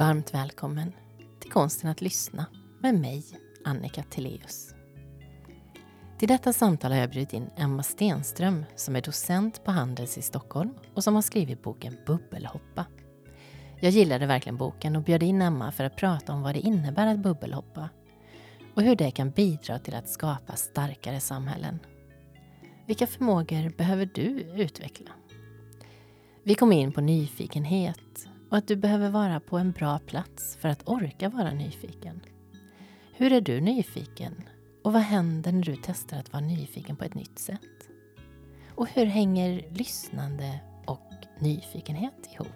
Varmt 0.00 0.34
välkommen 0.34 0.92
till 1.40 1.50
Konsten 1.50 1.90
att 1.90 2.00
lyssna 2.00 2.46
med 2.78 2.94
mig, 2.94 3.24
Annika 3.64 4.02
Teleus. 4.02 4.74
Till 6.18 6.28
detta 6.28 6.52
samtal 6.52 6.92
har 6.92 6.98
jag 6.98 7.10
bjudit 7.10 7.32
in 7.32 7.50
Emma 7.56 7.82
Stenström 7.82 8.64
som 8.76 8.96
är 8.96 9.02
docent 9.02 9.64
på 9.64 9.70
Handels 9.70 10.18
i 10.18 10.22
Stockholm 10.22 10.70
och 10.94 11.04
som 11.04 11.14
har 11.14 11.22
skrivit 11.22 11.62
boken 11.62 11.96
Bubbelhoppa. 12.06 12.86
Jag 13.80 13.90
gillade 13.90 14.26
verkligen 14.26 14.56
boken 14.56 14.96
och 14.96 15.02
bjöd 15.02 15.22
in 15.22 15.42
Emma 15.42 15.72
för 15.72 15.84
att 15.84 15.96
prata 15.96 16.32
om 16.32 16.42
vad 16.42 16.54
det 16.54 16.60
innebär 16.60 17.06
att 17.06 17.18
bubbelhoppa 17.18 17.88
och 18.74 18.82
hur 18.82 18.96
det 18.96 19.10
kan 19.10 19.30
bidra 19.30 19.78
till 19.78 19.94
att 19.94 20.08
skapa 20.08 20.56
starkare 20.56 21.20
samhällen. 21.20 21.78
Vilka 22.86 23.06
förmågor 23.06 23.76
behöver 23.76 24.10
du 24.14 24.40
utveckla? 24.40 25.10
Vi 26.42 26.54
kom 26.54 26.72
in 26.72 26.92
på 26.92 27.00
nyfikenhet 27.00 28.29
och 28.50 28.56
att 28.56 28.68
du 28.68 28.76
behöver 28.76 29.10
vara 29.10 29.40
på 29.40 29.58
en 29.58 29.72
bra 29.72 29.98
plats 29.98 30.56
för 30.60 30.68
att 30.68 30.88
orka 30.88 31.28
vara 31.28 31.52
nyfiken. 31.52 32.20
Hur 33.14 33.32
är 33.32 33.40
du 33.40 33.60
nyfiken? 33.60 34.34
Och 34.84 34.92
vad 34.92 35.02
händer 35.02 35.52
när 35.52 35.62
du 35.62 35.76
testar 35.82 36.18
att 36.18 36.32
vara 36.32 36.42
nyfiken 36.42 36.96
på 36.96 37.04
ett 37.04 37.14
nytt 37.14 37.38
sätt? 37.38 37.60
Och 38.74 38.88
hur 38.88 39.06
hänger 39.06 39.64
lyssnande 39.70 40.60
och 40.86 41.12
nyfikenhet 41.38 42.28
ihop? 42.34 42.48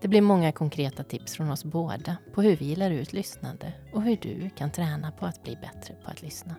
Det 0.00 0.08
blir 0.08 0.20
många 0.22 0.52
konkreta 0.52 1.04
tips 1.04 1.36
från 1.36 1.50
oss 1.50 1.64
båda 1.64 2.16
på 2.34 2.42
hur 2.42 2.56
vi 2.56 2.76
lär 2.76 2.90
ut 2.90 3.12
lyssnande 3.12 3.72
och 3.92 4.02
hur 4.02 4.16
du 4.16 4.50
kan 4.50 4.70
träna 4.70 5.12
på 5.12 5.26
att 5.26 5.42
bli 5.42 5.56
bättre 5.56 5.94
på 6.04 6.10
att 6.10 6.22
lyssna. 6.22 6.54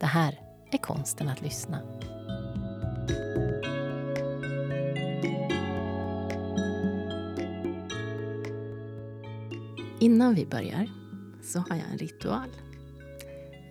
Det 0.00 0.06
här 0.06 0.40
är 0.70 0.78
konsten 0.78 1.28
att 1.28 1.42
lyssna. 1.42 1.80
Innan 10.02 10.34
vi 10.34 10.46
börjar 10.46 10.90
så 11.42 11.58
har 11.58 11.76
jag 11.76 11.90
en 11.90 11.98
ritual. 11.98 12.50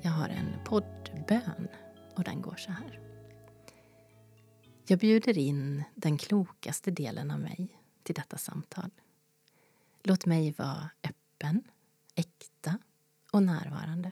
Jag 0.01 0.11
har 0.11 0.29
en 0.29 0.63
poddbön 0.65 1.67
och 2.15 2.23
den 2.23 2.41
går 2.41 2.55
så 2.55 2.71
här. 2.71 2.99
Jag 4.87 4.99
bjuder 4.99 5.37
in 5.37 5.83
den 5.95 6.17
klokaste 6.17 6.91
delen 6.91 7.31
av 7.31 7.39
mig 7.39 7.81
till 8.03 8.15
detta 8.15 8.37
samtal. 8.37 8.89
Låt 10.03 10.25
mig 10.25 10.51
vara 10.57 10.89
öppen, 11.03 11.63
äkta 12.15 12.77
och 13.31 13.43
närvarande. 13.43 14.11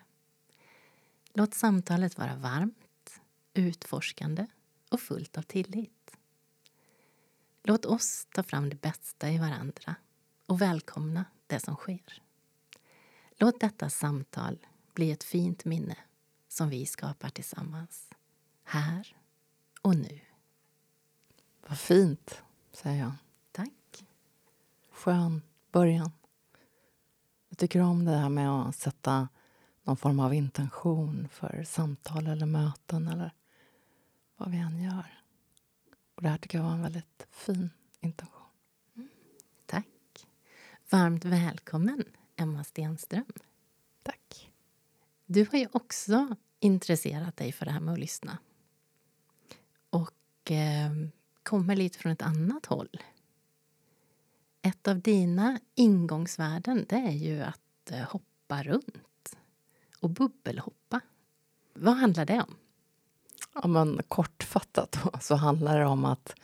Låt 1.33 1.53
samtalet 1.53 2.17
vara 2.17 2.35
varmt, 2.35 3.21
utforskande 3.53 4.47
och 4.89 4.99
fullt 4.99 5.37
av 5.37 5.41
tillit. 5.41 6.17
Låt 7.63 7.85
oss 7.85 8.27
ta 8.33 8.43
fram 8.43 8.69
det 8.69 8.81
bästa 8.81 9.31
i 9.31 9.37
varandra 9.37 9.95
och 10.45 10.61
välkomna 10.61 11.25
det 11.49 11.59
som 11.59 11.75
sker. 11.75 12.21
Låt 13.31 13.59
detta 13.59 13.89
samtal 13.89 14.65
bli 14.93 15.11
ett 15.11 15.23
fint 15.23 15.65
minne 15.65 15.97
som 16.47 16.69
vi 16.69 16.85
skapar 16.85 17.29
tillsammans, 17.29 18.09
här 18.63 19.15
och 19.81 19.95
nu. 19.95 20.19
Vad 21.67 21.79
fint, 21.79 22.43
säger 22.71 22.99
jag. 22.99 23.13
Tack. 23.51 24.05
Skön 24.91 25.41
början. 25.71 26.11
Jag 27.49 27.57
tycker 27.57 27.81
om 27.81 28.05
det 28.05 28.17
här 28.17 28.29
med 28.29 28.49
att 28.49 28.75
sätta 28.75 29.27
någon 29.83 29.97
form 29.97 30.19
av 30.19 30.33
intention 30.33 31.27
för 31.31 31.63
samtal 31.63 32.27
eller 32.27 32.45
möten 32.45 33.07
eller 33.07 33.33
vad 34.37 34.51
vi 34.51 34.57
än 34.57 34.83
gör. 34.83 35.21
Och 36.15 36.23
det 36.23 36.29
här 36.29 36.37
tycker 36.37 36.57
jag 36.57 36.65
var 36.65 36.71
en 36.71 36.81
väldigt 36.81 37.27
fin 37.31 37.69
intention. 37.99 38.38
Varmt 40.91 41.25
välkommen, 41.25 42.03
Emma 42.35 42.63
Stenström. 42.63 43.25
Tack. 44.03 44.51
Du 45.25 45.47
har 45.51 45.59
ju 45.59 45.67
också 45.71 46.35
intresserat 46.59 47.37
dig 47.37 47.51
för 47.51 47.65
det 47.65 47.71
här 47.71 47.79
med 47.79 47.93
att 47.93 47.99
lyssna. 47.99 48.37
Och 49.89 50.51
eh, 50.51 50.91
kommer 51.43 51.75
lite 51.75 51.99
från 51.99 52.11
ett 52.11 52.21
annat 52.21 52.65
håll. 52.65 52.89
Ett 54.61 54.87
av 54.87 54.99
dina 54.99 55.59
ingångsvärden 55.75 56.85
det 56.89 56.95
är 56.95 57.11
ju 57.11 57.41
att 57.41 57.91
eh, 57.91 57.99
hoppa 57.99 58.63
runt 58.63 59.37
och 59.99 60.09
bubbelhoppa. 60.09 61.01
Vad 61.73 61.97
handlar 61.97 62.25
det 62.25 62.41
om? 62.41 62.55
Ja, 63.53 63.67
men 63.67 64.01
kortfattat 64.07 64.99
då, 65.03 65.19
så 65.21 65.35
handlar 65.35 65.79
det 65.79 65.85
om 65.85 66.05
att, 66.05 66.35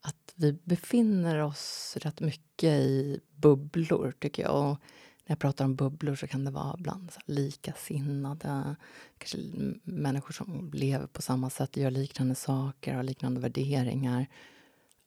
att 0.00 0.32
vi 0.34 0.52
befinner 0.52 1.38
oss 1.38 1.96
rätt 2.00 2.20
mycket 2.20 2.80
i 2.80 3.20
bubblor, 3.46 4.14
tycker 4.18 4.42
jag. 4.42 4.70
Och 4.70 4.78
när 5.26 5.32
jag 5.32 5.38
pratar 5.38 5.64
om 5.64 5.76
bubblor 5.76 6.14
så 6.14 6.26
kan 6.26 6.44
det 6.44 6.50
vara 6.50 6.76
bland 6.78 7.10
så 7.10 7.20
likasinnade, 7.26 8.76
kanske 9.18 9.38
människor 9.82 10.32
som 10.32 10.70
lever 10.74 11.06
på 11.06 11.22
samma 11.22 11.50
sätt, 11.50 11.76
gör 11.76 11.90
liknande 11.90 12.34
saker, 12.34 12.94
har 12.94 13.02
liknande 13.02 13.40
värderingar. 13.40 14.26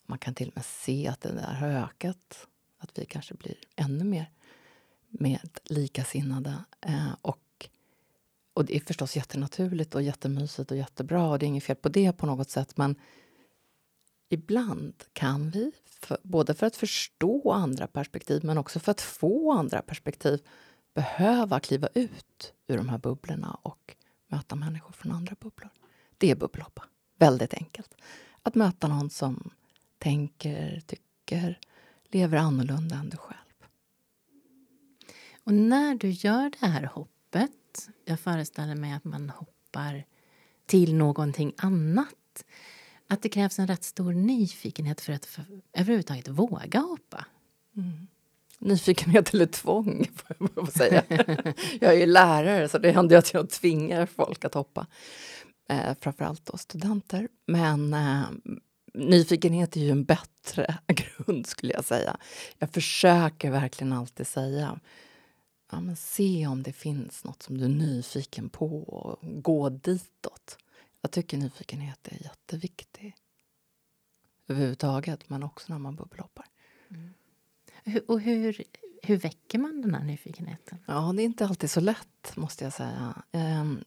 Man 0.05 0.17
kan 0.17 0.33
till 0.33 0.47
och 0.47 0.55
med 0.55 0.65
se 0.65 1.07
att 1.07 1.21
det 1.21 1.31
där 1.31 1.53
har 1.53 1.67
ökat, 1.67 2.47
att 2.77 2.99
vi 2.99 3.05
kanske 3.05 3.33
blir 3.33 3.55
ännu 3.75 4.03
mer 4.03 4.31
med 5.09 5.49
likasinnade. 5.63 6.53
Eh, 6.81 7.15
och, 7.21 7.69
och 8.53 8.65
det 8.65 8.75
är 8.75 8.79
förstås 8.79 9.15
jättenaturligt 9.15 9.95
och 9.95 10.01
jättemysigt 10.01 10.71
och 10.71 10.77
jättebra 10.77 11.29
och 11.29 11.39
det 11.39 11.45
är 11.45 11.47
inget 11.47 11.63
fel 11.63 11.75
på 11.75 11.89
det 11.89 12.13
på 12.13 12.25
något 12.25 12.49
sätt 12.49 12.77
men 12.77 12.95
ibland 14.29 15.03
kan 15.13 15.49
vi, 15.49 15.71
för, 16.01 16.17
både 16.23 16.53
för 16.53 16.67
att 16.67 16.75
förstå 16.75 17.51
andra 17.51 17.87
perspektiv 17.87 18.45
men 18.45 18.57
också 18.57 18.79
för 18.79 18.91
att 18.91 19.01
få 19.01 19.51
andra 19.51 19.81
perspektiv 19.81 20.41
behöva 20.93 21.59
kliva 21.59 21.87
ut 21.93 22.53
ur 22.67 22.77
de 22.77 22.89
här 22.89 22.97
bubblorna 22.97 23.59
och 23.61 23.95
möta 24.27 24.55
människor 24.55 24.91
från 24.91 25.11
andra 25.11 25.35
bubblor. 25.39 25.69
Det 26.17 26.31
är 26.31 26.35
bubbelhoppa. 26.35 26.83
Väldigt 27.17 27.53
enkelt. 27.53 27.95
Att 28.43 28.55
möta 28.55 28.87
någon 28.87 29.09
som 29.09 29.49
tänker, 29.97 30.81
tycker, 30.85 31.59
lever 32.07 32.37
annorlunda 32.37 32.95
än 32.95 33.09
du 33.09 33.17
själv. 33.17 33.37
Och 35.43 35.53
när 35.53 35.95
du 35.95 36.09
gör 36.09 36.51
det 36.59 36.67
här 36.67 36.83
hoppet, 36.83 37.89
jag 38.05 38.19
föreställer 38.19 38.75
mig 38.75 38.93
att 38.93 39.03
man 39.03 39.29
hoppar 39.29 40.05
till 40.65 40.95
någonting 40.95 41.53
annat, 41.57 42.45
att 43.09 43.21
det 43.21 43.29
krävs 43.29 43.59
en 43.59 43.67
rätt 43.67 43.83
stor 43.83 44.13
nyfikenhet 44.13 45.01
för 45.01 45.13
att 45.13 45.25
för, 45.25 45.45
överhuvudtaget 45.73 46.27
våga 46.27 46.79
hoppa. 46.79 47.25
Mm. 47.77 48.07
Nyfikenhet 48.59 49.33
eller 49.33 49.45
tvång, 49.45 50.07
får 50.15 50.49
jag 50.55 50.71
säga. 50.71 51.03
jag 51.79 51.93
är 51.93 51.99
ju 51.99 52.05
lärare, 52.05 52.69
så 52.69 52.77
det 52.77 52.91
händer 52.91 53.17
att 53.17 53.33
jag 53.33 53.49
tvingar 53.49 54.05
folk 54.05 54.45
att 54.45 54.53
hoppa. 54.53 54.87
Eh, 55.69 55.95
framförallt 55.99 56.45
då 56.45 56.57
studenter. 56.57 57.27
Men 57.45 57.93
eh, 57.93 58.23
nyfikenhet 58.93 59.75
är 59.75 59.81
ju 59.81 59.91
en 59.91 60.03
bättre 60.03 60.77
grund, 60.87 61.47
skulle 61.47 61.73
jag 61.73 61.85
säga. 61.85 62.17
Jag 62.57 62.69
försöker 62.69 63.51
verkligen 63.51 63.93
alltid 63.93 64.27
säga 64.27 64.79
ja, 65.71 65.79
men 65.79 65.95
se 65.95 66.47
om 66.47 66.63
det 66.63 66.73
finns 66.73 67.23
nåt 67.23 67.43
som 67.43 67.57
du 67.57 67.65
är 67.65 67.69
nyfiken 67.69 68.49
på 68.49 68.83
och 68.83 69.19
gå 69.21 69.69
ditåt. 69.69 70.57
Jag 71.01 71.11
tycker 71.11 71.37
nyfikenhet 71.37 72.07
är 72.07 72.23
jätteviktig 72.23 73.15
överhuvudtaget, 74.47 75.29
men 75.29 75.43
också 75.43 75.73
när 75.73 75.79
man 75.79 75.95
bubbelhoppar. 75.95 76.45
Mm. 76.89 77.13
Och 78.07 78.21
hur, 78.21 78.63
hur 79.03 79.17
väcker 79.17 79.59
man 79.59 79.81
den 79.81 79.95
här 79.95 80.03
nyfikenheten? 80.03 80.77
Ja, 80.85 81.13
det 81.15 81.21
är 81.21 81.25
inte 81.25 81.45
alltid 81.45 81.71
så 81.71 81.79
lätt, 81.79 82.35
måste 82.35 82.63
jag 82.63 82.73
säga. 82.73 83.23
Ehm, 83.31 83.83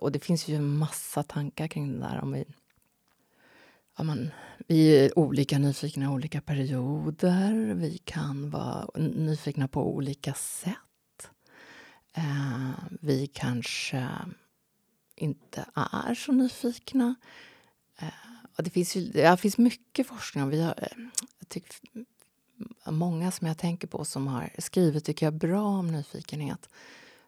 och 0.00 0.12
det 0.12 0.20
finns 0.20 0.48
ju 0.48 0.56
en 0.56 0.76
massa 0.76 1.22
tankar 1.22 1.68
kring 1.68 1.92
det 1.92 1.98
där. 1.98 2.20
Om 2.22 2.32
vi, 2.32 2.44
ja, 3.96 4.04
men, 4.04 4.30
vi 4.66 4.96
är 4.96 5.18
olika 5.18 5.58
nyfikna 5.58 6.04
i 6.04 6.08
olika 6.08 6.40
perioder. 6.40 7.74
Vi 7.74 7.98
kan 7.98 8.50
vara 8.50 8.90
nyfikna 8.96 9.68
på 9.68 9.94
olika 9.94 10.34
sätt. 10.34 11.30
Ehm, 12.12 12.72
vi 13.00 13.26
kanske 13.26 14.08
inte 15.22 15.64
är 15.74 16.14
så 16.14 16.32
nyfikna. 16.32 17.14
Eh, 17.98 18.08
och 18.56 18.62
det, 18.62 18.70
finns 18.70 18.96
ju, 18.96 19.04
det 19.04 19.36
finns 19.36 19.58
mycket 19.58 20.06
forskning. 20.06 20.48
Vi 20.48 20.62
har, 20.62 20.74
eh, 20.76 21.04
jag 21.38 21.48
tycker, 21.48 21.76
många 22.90 23.30
som 23.30 23.46
jag 23.46 23.58
tänker 23.58 23.88
på 23.88 24.04
som 24.04 24.26
har 24.26 24.50
skrivit 24.58 25.04
tycker 25.04 25.26
jag 25.26 25.34
bra 25.34 25.64
om 25.64 25.86
nyfikenhet. 25.86 26.68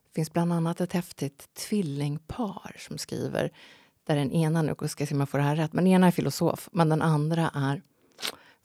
Det 0.05 0.14
finns 0.14 0.32
bland 0.32 0.52
annat 0.52 0.81
ett 0.81 0.93
häftigt 0.93 1.55
tvillingpar 1.55 2.76
som 2.79 2.99
skriver 2.99 3.50
där 4.05 4.17
den 4.17 4.32
ena, 4.32 4.62
nu 4.62 4.75
ska 4.75 5.02
jag 5.02 5.08
se 5.08 5.14
om 5.14 5.20
jag 5.20 5.29
får 5.29 5.38
det 5.38 5.44
här 5.44 5.56
rätt, 5.56 5.73
men 5.73 5.85
den 5.85 5.93
ena 5.93 6.06
är 6.06 6.11
filosof 6.11 6.69
men 6.73 6.88
den 6.88 7.02
andra 7.02 7.50
är 7.55 7.82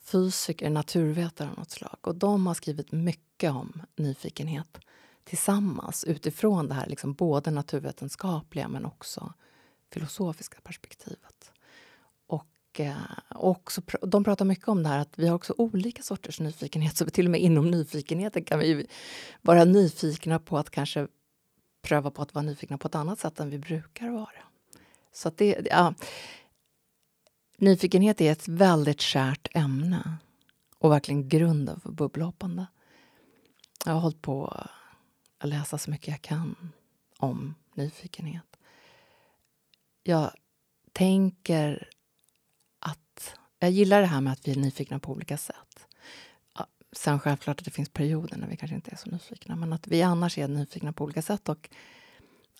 fysiker, 0.01 0.69
naturvetare 0.69 1.49
av 1.49 1.57
något 1.57 1.71
slag. 1.71 1.97
Och 2.01 2.15
de 2.15 2.47
har 2.47 2.53
skrivit 2.53 2.91
mycket 2.91 3.51
om 3.51 3.81
nyfikenhet 3.95 4.77
tillsammans 5.29 6.03
utifrån 6.03 6.67
det 6.67 6.73
här 6.73 6.87
liksom 6.87 7.13
både 7.13 7.51
naturvetenskapliga 7.51 8.67
men 8.67 8.85
också 8.85 9.33
filosofiska 9.93 10.57
perspektivet. 10.63 11.51
Och 12.27 12.79
eh, 12.79 12.95
och 13.35 13.49
också, 13.49 13.81
de 14.01 14.23
pratar 14.23 14.45
mycket 14.45 14.67
om 14.67 14.83
det 14.83 14.89
här 14.89 14.99
att 14.99 15.19
vi 15.19 15.27
har 15.27 15.35
också 15.35 15.53
olika 15.57 16.03
sorters 16.03 16.39
nyfikenhet. 16.39 16.97
Så 16.97 17.05
till 17.05 17.25
och 17.25 17.31
med 17.31 17.41
inom 17.41 17.71
nyfikenheten 17.71 18.43
kan 18.43 18.59
vi 18.59 18.87
vara 19.41 19.65
nyfikna 19.65 20.39
på 20.39 20.57
att 20.57 20.69
kanske 20.69 21.07
pröva 21.81 22.11
på 22.11 22.21
att 22.21 22.33
vara 22.33 22.45
nyfikna 22.45 22.77
på 22.77 22.87
ett 22.87 22.95
annat 22.95 23.19
sätt 23.19 23.39
än 23.39 23.49
vi 23.49 23.57
brukar 23.57 24.09
vara. 24.09 24.43
Så 25.13 25.31
det, 25.35 25.67
ja, 25.69 25.93
nyfikenhet 27.57 28.21
är 28.21 28.31
ett 28.31 28.47
väldigt 28.47 29.01
kärt 29.01 29.47
ämne 29.53 30.17
och 30.79 30.91
verkligen 30.91 31.29
grunden 31.29 31.79
för 31.79 31.91
bubbelhoppande. 31.91 32.65
Jag 33.85 33.93
har 33.93 33.99
hållit 33.99 34.21
på 34.21 34.67
att 35.39 35.50
läsa 35.50 35.77
så 35.77 35.91
mycket 35.91 36.07
jag 36.07 36.21
kan 36.21 36.71
om 37.18 37.56
nyfikenhet. 37.74 38.57
Jag 40.03 40.31
tänker 40.91 41.89
att... 42.80 43.36
Jag 43.59 43.71
gillar 43.71 44.01
det 44.01 44.07
här 44.07 44.21
med 44.21 44.33
att 44.33 44.47
vi 44.47 44.51
är 44.51 44.56
nyfikna 44.56 45.00
på 45.00 45.12
olika 45.12 45.38
sätt. 45.38 45.88
Sen 46.91 47.19
självklart 47.19 47.59
att 47.59 47.65
det 47.65 47.71
finns 47.71 47.89
perioder 47.89 48.38
när 48.38 48.47
vi 48.47 48.57
kanske 48.57 48.75
inte 48.75 48.91
är 48.91 48.95
så 48.95 49.09
nyfikna 49.09 49.56
men 49.56 49.74
att 49.74 49.88
vi 49.88 50.01
annars 50.01 50.38
är 50.38 50.47
nyfikna 50.47 50.94
på 50.94 51.03
olika 51.03 51.21
sätt 51.21 51.50
och 51.50 51.69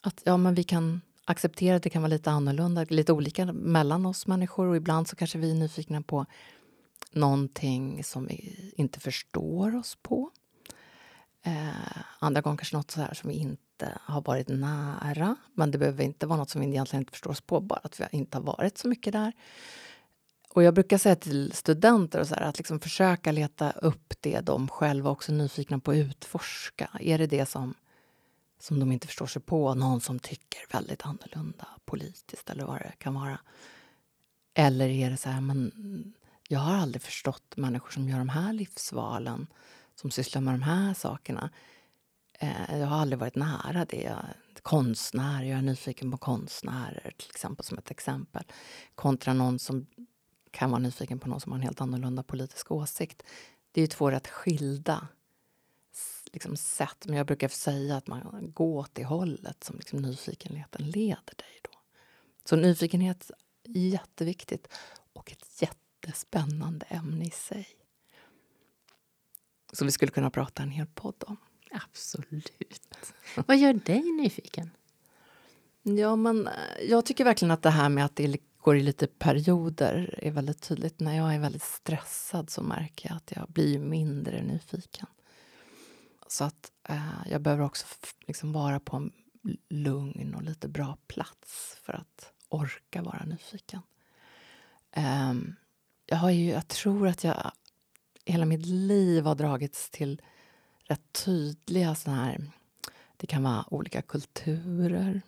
att 0.02 0.22
ja, 0.26 0.38
men 0.38 0.56
vi 0.56 0.64
kan 0.64 1.02
acceptera 1.26 1.76
att 1.76 1.84
det 1.84 1.90
kan 1.90 2.02
vara 2.02 2.10
lite 2.10 2.31
annorlunda, 2.31 2.86
lite 2.90 3.14
olika 3.14 3.46
mellan 3.54 4.06
oss 4.06 4.28
människor 4.28 4.68
och 4.68 4.76
ibland 4.76 5.08
så 5.08 5.16
kanske 5.16 5.38
vi 5.38 5.52
är 5.52 5.56
nyfikna 5.56 6.02
på 6.02 6.26
någonting 7.12 8.04
som 8.04 8.26
vi 8.26 8.56
inte 8.78 9.00
förstår 9.00 9.76
oss 9.76 9.98
på. 10.02 10.31
Eh, 11.42 12.02
andra 12.20 12.42
gånger 12.42 12.58
kanske 12.58 12.78
något 12.78 12.92
så 12.92 13.02
här 13.02 13.14
som 13.14 13.30
vi 13.30 13.36
inte 13.36 14.00
har 14.02 14.22
varit 14.22 14.48
nära. 14.48 15.36
Men 15.54 15.72
det 15.72 15.78
behöver 15.78 16.04
inte 16.04 16.28
vara 16.28 16.40
något 16.40 16.50
som 16.50 16.62
vi 16.62 16.68
egentligen 16.68 17.02
inte 17.02 17.12
förstår 17.12 17.32
oss 17.32 17.42
på, 17.42 17.60
bara 17.60 17.80
att 17.84 18.00
vi 18.00 18.06
inte 18.12 18.38
har 18.38 18.44
varit 18.44 18.78
så 18.78 18.88
mycket 18.88 19.14
där. 19.14 19.34
Och 20.54 20.64
jag 20.64 20.74
brukar 20.74 20.98
säga 20.98 21.16
till 21.16 21.52
studenter 21.54 22.20
och 22.20 22.28
så 22.28 22.36
här, 22.36 22.42
att 22.42 22.58
liksom 22.58 22.80
försöka 22.80 23.32
leta 23.32 23.72
upp 23.72 24.14
det 24.20 24.40
de 24.40 24.68
själva 24.68 25.10
också 25.10 25.32
är 25.32 25.36
nyfikna 25.36 25.80
på 25.80 25.92
att 25.92 25.98
utforska. 25.98 26.90
Är 27.00 27.18
det 27.18 27.28
det 27.28 27.46
som, 27.46 27.74
som 28.60 28.80
de 28.80 28.92
inte 28.92 29.08
förstår 29.08 29.28
sig 29.28 29.42
på? 29.42 29.74
Någon 29.74 30.02
som 30.02 30.20
tycker 30.20 30.60
väldigt 30.72 31.06
annorlunda 31.06 31.68
politiskt 31.86 32.50
eller 32.50 32.66
vad 32.66 32.78
det 32.78 32.94
kan 32.98 33.14
vara. 33.14 33.40
Eller 34.54 34.90
är 34.90 35.10
det 35.10 35.18
så 35.18 35.30
här, 35.30 35.42
men 35.42 36.14
jag 36.48 36.60
har 36.60 36.74
aldrig 36.74 37.02
förstått 37.02 37.58
människor 37.58 37.92
som 37.92 38.10
gör 38.10 38.18
de 38.18 38.30
här 38.30 38.54
livsvalen, 38.54 39.48
som 40.00 40.12
sysslar 40.12 40.42
med 40.42 40.54
de 40.54 40.62
här 40.62 40.94
sakerna. 40.94 41.50
Eh, 42.40 42.80
jag 42.80 42.88
har 42.88 42.98
aldrig 42.98 43.19
varit 43.19 43.36
nära 43.36 43.86
det. 43.86 44.01
Jag 44.01 44.25
konstnär, 44.62 45.44
jag 45.44 45.57
är 45.57 45.62
nyfiken 45.62 46.12
på 46.12 46.18
konstnärer 46.18 47.13
till 47.18 47.30
exempel, 47.30 47.66
som 47.66 47.78
ett 47.78 47.92
exempel. 47.92 48.44
Kontra 48.96 49.34
någon 49.34 49.60
som 49.60 49.88
kan 50.51 50.72
vara 50.72 50.80
nyfiken 50.80 51.19
på 51.19 51.30
någon 51.30 51.40
som 51.40 51.51
har 51.51 51.60
en 51.60 51.63
helt 51.63 51.81
annorlunda 51.81 52.24
politisk 52.24 52.72
åsikt. 52.72 53.24
Det 53.72 53.81
är 53.81 53.84
ju 53.84 53.88
två 53.88 54.12
rätt 54.12 54.28
skilda 54.28 55.07
liksom, 56.34 56.57
sätt. 56.57 57.06
Men 57.06 57.18
jag 57.18 57.25
brukar 57.25 57.48
säga 57.48 57.98
att 57.98 58.07
man 58.07 58.52
går 58.54 58.80
åt 58.80 58.95
det 58.95 59.06
hållet 59.06 59.63
som 59.63 59.78
liksom, 59.78 60.02
nyfikenheten 60.02 60.90
leder 60.90 61.36
dig. 61.36 61.60
Då. 61.63 61.80
Så 62.45 62.56
nyfikenhet 62.56 63.31
är 63.63 63.80
jätteviktigt 63.80 64.68
och 65.13 65.31
ett 65.31 65.62
jättespännande 65.62 66.86
ämne 66.86 67.25
i 67.25 67.31
sig. 67.31 67.79
Som 69.71 69.88
vi 69.88 69.92
skulle 69.92 70.12
kunna 70.12 70.30
prata 70.30 70.63
en 70.63 70.71
hel 70.71 70.88
podd 70.88 71.24
om. 71.27 71.38
Absolut. 71.71 72.83
Vad 73.48 73.57
gör 73.57 73.74
dig 73.74 74.01
nyfiken? 74.01 74.69
Ja, 75.83 76.16
men 76.16 76.48
eh, 76.48 76.54
jag 76.89 77.06
tycker 77.06 77.24
verkligen 77.24 77.51
att 77.51 77.62
det 77.62 77.69
här 77.69 77.89
med 77.89 78.06
att 78.06 78.16
det 78.16 78.38
går 78.57 78.77
i 78.77 78.81
lite 78.81 79.07
perioder 79.07 80.19
är 80.21 80.31
väldigt 80.31 80.62
tydligt. 80.62 81.00
När 81.00 81.18
jag 81.18 81.36
är 81.36 81.39
väldigt 81.39 81.63
stressad 81.63 82.50
så 82.50 82.63
märker 82.63 83.10
jag 83.10 83.18
att 83.18 83.31
jag 83.36 83.50
blir 83.50 83.80
mindre 83.80 84.44
nyfiken. 84.44 85.07
Så 86.27 86.44
att 86.44 86.71
eh, 86.89 87.27
jag 87.30 87.42
behöver 87.42 87.63
också 87.63 87.88
liksom 88.27 88.54
vara 88.54 88.80
på 88.80 88.98
en 88.98 89.12
lugn 89.69 90.36
och 90.36 90.44
lite 90.44 90.68
bra 90.68 90.98
plats 91.07 91.77
för 91.83 91.94
att 91.94 92.33
orka 92.50 93.01
vara 93.01 93.25
nyfiken. 93.25 93.81
Eh, 94.92 95.33
jag, 96.06 96.18
har 96.18 96.30
ju, 96.30 96.50
jag 96.50 96.68
tror 96.68 97.07
att 97.07 97.24
jag 97.24 97.51
hela 98.25 98.45
mitt 98.45 98.66
liv 98.66 99.24
har 99.24 99.36
dragits 99.36 99.89
till 99.89 100.21
rätt 100.83 101.13
tydliga 101.25 101.95
såna 101.95 102.16
här... 102.25 102.51
Det 103.18 103.27
kan 103.27 103.44
vara 103.44 103.66
olika 103.74 104.01
kulturer. 104.01 105.21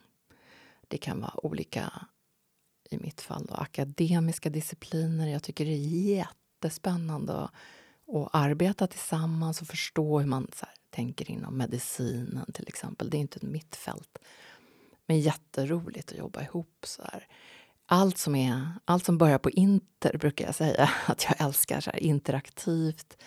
Det 0.88 0.97
kan 0.97 1.21
vara 1.21 1.45
olika 1.45 1.93
i 2.89 2.97
mitt 2.97 3.21
fall 3.21 3.45
då, 3.45 3.53
akademiska 3.53 4.49
discipliner. 4.49 5.27
Jag 5.27 5.43
tycker 5.43 5.65
det 5.65 5.71
är 5.71 6.15
jättespännande 6.15 7.33
att, 7.33 7.51
att 8.13 8.29
arbeta 8.33 8.88
tillsammans 8.88 9.61
och 9.61 9.67
förstå 9.67 10.19
hur 10.19 10.27
man 10.27 10.47
här, 10.61 10.69
tänker 10.89 11.31
inom 11.31 11.57
medicinen 11.57 12.51
till 12.51 12.67
exempel. 12.67 13.09
Det 13.09 13.17
är 13.17 13.19
inte 13.19 13.45
mitt 13.45 13.75
fält. 13.75 14.17
Men 15.05 15.19
jätteroligt 15.19 16.11
att 16.11 16.17
jobba 16.17 16.41
ihop 16.41 16.83
så 16.83 17.03
här. 17.03 17.27
Allt 17.93 18.17
som, 18.17 18.35
är, 18.35 18.67
allt 18.85 19.05
som 19.05 19.17
börjar 19.17 19.38
på 19.38 19.49
inter 19.49 20.17
brukar 20.17 20.45
jag 20.45 20.55
säga 20.55 20.89
att 21.05 21.23
jag 21.23 21.47
älskar. 21.47 21.81
Så 21.81 21.91
här, 21.91 21.99
interaktivt, 21.99 23.17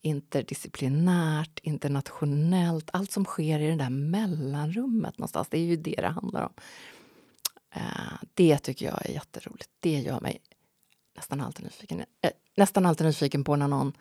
interdisciplinärt, 0.00 1.58
internationellt. 1.62 2.90
Allt 2.92 3.10
som 3.10 3.24
sker 3.24 3.60
i 3.60 3.66
det 3.66 3.76
där 3.76 3.90
mellanrummet 3.90 5.18
någonstans. 5.18 5.48
Det 5.50 5.58
är 5.58 5.64
ju 5.64 5.76
det 5.76 5.94
det 6.00 6.08
handlar 6.08 6.42
om. 6.42 6.52
Eh, 7.74 7.82
det 8.34 8.58
tycker 8.58 8.86
jag 8.86 9.06
är 9.06 9.12
jätteroligt. 9.12 9.70
Det 9.80 10.00
gör 10.00 10.20
mig 10.20 10.40
nästan 11.16 11.40
alltid 11.40 11.64
nyfiken. 11.64 12.00
Eh, 12.00 12.30
nästan 12.56 12.86
alltid 12.86 13.06
nyfiken 13.06 13.44
på 13.44 13.56
när 13.56 13.68
någon... 13.68 13.92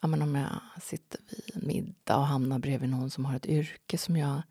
Ja, 0.00 0.08
men 0.08 0.22
om 0.22 0.34
jag 0.34 0.82
sitter 0.82 1.20
vid 1.28 1.56
en 1.56 1.66
middag 1.66 2.16
och 2.16 2.26
hamnar 2.26 2.58
bredvid 2.58 2.90
någon 2.90 3.10
som 3.10 3.24
har 3.24 3.36
ett 3.36 3.46
yrke 3.46 3.98
som 3.98 4.16
jag 4.16 4.42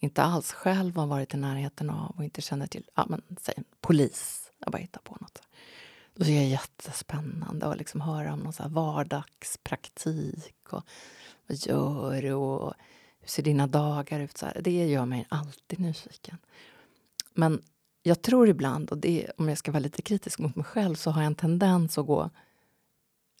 inte 0.00 0.22
alls 0.22 0.52
själv 0.52 0.96
har 0.96 1.06
varit 1.06 1.34
i 1.34 1.36
närheten 1.36 1.90
av 1.90 2.14
och 2.16 2.24
inte 2.24 2.42
känner 2.42 2.66
till. 2.66 2.84
Ja, 2.94 3.06
men 3.08 3.22
säg 3.40 3.54
polis. 3.80 4.50
Jag 4.58 4.72
bara 4.72 4.78
hittar 4.78 5.00
på 5.00 5.16
något. 5.20 5.42
Då 6.14 6.24
är 6.24 6.28
det 6.28 6.44
jättespännande 6.44 7.66
att 7.66 7.78
liksom 7.78 8.00
höra 8.00 8.32
om 8.32 8.38
någon 8.38 8.52
så 8.52 8.68
vardagspraktik. 8.68 10.72
Och 10.72 10.82
vad 11.46 11.56
gör 11.56 12.22
du? 12.22 12.32
Och 12.32 12.74
hur 13.20 13.28
ser 13.28 13.42
dina 13.42 13.66
dagar 13.66 14.20
ut? 14.20 14.38
Så 14.38 14.46
här. 14.46 14.60
Det 14.62 14.86
gör 14.86 15.06
mig 15.06 15.26
alltid 15.28 15.80
nyfiken. 15.80 16.38
Men 17.34 17.62
jag 18.02 18.22
tror 18.22 18.48
ibland, 18.48 18.90
och 18.90 18.98
det, 18.98 19.30
om 19.36 19.48
jag 19.48 19.58
ska 19.58 19.72
vara 19.72 19.80
lite 19.80 20.02
kritisk 20.02 20.38
mot 20.38 20.56
mig 20.56 20.64
själv 20.64 20.94
så 20.94 21.10
har 21.10 21.22
jag 21.22 21.26
en 21.26 21.34
tendens 21.34 21.98
att 21.98 22.06
gå 22.06 22.30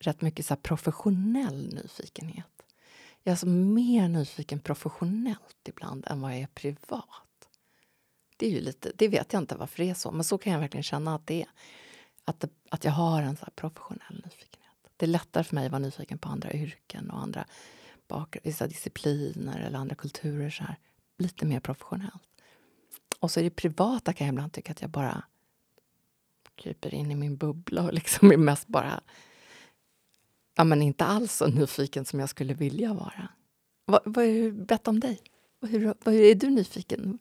rätt 0.00 0.20
mycket 0.20 0.46
så 0.46 0.56
professionell 0.56 1.74
nyfikenhet. 1.74 2.59
Jag 3.22 3.30
är 3.30 3.32
alltså 3.32 3.46
mer 3.46 4.08
nyfiken 4.08 4.60
professionellt 4.60 5.68
ibland 5.68 6.04
än 6.06 6.20
vad 6.20 6.32
jag 6.32 6.40
är 6.40 6.46
privat. 6.46 7.48
Det, 8.36 8.46
är 8.46 8.50
ju 8.50 8.60
lite, 8.60 8.92
det 8.94 9.08
vet 9.08 9.32
jag 9.32 9.42
inte 9.42 9.56
varför 9.56 9.82
det 9.82 9.90
är 9.90 9.94
så, 9.94 10.10
men 10.10 10.24
så 10.24 10.38
kan 10.38 10.52
jag 10.52 10.60
verkligen 10.60 10.84
känna 10.84 11.14
att 11.14 11.26
det 11.26 11.42
är. 11.42 11.48
Att, 12.24 12.40
det, 12.40 12.48
att 12.68 12.84
jag 12.84 12.92
har 12.92 13.22
en 13.22 13.36
så 13.36 13.46
professionell 13.54 14.22
nyfikenhet. 14.24 14.76
Det 14.96 15.06
är 15.06 15.08
lättare 15.08 15.44
för 15.44 15.54
mig 15.54 15.66
att 15.66 15.72
vara 15.72 15.78
nyfiken 15.78 16.18
på 16.18 16.28
andra 16.28 16.52
yrken 16.52 17.10
och 17.10 17.22
andra 17.22 17.46
bak, 18.08 18.36
vissa 18.42 18.66
discipliner 18.66 19.60
eller 19.60 19.78
andra 19.78 19.94
kulturer. 19.94 20.50
Så 20.50 20.64
här. 20.64 20.76
Lite 21.18 21.46
mer 21.46 21.60
professionellt. 21.60 22.22
Och 23.18 23.30
så 23.30 23.40
i 23.40 23.42
det 23.42 23.50
privata 23.50 24.12
kan 24.12 24.26
jag 24.26 24.34
ibland 24.34 24.52
tycka 24.52 24.72
att 24.72 24.80
jag 24.80 24.90
bara 24.90 25.22
kryper 26.54 26.94
in 26.94 27.10
i 27.10 27.14
min 27.14 27.36
bubbla 27.36 27.82
och 27.82 27.94
liksom 27.94 28.32
är 28.32 28.36
mest 28.36 28.68
bara 28.68 29.00
ja, 30.56 30.64
men 30.64 30.82
inte 30.82 31.04
alls 31.04 31.36
så 31.36 31.46
nyfiken 31.46 32.04
som 32.04 32.20
jag 32.20 32.28
skulle 32.28 32.54
vilja 32.54 32.94
vara. 32.94 33.28
Vad, 33.84 34.00
vad, 34.04 34.54
berätta 34.54 34.90
om 34.90 35.00
dig. 35.00 35.20
Hur, 35.66 35.94
hur 36.10 36.22
är 36.22 36.34
du 36.34 36.50
nyfiken? 36.50 37.18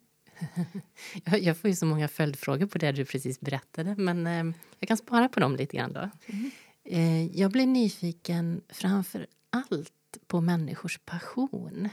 jag 1.26 1.58
får 1.58 1.70
ju 1.70 1.76
så 1.76 1.86
många 1.86 2.08
följdfrågor 2.08 2.66
på 2.66 2.78
det 2.78 2.92
du 2.92 3.06
precis 3.06 3.40
berättade 3.40 3.96
men 3.96 4.28
eh, 4.28 4.56
jag 4.80 4.88
kan 4.88 4.98
spara 4.98 5.30
på 5.30 5.40
dem 5.40 5.56
lite 5.56 5.78
grann 5.78 5.94
då. 5.94 6.10
Mm. 6.26 6.52
Eh, 6.84 7.40
jag 7.40 7.52
blir 7.52 7.68
nyfiken 7.68 8.62
framför 8.70 9.28
allt 9.50 10.18
på 10.28 10.42
människors 10.42 11.00
passion. 11.06 11.90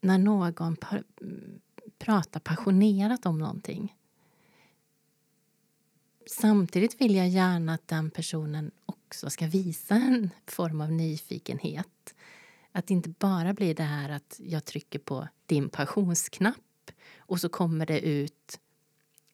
När 0.00 0.18
någon 0.18 0.76
prata 1.98 2.40
passionerat 2.40 3.26
om 3.26 3.38
någonting. 3.38 3.95
Samtidigt 6.26 7.00
vill 7.00 7.14
jag 7.14 7.28
gärna 7.28 7.74
att 7.74 7.88
den 7.88 8.10
personen 8.10 8.70
också 8.86 9.30
ska 9.30 9.46
visa 9.46 9.94
en 9.94 10.30
form 10.46 10.80
av 10.80 10.92
nyfikenhet. 10.92 12.14
Att 12.72 12.86
det 12.86 12.94
inte 12.94 13.08
bara 13.08 13.54
blir 13.54 13.74
det 13.74 13.82
här 13.82 14.10
att 14.10 14.40
jag 14.42 14.64
trycker 14.64 14.98
på 14.98 15.28
din 15.46 15.68
passionsknapp 15.68 16.90
och 17.18 17.40
så 17.40 17.48
kommer 17.48 17.86
det 17.86 18.00
ut 18.00 18.60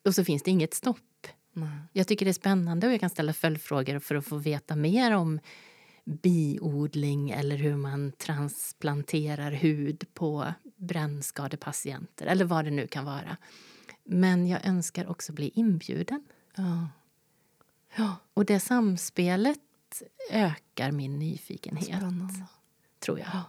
och 0.05 0.15
så 0.15 0.25
finns 0.25 0.43
det 0.43 0.51
inget 0.51 0.75
stopp. 0.75 1.27
Mm. 1.57 1.69
Jag 1.93 2.09
tycker 2.09 2.27
det 2.27 2.31
är 2.31 2.33
spännande 2.33 2.87
och 2.87 2.93
jag 2.93 3.01
kan 3.01 3.11
ställa 3.11 3.33
följdfrågor 3.33 3.99
för 3.99 4.15
att 4.15 4.27
få 4.27 4.37
veta 4.37 4.77
mer 4.77 5.13
om 5.13 5.41
biodling 6.05 7.31
eller 7.31 7.57
hur 7.57 7.77
man 7.77 8.13
transplanterar 8.13 9.53
hud 9.53 10.05
på 10.15 10.55
brännskadepatienter 10.77 12.27
eller 12.27 12.45
vad 12.45 12.65
det 12.65 12.71
nu 12.71 12.87
kan 12.87 13.05
vara. 13.05 13.37
Men 14.05 14.47
jag 14.47 14.67
önskar 14.67 15.07
också 15.11 15.33
bli 15.33 15.51
inbjuden. 15.55 16.25
Ja. 16.55 16.89
Ja. 17.97 18.17
Och 18.35 18.45
det 18.45 18.61
samspelet 18.61 19.59
ökar 20.31 20.91
min 20.93 21.19
nyfikenhet, 21.19 21.85
Spännande. 21.87 22.45
tror 22.99 23.19
jag. 23.19 23.29
Ja, 23.33 23.45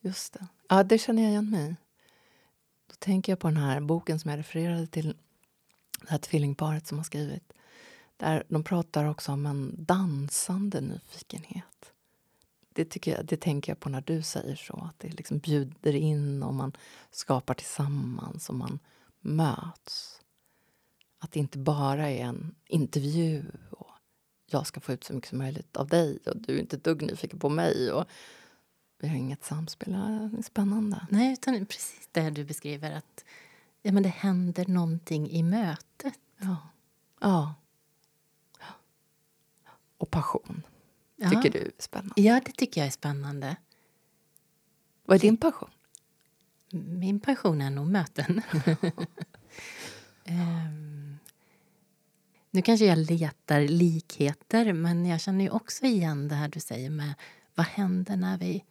just 0.00 0.32
det. 0.32 0.46
Ja, 0.68 0.82
det 0.82 0.98
känner 0.98 1.22
jag 1.22 1.30
igen 1.30 1.50
mig. 1.50 1.76
Då 2.86 2.94
tänker 2.98 3.32
jag 3.32 3.38
på 3.38 3.48
den 3.48 3.56
här 3.56 3.80
boken 3.80 4.20
som 4.20 4.30
jag 4.30 4.38
refererade 4.38 4.86
till. 4.86 5.16
Det 6.00 6.10
här 6.10 6.18
tvillingparet 6.18 6.86
som 6.86 6.98
har 6.98 7.04
skrivit. 7.04 7.52
Där 8.16 8.44
de 8.48 8.64
pratar 8.64 9.04
också 9.04 9.32
om 9.32 9.46
en 9.46 9.84
dansande 9.84 10.80
nyfikenhet. 10.80 11.92
Det, 12.72 12.84
tycker 12.84 13.16
jag, 13.16 13.26
det 13.26 13.36
tänker 13.36 13.72
jag 13.72 13.80
på 13.80 13.88
när 13.88 14.00
du 14.00 14.22
säger 14.22 14.56
så. 14.56 14.88
Att 14.90 14.98
det 14.98 15.08
liksom 15.08 15.38
bjuder 15.38 15.94
in 15.94 16.42
och 16.42 16.54
man 16.54 16.72
skapar 17.10 17.54
tillsammans 17.54 18.48
och 18.48 18.54
man 18.54 18.78
möts. 19.20 20.21
Att 21.22 21.32
det 21.32 21.38
inte 21.40 21.58
bara 21.58 22.10
är 22.10 22.24
en 22.24 22.54
intervju 22.66 23.44
och 23.70 23.90
jag 24.46 24.66
ska 24.66 24.80
få 24.80 24.92
ut 24.92 25.04
så 25.04 25.12
mycket 25.14 25.28
som 25.28 25.38
möjligt 25.38 25.76
av 25.76 25.88
dig 25.88 26.18
och 26.26 26.36
du 26.36 26.54
är 26.56 26.60
inte 26.60 26.76
ett 26.76 26.84
dugg 26.84 27.02
nyfiken 27.02 27.38
på 27.38 27.48
mig. 27.48 27.92
Och 27.92 28.04
vi 28.98 29.08
har 29.08 29.16
inget 29.16 29.44
samspel. 29.44 29.92
Det 29.92 30.38
är 30.38 30.42
spännande. 30.42 31.06
Nej, 31.10 31.32
utan 31.32 31.66
precis 31.66 32.08
det 32.12 32.30
du 32.30 32.44
beskriver. 32.44 32.90
att 32.92 33.24
ja, 33.82 33.92
men 33.92 34.02
Det 34.02 34.08
händer 34.08 34.66
någonting 34.66 35.30
i 35.30 35.42
mötet. 35.42 36.18
Ja. 36.38 36.56
ja. 37.20 37.54
Och 39.98 40.10
passion 40.10 40.62
Ja. 41.16 41.30
tycker 41.30 41.50
du 41.50 41.58
är 41.58 41.72
spännande. 41.78 42.14
Ja, 42.16 42.40
det 42.44 42.52
tycker 42.52 42.80
jag 42.80 42.86
är 42.88 42.90
spännande. 42.92 43.56
Vad 45.04 45.14
är 45.14 45.20
din 45.20 45.36
passion? 45.36 45.70
Min 46.72 47.20
passion 47.20 47.60
är 47.60 47.70
nog 47.70 47.86
möten. 47.86 48.42
Ehm, 50.24 50.91
nu 52.54 52.62
kanske 52.62 52.86
jag 52.86 52.98
letar 52.98 53.60
likheter, 53.60 54.72
men 54.72 55.06
jag 55.06 55.20
känner 55.20 55.44
ju 55.44 55.50
också 55.50 55.86
igen 55.86 56.28
det 56.28 56.34
här 56.34 56.48
du 56.48 56.60
säger 56.60 56.90
med 56.90 57.14
vad 57.54 57.66
händer 57.66 58.16
när 58.16 58.38
vi 58.38 58.64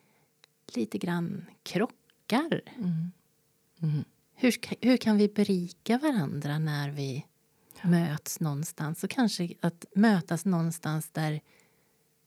lite 0.76 0.98
grann 0.98 1.46
krockar? 1.64 2.62
Mm. 2.78 3.12
Mm. 3.82 4.04
Hur, 4.36 4.56
hur 4.86 4.98
kan 4.98 5.18
vi 5.18 5.28
berika 5.28 5.98
varandra 5.98 6.60
när 6.60 6.90
vi 6.90 7.26
möts 7.82 8.40
någonstans? 8.40 9.04
Och 9.04 9.10
kanske 9.10 9.54
att 9.62 9.86
mötas 9.96 10.46
någonstans 10.46 11.10
där 11.10 11.42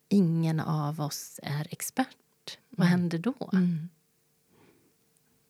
ingen 0.09 0.61
av 0.61 1.01
oss 1.01 1.41
är 1.43 1.69
expert. 1.71 2.59
Vad 2.71 2.87
händer 2.87 3.19
då? 3.19 3.51
Mm. 3.53 3.89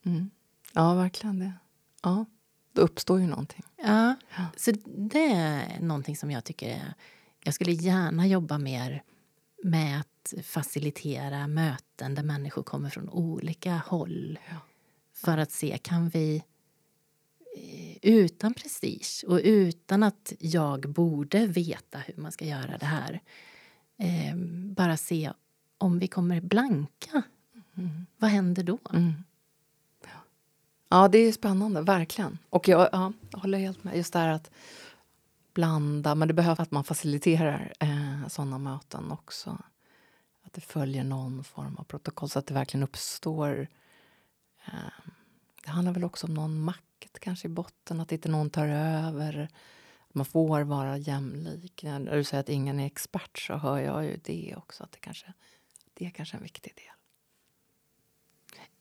Mm. 0.03 0.31
Ja, 0.73 0.95
verkligen 0.95 1.39
det. 1.39 1.53
Ja, 2.03 2.25
då 2.75 2.83
uppstår 2.83 3.21
ju 3.21 3.27
någonting. 3.27 3.63
Ja, 3.77 4.15
Ja. 4.37 4.47
så 4.57 4.73
det 4.87 5.25
är 5.33 5.81
någonting 5.81 6.17
som 6.17 6.31
jag 6.31 6.45
tycker 6.45 6.69
är... 6.69 6.95
Jag 7.45 7.55
skulle 7.55 7.73
gärna 7.73 8.27
jobba 8.27 8.59
mer 8.59 9.03
med 9.63 10.01
att 10.01 10.35
facilitera 10.45 11.47
möten 11.49 12.15
där 12.15 12.23
människor 12.23 12.63
kommer 12.63 12.91
från 12.91 13.09
olika 13.09 13.83
håll 13.87 14.39
Ja. 14.51 14.57
för 15.13 15.39
att 15.39 15.51
se, 15.53 15.79
kan 15.83 16.09
vi 16.09 16.43
eh, 17.57 17.97
utan 18.03 18.55
prestige 18.55 19.25
och 19.27 19.41
utan 19.45 20.03
att 20.03 20.33
jag 20.39 20.81
borde 20.93 21.47
veta 21.47 21.99
hur 21.99 22.23
man 22.23 22.33
ska 22.33 22.45
göra 22.45 22.79
det 22.79 22.87
här 22.87 23.21
eh, 23.99 24.37
bara 24.77 24.97
se 24.97 25.33
om 25.79 25.99
vi 25.99 26.07
kommer 26.07 26.41
blanka. 26.41 27.23
Mm. 27.77 28.07
Vad 28.19 28.31
händer 28.31 28.63
då? 28.63 28.79
Mm. 28.93 29.13
Ja, 30.95 31.09
det 31.09 31.19
är 31.19 31.33
spännande, 31.33 31.83
verkligen. 31.83 32.39
Och 32.51 32.69
jag, 32.69 32.89
ja, 32.93 33.13
jag 33.31 33.39
håller 33.39 33.59
helt 33.59 33.85
med. 33.85 33.97
Just 33.97 34.13
det 34.13 34.19
här 34.19 34.29
att 34.29 34.51
blanda, 35.55 36.15
men 36.15 36.29
det 36.29 36.35
behöver 36.35 36.63
att 36.63 36.71
man 36.71 36.85
faciliterar 36.85 37.73
eh, 37.81 38.29
sådana 38.29 38.59
möten 38.59 39.13
också. 39.13 39.59
Att 40.43 40.53
det 40.53 40.61
följer 40.61 41.05
någon 41.05 41.45
form 41.45 41.77
av 41.77 41.85
protokoll 41.85 42.29
så 42.29 42.39
att 42.39 42.47
det 42.47 42.55
verkligen 42.55 42.85
uppstår... 42.85 43.69
Eh, 44.67 44.73
det 45.65 45.71
handlar 45.71 45.93
väl 45.93 46.05
också 46.05 46.27
om 46.27 46.35
någon 46.35 46.61
makt 46.61 47.19
kanske 47.21 47.49
i 47.49 47.51
botten, 47.51 48.01
att 48.01 48.13
inte 48.13 48.29
någon 48.29 48.51
tar 48.51 48.69
över. 48.69 49.49
Man 50.09 50.27
får 50.27 50.63
vara 50.63 50.97
jämlik. 50.97 51.83
När 51.83 52.17
du 52.17 52.25
säger 52.25 52.41
att 52.41 52.49
ingen 52.49 52.81
är 52.81 52.87
expert 52.87 53.39
så 53.39 53.55
hör 53.55 53.79
jag 53.79 54.05
ju 54.05 54.17
det 54.25 54.55
också. 54.57 54.85
Att 54.85 54.93
det 54.93 55.01
kanske 55.01 55.33
det 55.95 56.07
är 56.07 56.11
kanske 56.11 56.37
en 56.37 56.43
viktig 56.43 56.73
del. 56.75 56.94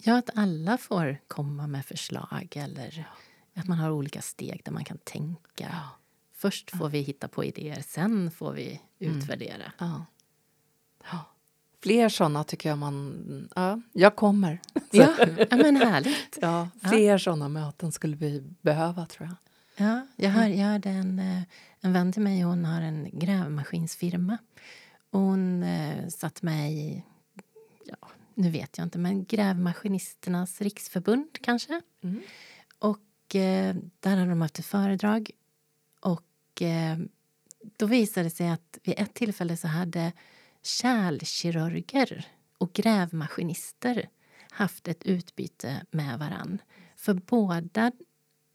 Ja, 0.05 0.17
att 0.17 0.29
alla 0.35 0.77
får 0.77 1.17
komma 1.27 1.67
med 1.67 1.85
förslag 1.85 2.47
eller 2.55 3.07
att 3.55 3.67
man 3.67 3.77
har 3.77 3.89
olika 3.91 4.21
steg 4.21 4.61
där 4.65 4.71
man 4.71 4.83
kan 4.85 4.97
tänka. 4.97 5.39
Ja. 5.71 5.89
Först 6.35 6.71
får 6.77 6.89
vi 6.89 6.99
hitta 7.01 7.27
på 7.27 7.43
idéer, 7.43 7.81
sen 7.87 8.31
får 8.31 8.53
vi 8.53 8.81
Mm. 8.99 9.17
utvärdera. 9.17 9.71
Ja. 9.77 10.05
ja. 11.11 11.19
Fler 11.83 12.09
såna 12.09 12.43
tycker 12.43 12.69
jag 12.69 12.77
man... 12.77 13.49
Ja, 13.55 13.81
jag 13.93 14.15
kommer. 14.15 14.59
Ja, 14.91 15.15
ja 15.49 15.57
men 15.57 15.75
härligt. 15.75 16.37
Ja, 16.41 16.69
fler 16.89 17.17
såna 17.17 17.49
möten 17.49 17.91
skulle 17.91 18.15
vi 18.15 18.39
behöva, 18.61 19.05
tror 19.05 19.27
jag. 19.29 19.35
Ja, 19.87 20.07
jag, 20.15 20.29
hör, 20.29 20.47
jag 20.47 20.65
hörde 20.67 20.89
en, 20.89 21.19
eh, 21.19 21.41
en 21.81 21.93
vän 21.93 22.11
till 22.13 22.21
mig, 22.21 22.41
hon 22.41 22.65
har 22.65 22.81
en 22.81 23.09
grävmaskinsfirma. 23.13 24.37
Hon 25.11 25.63
eh, 25.63 26.07
satt 26.07 26.41
med 26.41 26.71
i, 26.73 27.03
ja, 27.85 27.95
nu 28.35 28.49
vet 28.49 28.77
jag 28.77 28.85
inte, 28.85 28.97
men 28.97 29.25
Grävmaskinisternas 29.25 30.61
riksförbund 30.61 31.37
kanske. 31.41 31.81
Mm. 32.03 32.21
Och 32.79 33.35
eh, 33.35 33.75
där 33.99 34.17
hade 34.17 34.29
de 34.29 34.41
haft 34.41 34.59
ett 34.59 34.65
föredrag. 34.65 35.31
Och 35.99 36.61
eh, 36.61 36.97
då 37.77 37.85
visade 37.85 38.23
det 38.25 38.29
sig 38.29 38.49
att 38.49 38.77
vid 38.83 38.95
ett 38.97 39.13
tillfälle 39.13 39.57
så 39.57 39.67
hade 39.67 40.11
kärlkirurger 40.61 42.27
och 42.57 42.73
grävmaskinister 42.73 44.09
haft 44.51 44.87
ett 44.87 45.03
utbyte 45.03 45.85
med 45.91 46.19
varann. 46.19 46.61
För 46.95 47.13
båda 47.13 47.91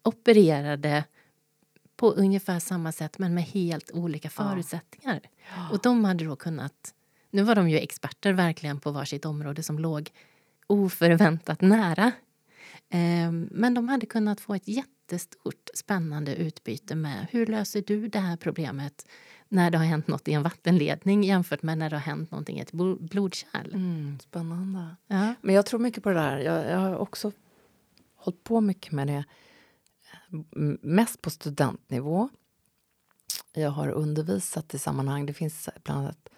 opererade 0.02 1.04
på 1.97 2.11
ungefär 2.11 2.58
samma 2.58 2.92
sätt 2.92 3.18
men 3.18 3.35
med 3.35 3.44
helt 3.44 3.90
olika 3.90 4.30
förutsättningar. 4.30 5.20
Och 5.73 5.78
de 5.82 6.04
hade 6.04 6.25
då 6.25 6.37
kunnat... 6.37 6.94
Nu 7.30 7.42
var 7.42 7.54
de 7.54 7.70
ju 7.70 7.78
experter 7.78 8.32
verkligen 8.32 8.80
på 8.80 8.90
varsitt 8.90 9.25
område 9.25 9.62
som 9.62 9.78
låg 9.78 10.11
oförväntat 10.66 11.61
nära. 11.61 12.12
Ehm, 12.90 13.49
Men 13.52 13.75
de 13.75 13.88
hade 13.88 14.06
kunnat 14.06 14.40
få 14.40 14.54
ett 14.54 14.68
jättestort 14.68 15.68
spännande 15.75 16.35
utbyte 16.37 16.94
med 16.94 17.26
hur 17.30 17.47
löser 17.47 17.82
du 17.87 18.08
det 18.08 18.18
här 18.18 18.37
problemet 18.37 19.06
när 19.49 19.70
det 19.70 19.78
har 19.78 19.85
hänt 19.85 20.08
något 20.08 20.28
i 20.28 20.32
en 20.32 20.42
vattenledning 20.42 21.25
jämfört 21.25 21.62
med 21.62 21.78
när 21.78 21.90
det 21.90 21.97
har 21.97 22.00
hänt 22.00 22.30
någonting 22.30 22.58
i 22.58 22.61
ett 22.61 22.73
blo- 22.73 23.08
blodkärl. 23.08 23.75
Mm, 23.75 24.18
spännande. 24.20 24.97
Ja. 25.06 25.35
Men 25.40 25.54
jag 25.54 25.66
tror 25.66 25.80
mycket 25.80 26.02
på 26.02 26.08
det 26.08 26.14
där. 26.14 26.38
Jag, 26.38 26.70
jag 26.70 26.78
har 26.78 26.97
också 26.97 27.32
hållit 28.16 28.44
på 28.44 28.61
mycket 28.61 28.92
med 28.92 29.06
det. 29.06 29.25
M- 30.32 30.78
Mest 30.82 31.23
på 31.23 31.30
studentnivå. 31.30 32.28
Jag 33.54 33.70
har 33.70 33.88
undervisat 33.88 34.75
i 34.75 34.78
sammanhang. 34.78 35.26
Det 35.26 35.35
finns 35.35 35.68
bland 35.85 36.00
annat 36.00 36.28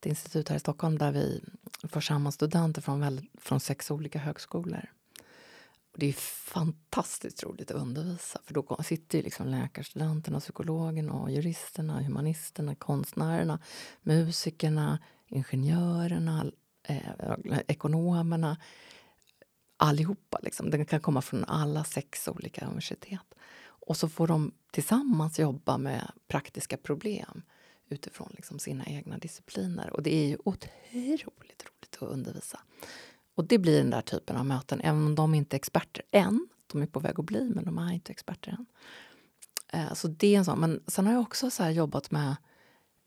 ett 0.00 0.06
institut 0.06 0.48
här 0.48 0.56
i 0.56 0.60
Stockholm 0.60 0.98
där 0.98 1.12
vi 1.12 1.44
får 1.82 2.00
samman 2.00 2.32
studenter 2.32 2.82
från, 2.82 3.00
väl, 3.00 3.26
från 3.34 3.60
sex 3.60 3.90
olika 3.90 4.18
högskolor. 4.18 4.92
Och 5.92 5.98
det 5.98 6.06
är 6.06 6.12
fantastiskt 6.52 7.42
roligt 7.42 7.70
att 7.70 7.76
undervisa 7.76 8.40
för 8.44 8.54
då 8.54 8.82
sitter 8.84 9.18
ju 9.18 9.24
liksom 9.24 9.46
läkarstudenterna, 9.46 10.40
psykologerna, 10.40 11.12
och 11.12 11.30
juristerna, 11.30 12.02
humanisterna, 12.02 12.74
konstnärerna, 12.74 13.58
musikerna, 14.02 14.98
ingenjörerna, 15.28 16.46
eh, 16.82 17.58
ekonomerna. 17.66 18.56
Allihopa. 19.76 20.38
Liksom. 20.42 20.70
Den 20.70 20.86
kan 20.86 21.00
komma 21.00 21.22
från 21.22 21.44
alla 21.44 21.84
sex 21.84 22.28
olika 22.28 22.66
universitet. 22.66 23.34
Och 23.62 23.96
så 23.96 24.08
får 24.08 24.26
de 24.26 24.52
tillsammans 24.70 25.38
jobba 25.38 25.78
med 25.78 26.12
praktiska 26.28 26.76
problem 26.76 27.42
utifrån 27.92 28.32
liksom 28.36 28.58
sina 28.58 28.84
egna 28.86 29.18
discipliner. 29.18 29.90
Och 29.92 30.02
det 30.02 30.14
är 30.14 30.28
ju 30.28 30.38
otroligt 30.44 31.64
roligt 31.64 31.98
att 32.00 32.08
undervisa. 32.08 32.60
Och 33.34 33.44
det 33.44 33.58
blir 33.58 33.78
den 33.78 33.90
där 33.90 34.02
typen 34.02 34.36
av 34.36 34.46
möten, 34.46 34.80
även 34.80 35.06
om 35.06 35.14
de 35.14 35.34
inte 35.34 35.56
är 35.56 35.58
experter 35.58 36.02
än. 36.10 36.48
De 36.66 36.82
är 36.82 36.86
på 36.86 37.00
väg 37.00 37.20
att 37.20 37.24
bli, 37.24 37.50
men 37.54 37.64
de 37.64 37.78
är 37.78 37.92
inte 37.92 38.12
experter 38.12 38.50
än. 38.50 38.66
Eh, 39.72 39.94
Så 39.94 40.08
det 40.08 40.34
är 40.34 40.38
en 40.38 40.44
sån. 40.44 40.60
Men 40.60 40.82
sen 40.86 41.06
har 41.06 41.12
jag 41.12 41.22
också 41.22 41.50
så 41.50 41.62
här 41.62 41.70
jobbat 41.70 42.10
med, 42.10 42.36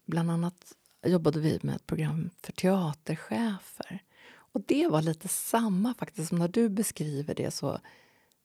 bland 0.05 0.31
annat 0.31 0.75
jobbade 1.05 1.39
vi 1.39 1.59
med 1.61 1.75
ett 1.75 1.87
program 1.87 2.29
för 2.41 2.51
teaterchefer. 2.51 4.03
Och 4.35 4.61
det 4.61 4.87
var 4.87 5.01
lite 5.01 5.27
samma 5.27 5.93
faktiskt, 5.93 6.29
som 6.29 6.39
när 6.39 6.47
du 6.47 6.69
beskriver 6.69 7.35
det 7.35 7.51
så, 7.51 7.79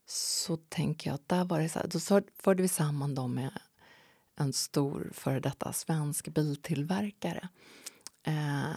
så 0.06 0.56
tänker 0.56 1.10
jag 1.10 1.14
att 1.14 1.28
där 1.28 1.44
var 1.44 1.60
det 1.60 1.68
så 1.68 1.78
här, 1.78 1.86
då 1.86 2.22
förde 2.42 2.62
vi 2.62 2.68
samman 2.68 3.14
dem 3.14 3.34
med 3.34 3.50
en 4.38 4.52
stor 4.52 5.10
före 5.12 5.40
detta 5.40 5.72
svensk 5.72 6.28
biltillverkare. 6.28 7.48
Eh, 8.22 8.72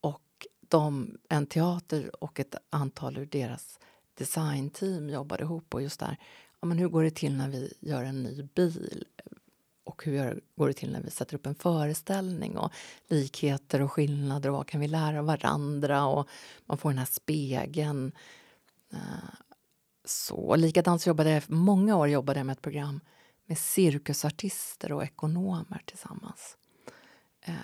och 0.00 0.46
de, 0.68 1.18
en 1.28 1.46
teater 1.46 2.24
och 2.24 2.40
ett 2.40 2.54
antal 2.70 3.18
ur 3.18 3.26
deras 3.26 3.78
designteam 4.14 5.10
jobbade 5.10 5.42
ihop 5.42 5.74
och 5.74 5.82
just 5.82 6.00
där, 6.00 6.16
ja, 6.60 6.66
men 6.66 6.78
hur 6.78 6.88
går 6.88 7.04
det 7.04 7.14
till 7.14 7.36
när 7.36 7.48
vi 7.48 7.74
gör 7.80 8.04
en 8.04 8.22
ny 8.22 8.42
bil? 8.42 9.04
och 9.84 10.04
hur 10.04 10.40
går 10.56 10.68
det 10.68 10.74
till 10.74 10.92
när 10.92 11.02
vi 11.02 11.10
sätter 11.10 11.34
upp 11.34 11.46
en 11.46 11.54
föreställning 11.54 12.56
och 12.58 12.72
likheter 13.08 13.82
och 13.82 13.92
skillnader 13.92 14.48
och 14.48 14.56
vad 14.56 14.66
kan 14.66 14.80
vi 14.80 14.88
lära 14.88 15.18
av 15.18 15.24
varandra 15.24 16.06
och 16.06 16.28
man 16.66 16.78
får 16.78 16.90
den 16.90 16.98
här 16.98 17.06
spegeln. 17.06 18.12
Eh, 18.92 19.34
så 20.04 20.56
likadant 20.56 21.02
så 21.02 21.08
jobbade 21.08 21.30
jag, 21.30 21.42
många 21.50 21.96
år 21.96 22.08
jobbade 22.08 22.40
jag 22.40 22.46
med 22.46 22.52
ett 22.52 22.62
program 22.62 23.00
med 23.46 23.58
cirkusartister 23.58 24.92
och 24.92 25.04
ekonomer 25.04 25.82
tillsammans. 25.84 26.56
Eh, 27.40 27.54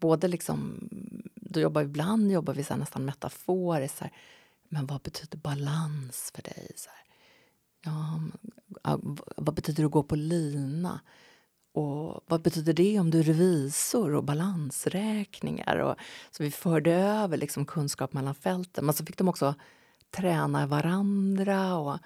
både 0.00 0.28
liksom, 0.28 0.88
då 1.34 1.60
jobbar 1.60 1.82
vi, 1.82 1.88
ibland 1.88 2.32
jobbar 2.32 2.54
vi 2.54 2.64
så 2.64 2.76
nästan 2.76 3.04
metaforiskt. 3.04 3.98
Så 3.98 4.04
här, 4.04 4.12
men 4.68 4.86
vad 4.86 5.00
betyder 5.00 5.38
balans 5.38 6.32
för 6.34 6.42
dig? 6.42 6.72
Så 6.76 6.90
här, 6.90 7.04
ja, 7.82 8.20
vad 9.36 9.54
betyder 9.54 9.82
det 9.82 9.86
att 9.86 9.92
gå 9.92 10.02
på 10.02 10.16
lina? 10.16 11.00
Och 11.72 12.24
vad 12.26 12.42
betyder 12.42 12.72
det 12.72 13.00
om 13.00 13.10
du 13.10 13.18
är 13.18 13.22
revisor 13.22 14.14
och 14.14 14.24
balansräkningar? 14.24 15.76
Och, 15.76 15.96
så 16.30 16.42
vi 16.42 16.50
förde 16.50 16.92
över 16.92 17.36
liksom 17.36 17.66
kunskap 17.66 18.12
mellan 18.12 18.34
fälten. 18.34 18.84
Men 18.84 18.94
så 18.94 19.06
fick 19.06 19.18
de 19.18 19.28
också 19.28 19.54
träna 20.10 20.66
varandra. 20.66 21.76
Och, 21.76 21.92
och 21.92 21.98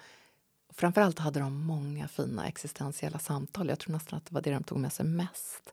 framförallt 0.71 1.19
hade 1.19 1.41
de 1.41 1.65
många 1.65 2.09
fina 2.09 2.47
existentiella 2.47 3.19
samtal. 3.19 3.69
Jag 3.69 3.79
tror 3.79 3.93
nästan 3.93 4.17
att 4.17 4.27
det 4.27 4.35
var 4.35 4.43
det 4.43 4.51
de 4.51 4.63
tog 4.63 4.79
med 4.79 4.93
sig 4.93 5.07
mest. 5.07 5.73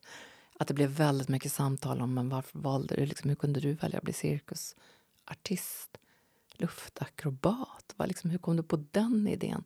Att 0.59 0.67
det 0.67 0.73
blev 0.73 0.89
väldigt 0.89 1.27
mycket 1.27 1.51
samtal 1.51 2.01
om 2.01 2.13
men 2.13 2.29
varför 2.29 2.59
valde 2.59 2.95
du, 2.95 3.05
liksom, 3.05 3.29
hur 3.29 3.35
kunde 3.35 3.59
du 3.59 3.73
välja 3.73 3.97
att 3.97 4.03
bli 4.03 4.13
cirkusartist? 4.13 5.97
Luftakrobat? 6.53 7.93
Var 7.95 8.07
liksom, 8.07 8.29
hur 8.29 8.37
kom 8.37 8.57
du 8.57 8.63
på 8.63 8.85
den 8.91 9.27
idén? 9.27 9.63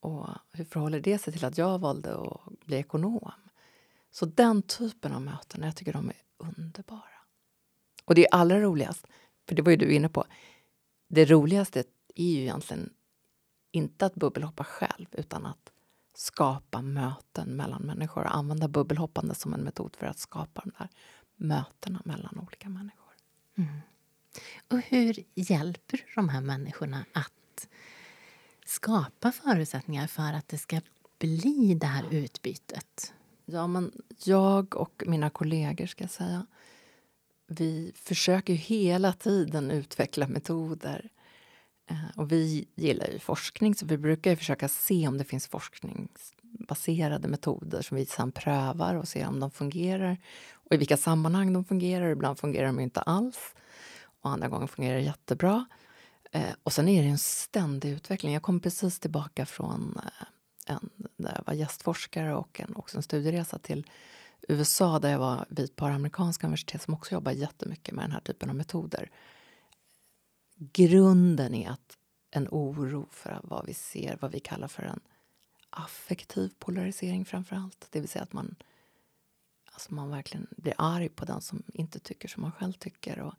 Och 0.00 0.28
hur 0.52 0.64
förhåller 0.64 1.00
det 1.00 1.18
sig 1.18 1.32
till 1.32 1.44
att 1.44 1.58
jag 1.58 1.78
valde 1.78 2.14
att 2.14 2.60
bli 2.66 2.76
ekonom? 2.76 3.32
Så 4.10 4.26
den 4.26 4.62
typen 4.62 5.12
av 5.12 5.22
möten, 5.22 5.62
jag 5.62 5.76
tycker 5.76 5.92
de 5.92 6.08
är 6.08 6.16
underbara. 6.36 7.02
Och 8.04 8.14
det 8.14 8.26
är 8.26 8.34
allra 8.34 8.60
roligast, 8.60 9.06
för 9.48 9.54
det 9.54 9.62
var 9.62 9.70
ju 9.70 9.76
du 9.76 9.92
inne 9.92 10.08
på, 10.08 10.24
det 11.08 11.24
roligaste 11.24 11.84
är 12.14 12.24
ju 12.24 12.40
egentligen 12.40 12.90
inte 13.70 14.06
att 14.06 14.14
bubbelhoppa 14.14 14.64
själv 14.64 15.06
utan 15.12 15.46
att 15.46 15.72
skapa 16.14 16.82
möten 16.82 17.56
mellan 17.56 17.82
människor 17.82 18.24
och 18.24 18.36
använda 18.36 18.68
bubbelhoppande 18.68 19.34
som 19.34 19.54
en 19.54 19.60
metod 19.60 19.96
för 19.96 20.06
att 20.06 20.18
skapa 20.18 20.62
de 20.64 20.72
där 20.78 20.88
mötena 21.36 22.02
mellan 22.04 22.38
olika 22.38 22.68
människor. 22.68 23.14
Mm. 23.58 23.80
Och 24.68 24.78
hur 24.78 25.24
hjälper 25.34 26.04
de 26.14 26.28
här 26.28 26.40
människorna 26.40 27.04
att 27.12 27.68
skapa 28.66 29.32
förutsättningar 29.32 30.06
för 30.06 30.32
att 30.32 30.48
det 30.48 30.58
ska 30.58 30.80
bli 31.18 31.74
det 31.80 31.86
här 31.86 32.14
utbytet? 32.14 33.12
Ja, 33.44 33.66
men 33.66 33.92
jag 34.24 34.76
och 34.76 35.02
mina 35.06 35.30
kollegor 35.30 35.86
ska 35.86 36.04
jag 36.04 36.10
säga, 36.10 36.46
vi 37.46 37.92
försöker 37.94 38.54
hela 38.54 39.12
tiden 39.12 39.70
utveckla 39.70 40.28
metoder. 40.28 41.10
Eh, 41.90 41.96
och 42.16 42.32
vi 42.32 42.68
gillar 42.74 43.06
ju 43.06 43.18
forskning, 43.18 43.74
så 43.74 43.86
vi 43.86 43.98
brukar 43.98 44.36
försöka 44.36 44.68
se 44.68 45.08
om 45.08 45.18
det 45.18 45.24
finns 45.24 45.46
forskningsbaserade 45.46 47.28
metoder 47.28 47.82
som 47.82 47.96
vi 47.96 48.06
sedan 48.06 48.32
prövar 48.32 48.94
och 48.94 49.08
ser 49.08 49.28
om 49.28 49.40
de 49.40 49.50
fungerar 49.50 50.16
och 50.52 50.74
i 50.74 50.76
vilka 50.76 50.96
sammanhang 50.96 51.52
de 51.52 51.64
fungerar. 51.64 52.08
Ibland 52.08 52.38
fungerar 52.38 52.66
de 52.66 52.80
inte 52.80 53.00
alls 53.00 53.54
och 54.20 54.30
andra 54.30 54.48
gånger 54.48 54.66
fungerar 54.66 54.96
det 54.96 55.02
jättebra. 55.02 55.66
Eh, 56.32 56.54
och 56.62 56.72
sen 56.72 56.88
är 56.88 57.02
det 57.02 57.08
en 57.08 57.18
ständig 57.18 57.90
utveckling. 57.90 58.32
Jag 58.32 58.42
kom 58.42 58.60
precis 58.60 59.00
tillbaka 59.00 59.46
från 59.46 60.00
eh, 60.04 60.74
en, 60.74 60.90
där 61.16 61.32
jag 61.36 61.42
var 61.46 61.54
gästforskare 61.54 62.34
och 62.34 62.60
en, 62.60 62.76
också 62.76 62.96
en 62.96 63.02
studieresa 63.02 63.58
till 63.58 63.86
USA 64.48 64.98
där 64.98 65.10
jag 65.10 65.18
var 65.18 65.46
vid 65.48 65.64
ett 65.64 65.76
par 65.76 65.90
amerikanska 65.90 66.46
universitet 66.46 66.82
som 66.82 66.94
också 66.94 67.14
jobbar 67.14 67.32
jättemycket 67.32 67.94
med 67.94 68.04
den 68.04 68.12
här 68.12 68.20
typen 68.20 68.50
av 68.50 68.56
metoder. 68.56 69.10
Grunden 70.62 71.54
är 71.54 71.70
att 71.70 71.98
en 72.30 72.48
oro 72.50 73.08
för 73.10 73.40
vad 73.42 73.66
vi 73.66 73.74
ser, 73.74 74.18
vad 74.20 74.32
vi 74.32 74.40
kallar 74.40 74.68
för 74.68 74.82
en 74.82 75.00
affektiv 75.70 76.52
polarisering 76.58 77.24
framför 77.24 77.56
allt. 77.56 77.86
Det 77.90 78.00
vill 78.00 78.08
säga 78.08 78.22
att 78.22 78.32
man, 78.32 78.56
alltså 79.64 79.94
man 79.94 80.10
verkligen 80.10 80.46
blir 80.50 80.74
arg 80.78 81.08
på 81.08 81.24
den 81.24 81.40
som 81.40 81.62
inte 81.74 81.98
tycker 81.98 82.28
som 82.28 82.42
man 82.42 82.52
själv 82.52 82.72
tycker 82.72 83.20
och 83.20 83.34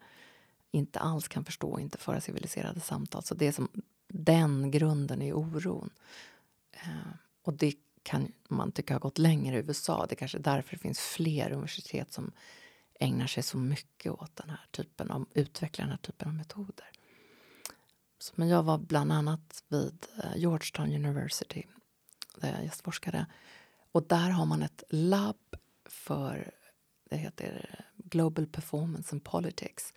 inte 0.72 1.00
alls 1.00 1.28
kan 1.28 1.46
förstå 1.46 1.70
och 1.70 1.82
inte 1.82 1.98
föra 1.98 2.22
civiliserade 2.22 2.80
samtal. 2.80 3.24
Så 3.24 3.36
det 3.36 3.48
är 3.48 3.52
som 3.52 3.70
den 4.08 4.72
grunden 4.72 5.22
i 5.22 5.34
oron. 5.34 5.90
Eh, 6.72 7.14
och 7.42 7.54
det 7.54 7.76
kan 8.04 8.32
man 8.48 8.72
tycka 8.72 8.94
har 8.94 9.00
gått 9.00 9.18
längre 9.18 9.56
i 9.56 9.60
USA. 9.60 10.06
Det 10.06 10.14
är 10.14 10.18
kanske 10.18 10.38
är 10.38 10.44
därför 10.44 10.76
det 10.76 10.82
finns 10.82 11.00
fler 11.00 11.52
universitet 11.52 12.14
som 12.14 12.32
ägnar 13.00 13.28
sig 13.28 13.44
så 13.44 13.58
mycket 13.58 14.12
åt 14.12 14.36
den 14.36 14.50
här 14.50 14.66
typen 14.72 15.12
av, 15.12 15.26
utveckla 15.34 15.84
den 15.84 15.92
här 15.92 15.98
typen 15.98 16.28
av 16.28 16.34
metoder. 16.34 16.92
Men 18.36 18.48
jag 18.48 18.64
var 18.64 18.78
bland 18.78 19.12
annat 19.12 19.64
vid 19.68 20.06
eh, 20.24 20.36
Georgetown 20.38 20.96
University 20.96 21.64
där 22.36 22.52
jag 22.52 22.64
gästforskade. 22.64 23.26
Och 23.92 24.04
där 24.04 24.30
har 24.30 24.46
man 24.46 24.62
ett 24.62 24.84
labb 24.90 25.56
för 25.86 26.52
det 27.10 27.18
heter 27.18 27.70
eh, 27.70 27.86
Global 27.98 28.48
Performance 28.48 29.16
and 29.16 29.24
Politics. 29.24 29.94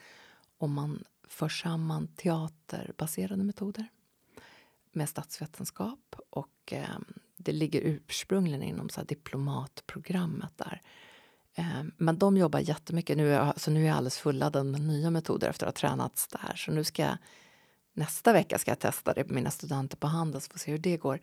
Och 0.59 0.71
man 0.71 1.05
för 1.29 1.49
samman 1.49 2.09
teaterbaserade 2.09 3.45
metoder 3.45 3.89
med 4.93 5.09
statsvetenskap 5.09 6.17
och 6.31 6.73
eh, 6.73 6.99
det 7.37 7.53
ligger 7.53 7.81
ursprungligen 7.81 8.63
inom 8.63 8.89
så 8.89 9.03
diplomatprogrammet 9.03 10.53
där. 10.57 10.83
Eh, 11.55 11.83
men 11.97 12.19
de 12.19 12.37
jobbar 12.37 12.61
jättemycket. 12.61 13.17
Nu 13.17 13.35
är, 13.35 13.47
jag, 13.47 13.61
så 13.61 13.71
nu 13.71 13.83
är 13.83 13.87
jag 13.87 13.97
alldeles 13.97 14.19
fulladdad 14.19 14.67
med 14.67 14.81
nya 14.81 15.11
metoder 15.11 15.49
efter 15.49 15.67
att 15.67 15.79
ha 15.79 15.89
tränats 15.89 16.29
där. 16.29 16.55
Så 16.57 16.73
nu 16.73 16.85
ska 16.85 17.03
jag, 17.03 17.17
nästa 17.95 18.33
vecka 18.33 18.59
ska 18.59 18.71
jag 18.71 18.79
testa 18.79 19.15
det 19.15 19.25
på 19.25 19.35
mina 19.35 19.51
studenter 19.51 19.97
på 19.97 20.07
Handels 20.07 20.49
för 20.49 20.55
att 20.55 20.61
se 20.61 20.71
hur 20.71 20.79
det 20.79 20.97
går. 20.97 21.21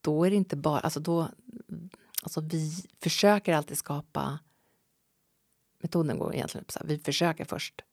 Då 0.00 0.24
är 0.24 0.30
det 0.30 0.36
inte 0.36 0.56
bara... 0.56 0.80
Alltså 0.80 1.00
då, 1.00 1.28
alltså 2.22 2.40
vi 2.40 2.86
försöker 3.00 3.54
alltid 3.54 3.78
skapa... 3.78 4.38
Metoden 5.80 6.18
går 6.18 6.34
egentligen 6.34 6.64
så 6.68 6.78
här, 6.78 6.86
vi 6.86 6.98
försöker 6.98 7.44
först 7.44 7.84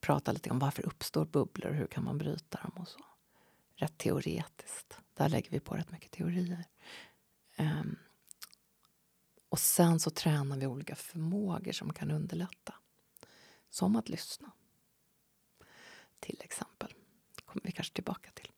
prata 0.00 0.32
lite 0.32 0.50
om 0.50 0.58
varför 0.58 0.86
uppstår 0.86 1.24
bubblor 1.24 1.70
och 1.70 1.76
hur 1.76 1.86
kan 1.86 2.04
man 2.04 2.18
bryta 2.18 2.60
dem 2.62 2.72
och 2.76 2.88
så. 2.88 2.98
Rätt 3.74 3.98
teoretiskt. 3.98 4.98
Där 5.14 5.28
lägger 5.28 5.50
vi 5.50 5.60
på 5.60 5.74
rätt 5.74 5.90
mycket 5.92 6.10
teorier. 6.10 6.64
Um, 7.58 7.96
och 9.48 9.58
sen 9.58 10.00
så 10.00 10.10
tränar 10.10 10.56
vi 10.56 10.66
olika 10.66 10.94
förmågor 10.94 11.72
som 11.72 11.92
kan 11.92 12.10
underlätta. 12.10 12.74
Som 13.70 13.96
att 13.96 14.08
lyssna. 14.08 14.52
Till 16.20 16.40
exempel. 16.44 16.94
Det 17.36 17.42
kommer 17.42 17.62
vi 17.64 17.72
kanske 17.72 17.94
tillbaka 17.94 18.30
till. 18.34 18.50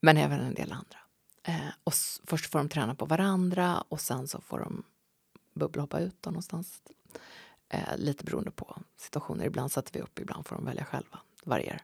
Men 0.00 0.16
även 0.16 0.40
en 0.40 0.54
del 0.54 0.72
andra. 0.72 0.98
Eh, 1.42 1.72
och 1.84 1.92
först 2.24 2.50
får 2.50 2.58
de 2.58 2.68
träna 2.68 2.94
på 2.94 3.04
varandra 3.04 3.84
och 3.88 4.00
sen 4.00 4.28
så 4.28 4.40
får 4.40 4.58
de 4.58 4.84
bubbelhoppa 5.54 6.00
ut 6.00 6.24
någonstans. 6.24 6.82
Eh, 7.68 7.96
lite 7.96 8.24
beroende 8.24 8.50
på 8.50 8.82
situationer. 8.96 9.44
Ibland 9.44 9.72
sätter 9.72 9.92
vi 9.92 10.00
upp, 10.00 10.18
ibland 10.18 10.46
får 10.46 10.56
de 10.56 10.64
välja 10.64 10.84
själva. 10.84 11.18
Varierar. 11.44 11.82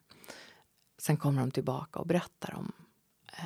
Sen 0.98 1.16
kommer 1.16 1.40
de 1.40 1.50
tillbaka 1.50 1.98
och 1.98 2.06
berättar 2.06 2.54
om 2.54 2.72
eh, 3.32 3.44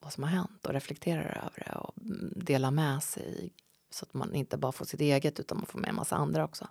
vad 0.00 0.12
som 0.12 0.22
har 0.22 0.30
hänt 0.30 0.66
och 0.66 0.72
reflekterar 0.72 1.42
över 1.46 1.64
det 1.66 1.78
och 1.78 1.98
mm, 1.98 2.32
delar 2.36 2.70
med 2.70 3.02
sig 3.02 3.52
så 3.90 4.04
att 4.04 4.14
man 4.14 4.34
inte 4.34 4.56
bara 4.56 4.72
får 4.72 4.84
sitt 4.84 5.00
eget 5.00 5.40
utan 5.40 5.58
man 5.58 5.66
får 5.66 5.78
med 5.78 5.88
en 5.90 5.96
massa 5.96 6.16
andra 6.16 6.44
också. 6.44 6.68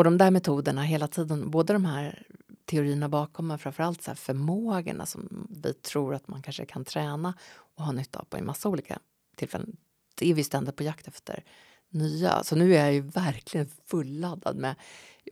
Och 0.00 0.04
de 0.04 0.18
där 0.18 0.30
metoderna 0.30 0.82
hela 0.82 1.08
tiden, 1.08 1.50
både 1.50 1.72
de 1.72 1.84
här 1.84 2.26
teorierna 2.64 3.08
bakom 3.08 3.46
men 3.46 3.58
framförallt 3.58 4.02
så 4.02 4.10
här 4.10 4.16
förmågorna 4.16 5.06
som 5.06 5.46
vi 5.50 5.72
tror 5.72 6.14
att 6.14 6.28
man 6.28 6.42
kanske 6.42 6.64
kan 6.66 6.84
träna 6.84 7.34
och 7.52 7.84
ha 7.84 7.92
nytta 7.92 8.18
av 8.18 8.24
på 8.24 8.36
en 8.36 8.46
massa 8.46 8.68
olika 8.68 8.98
tillfällen. 9.36 9.76
Det 10.14 10.30
är 10.30 10.34
vi 10.34 10.44
ständigt 10.44 10.76
på 10.76 10.82
jakt 10.82 11.08
efter 11.08 11.44
nya. 11.88 12.44
Så 12.44 12.56
nu 12.56 12.74
är 12.74 12.84
jag 12.84 12.92
ju 12.92 13.00
verkligen 13.00 13.68
fulladdad 13.86 14.56
med 14.56 14.74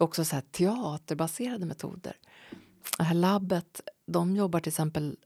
också 0.01 0.25
så 0.25 0.35
här 0.35 0.43
teaterbaserade 0.51 1.67
metoder. 1.67 2.17
Det 2.99 3.05
här 3.05 3.15
labbet, 3.15 3.81
de 4.07 4.37
jobbar 4.37 4.61
till 4.61 4.71
exempel... 4.71 5.17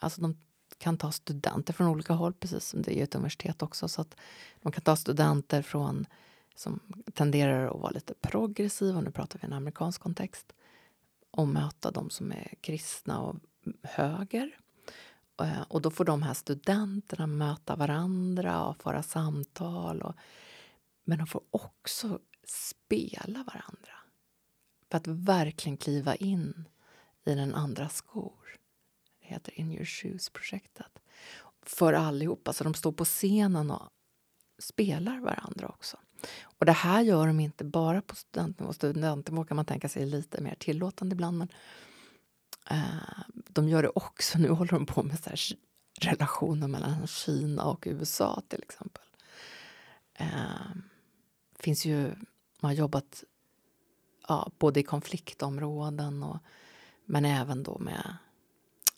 Alltså 0.00 0.20
de 0.20 0.36
kan 0.78 0.98
ta 0.98 1.12
studenter 1.12 1.72
från 1.72 1.86
olika 1.86 2.12
håll, 2.12 2.32
precis 2.32 2.68
som 2.68 2.82
det 2.82 2.98
är 2.98 3.04
ett 3.04 3.14
universitet 3.14 3.62
också. 3.62 3.88
Så 3.88 4.00
att 4.00 4.16
de 4.62 4.72
kan 4.72 4.82
ta 4.82 4.96
studenter 4.96 5.62
från 5.62 6.06
som 6.54 6.80
tenderar 7.14 7.66
att 7.66 7.80
vara 7.80 7.90
lite 7.90 8.14
progressiva, 8.14 9.00
nu 9.00 9.10
pratar 9.10 9.38
vi 9.38 9.46
en 9.46 9.52
amerikansk 9.52 10.00
kontext, 10.00 10.52
och 11.30 11.48
möta 11.48 11.90
de 11.90 12.10
som 12.10 12.32
är 12.32 12.54
kristna 12.60 13.20
och 13.20 13.36
höger. 13.82 14.58
Eh, 15.40 15.62
och 15.68 15.82
då 15.82 15.90
får 15.90 16.04
de 16.04 16.22
här 16.22 16.34
studenterna 16.34 17.26
möta 17.26 17.76
varandra 17.76 18.64
och 18.64 18.82
föra 18.82 19.02
samtal. 19.02 20.02
Och, 20.02 20.14
men 21.04 21.18
de 21.18 21.26
får 21.26 21.42
också 21.50 22.18
spela 22.44 23.38
varandra. 23.38 23.92
För 24.90 24.96
att 24.96 25.06
verkligen 25.06 25.76
kliva 25.76 26.14
in 26.14 26.68
i 27.24 27.34
den 27.34 27.54
andra 27.54 27.88
skor. 27.88 28.56
Det 29.20 29.26
heter 29.26 29.60
In 29.60 29.72
your 29.72 29.84
shoes-projektet. 29.84 30.98
för 31.62 31.92
allihopa. 31.92 32.52
Så 32.52 32.64
de 32.64 32.74
står 32.74 32.92
på 32.92 33.04
scenen 33.04 33.70
och 33.70 33.88
spelar 34.58 35.20
varandra 35.20 35.68
också. 35.68 35.96
Och 36.42 36.66
det 36.66 36.72
här 36.72 37.00
gör 37.00 37.26
de 37.26 37.40
inte 37.40 37.64
bara 37.64 38.02
på 38.02 38.16
studentnivå. 38.16 38.72
Studentnivå 38.72 39.44
kan 39.44 39.56
man 39.56 39.64
tänka 39.64 39.88
sig 39.88 40.06
lite 40.06 40.40
mer 40.40 40.54
tillåtande 40.54 41.14
ibland. 41.14 41.38
Men 41.38 41.48
eh, 42.70 43.22
de 43.48 43.68
gör 43.68 43.82
det 43.82 43.88
också. 43.94 44.38
Nu 44.38 44.48
håller 44.48 44.72
de 44.72 44.86
på 44.86 45.02
med 45.02 45.18
så 45.18 45.30
här 45.30 45.40
relationer 46.00 46.68
mellan 46.68 47.06
Kina 47.06 47.64
och 47.64 47.84
USA 47.86 48.42
till 48.48 48.62
exempel. 48.62 49.02
Eh, 50.14 50.76
finns 51.58 51.84
ju, 51.84 52.14
man 52.60 52.68
har 52.68 52.72
jobbat 52.72 53.24
ja, 54.28 54.50
både 54.58 54.80
i 54.80 54.82
konfliktområden 54.82 56.22
och, 56.22 56.38
men 57.04 57.24
även 57.24 57.62
då 57.62 57.78
med, 57.78 58.16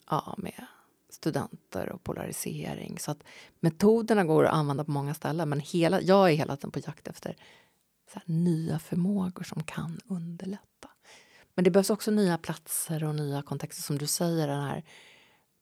ja, 0.09 0.35
med 0.37 0.65
studenter 1.15 1.89
och 1.91 2.03
polarisering. 2.03 2.99
Så 2.99 3.11
att 3.11 3.23
metoderna 3.59 4.23
går 4.23 4.45
att 4.45 4.53
använda 4.53 4.83
på 4.83 4.91
många 4.91 5.13
ställen 5.13 5.49
men 5.49 5.59
hela, 5.59 6.01
jag 6.01 6.31
är 6.31 6.35
hela 6.35 6.55
tiden 6.55 6.71
på 6.71 6.79
jakt 6.79 7.07
efter 7.07 7.35
nya 8.25 8.79
förmågor 8.79 9.43
som 9.43 9.63
kan 9.63 9.99
underlätta. 10.05 10.89
Men 11.53 11.63
det 11.63 11.71
behövs 11.71 11.89
också 11.89 12.11
nya 12.11 12.37
platser 12.37 13.03
och 13.03 13.15
nya 13.15 13.41
kontexter. 13.41 13.83
Som 13.83 13.97
du 13.97 14.07
säger, 14.07 14.47
den 14.47 14.61
här, 14.61 14.83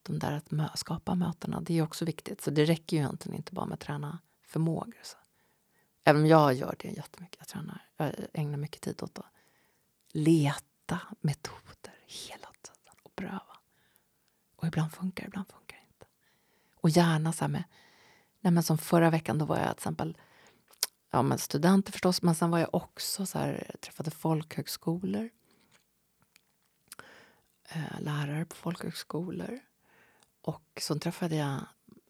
de 0.03 0.19
där 0.19 0.31
att 0.31 0.51
mö 0.51 0.69
skapa 0.75 1.15
mötena, 1.15 1.61
det 1.61 1.77
är 1.77 1.81
också 1.81 2.05
viktigt. 2.05 2.41
Så 2.41 2.51
det 2.51 2.65
räcker 2.65 2.97
ju 2.97 3.03
egentligen 3.03 3.37
inte 3.37 3.53
bara 3.53 3.65
med 3.65 3.73
att 3.73 3.79
träna 3.79 4.19
förmågor. 4.43 4.99
Så. 5.03 5.17
Även 6.03 6.21
om 6.21 6.27
jag 6.27 6.53
gör 6.53 6.75
det 6.79 6.87
jättemycket. 6.87 7.37
Jag, 7.39 7.47
tränar, 7.47 7.81
jag 7.97 8.13
ägnar 8.33 8.57
mycket 8.57 8.81
tid 8.81 9.03
åt 9.03 9.19
att 9.19 9.25
leta 10.11 10.99
metoder 11.21 11.93
hela 12.07 12.47
tiden 12.61 12.95
och 13.03 13.15
pröva. 13.15 13.52
Och 14.63 14.67
ibland 14.67 14.91
funkar 14.91 15.26
ibland 15.26 15.47
funkar 15.47 15.78
det 15.78 15.84
inte. 15.84 16.06
Och 16.76 16.89
gärna 16.89 17.34
så 17.34 17.43
här 17.43 17.49
med... 17.49 17.63
Nej 18.41 18.54
men 18.54 18.63
som 18.63 18.78
förra 18.78 19.10
veckan, 19.10 19.38
då 19.38 19.45
var 19.45 19.58
jag 19.58 19.67
till 19.67 19.80
exempel 19.80 20.17
ja, 21.12 21.21
men 21.21 21.38
studenter 21.38 21.91
förstås, 21.91 22.21
men 22.21 22.36
sen 22.36 22.52
var 22.52 22.60
jag 22.60 22.76
också 22.76 23.26
så 23.26 23.39
här, 23.39 23.76
träffade 23.82 24.12
folkhögskolor. 24.12 25.30
Eh, 27.69 28.02
lärare 28.02 28.45
på 28.45 28.56
folkhögskolor. 28.56 29.60
Och 30.41 30.82
så 30.82 30.99
träffade 30.99 31.36
jag 31.36 31.60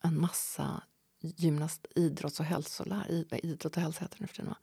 en 0.02 0.20
massa 0.20 0.84
gymnast, 1.20 1.86
idrotts 1.96 2.40
och 2.40 2.46
hälsolärare. 2.46 3.40
Idrott 3.40 3.78
och 3.78 3.82
hälsa 3.82 4.02
heter 4.02 4.18
det 4.18 4.22
nu 4.22 4.28
för 4.28 4.36
tiden. 4.36 4.56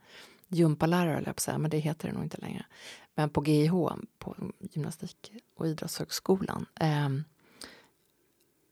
Gympalärare 0.49 1.15
höll 1.15 1.25
jag 1.25 1.25
på 1.25 1.31
att 1.31 1.41
säga, 1.41 1.59
men 1.59 1.71
det 1.71 1.79
heter 1.79 2.09
det 2.09 2.15
nog 2.15 2.25
inte 2.25 2.41
längre. 2.41 2.67
Men 3.15 3.31
på 3.31 3.45
GIH, 3.45 3.73
på 4.19 4.53
gymnastik 4.61 5.33
och 5.57 5.67
idrottshögskolan. 5.67 6.67
Eh, 6.81 7.09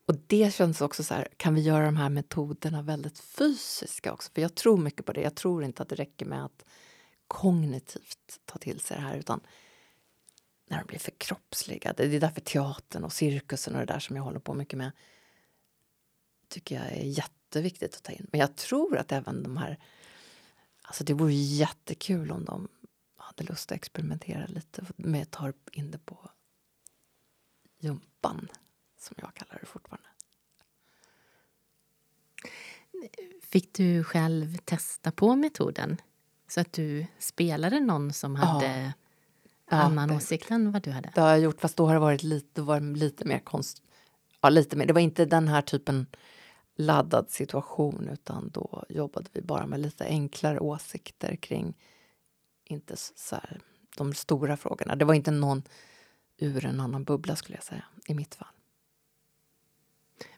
och 0.09 0.15
det 0.27 0.55
känns 0.55 0.81
också 0.81 1.05
så 1.05 1.15
här, 1.15 1.29
kan 1.37 1.55
vi 1.55 1.61
göra 1.61 1.85
de 1.85 1.97
här 1.97 2.09
metoderna 2.09 2.83
väldigt 2.83 3.19
fysiska 3.19 4.13
också? 4.13 4.31
För 4.35 4.43
jag 4.43 4.55
tror 4.55 4.79
mycket 4.79 5.07
på 5.07 5.13
det. 5.13 5.21
Jag 5.21 5.35
tror 5.35 5.65
inte 5.65 5.83
att 5.83 5.89
det 5.89 5.95
räcker 5.95 6.27
med 6.27 6.45
att 6.45 6.65
kognitivt 7.27 8.41
ta 8.45 8.59
till 8.59 8.81
sig 8.81 8.97
det 8.97 9.03
här 9.03 9.17
utan 9.17 9.41
när 10.67 10.79
de 10.79 10.87
blir 10.87 10.99
förkroppsligade. 10.99 12.07
Det 12.07 12.17
är 12.17 12.21
därför 12.21 12.41
teatern 12.41 13.05
och 13.05 13.13
cirkusen 13.13 13.75
och 13.75 13.81
det 13.81 13.93
där 13.93 13.99
som 13.99 14.17
jag 14.17 14.23
håller 14.23 14.39
på 14.39 14.55
mycket 14.55 14.79
med 14.79 14.93
tycker 16.49 16.75
jag 16.75 16.85
är 16.85 17.05
jätteviktigt 17.05 17.95
att 17.95 18.03
ta 18.03 18.13
in. 18.13 18.27
Men 18.33 18.41
jag 18.41 18.57
tror 18.57 18.97
att 18.97 19.13
även 19.13 19.43
de 19.43 19.57
här... 19.57 19.79
Alltså 20.83 21.05
det 21.05 21.15
vore 21.15 21.33
jättekul 21.33 22.31
om 22.31 22.45
de 22.45 22.69
hade 23.17 23.45
lust 23.45 23.73
att 23.73 23.77
experimentera 23.77 24.47
lite 24.47 24.85
med 24.97 25.23
att 25.23 25.31
ta 25.31 25.53
in 25.73 25.91
det 25.91 25.99
på 25.99 26.31
jumpan 27.79 28.49
som 28.99 29.15
jag 29.19 29.35
kallar 29.35 29.59
det 29.61 29.67
fortfarande. 29.67 30.09
Fick 33.43 33.75
du 33.75 34.05
själv 34.05 34.57
testa 34.57 35.13
på 35.13 35.37
metoden? 35.37 36.01
Så 36.49 36.61
att 36.61 36.73
du 36.73 37.07
spelade 37.19 37.81
någon 37.81 38.13
som 38.13 38.37
hade 38.37 38.93
ja. 39.71 39.77
annan 39.77 40.09
ja, 40.09 40.17
åsikt 40.17 40.51
än 40.51 40.73
vad 40.73 40.83
du 40.83 40.91
hade? 40.91 41.13
Det 41.15 41.21
har 41.21 41.29
jag 41.29 41.41
gjort, 41.41 41.61
fast 41.61 41.77
då 41.77 41.87
har 41.87 41.95
det 41.95 42.01
varit 42.01 42.23
lite, 42.23 42.63
var 42.63 42.81
lite 42.81 43.25
mer 43.25 43.39
konst... 43.39 43.83
Ja, 44.41 44.49
lite 44.49 44.77
mer. 44.77 44.87
Det 44.87 44.93
var 44.93 45.01
inte 45.01 45.25
den 45.25 45.49
här 45.49 45.63
typen 45.63 46.07
laddad 46.77 47.31
situation 47.31 48.09
utan 48.09 48.51
då 48.51 48.85
jobbade 48.89 49.31
vi 49.33 49.41
bara 49.41 49.67
med 49.67 49.81
lite 49.81 50.05
enklare 50.05 50.61
åsikter 50.61 51.37
kring 51.37 51.77
inte 52.65 52.97
så 52.97 53.37
här, 53.37 53.61
de 53.97 54.15
stora 54.15 54.57
frågorna. 54.57 54.97
Det 54.97 55.05
var 55.05 55.15
inte 55.15 55.31
någon 55.31 55.63
ur 56.37 56.65
en 56.65 56.81
annan 56.81 57.05
bubbla 57.05 57.37
skulle 57.37 57.57
jag 57.57 57.65
säga, 57.65 57.85
i 58.07 58.15
mitt 58.15 58.35
fall. 58.35 58.58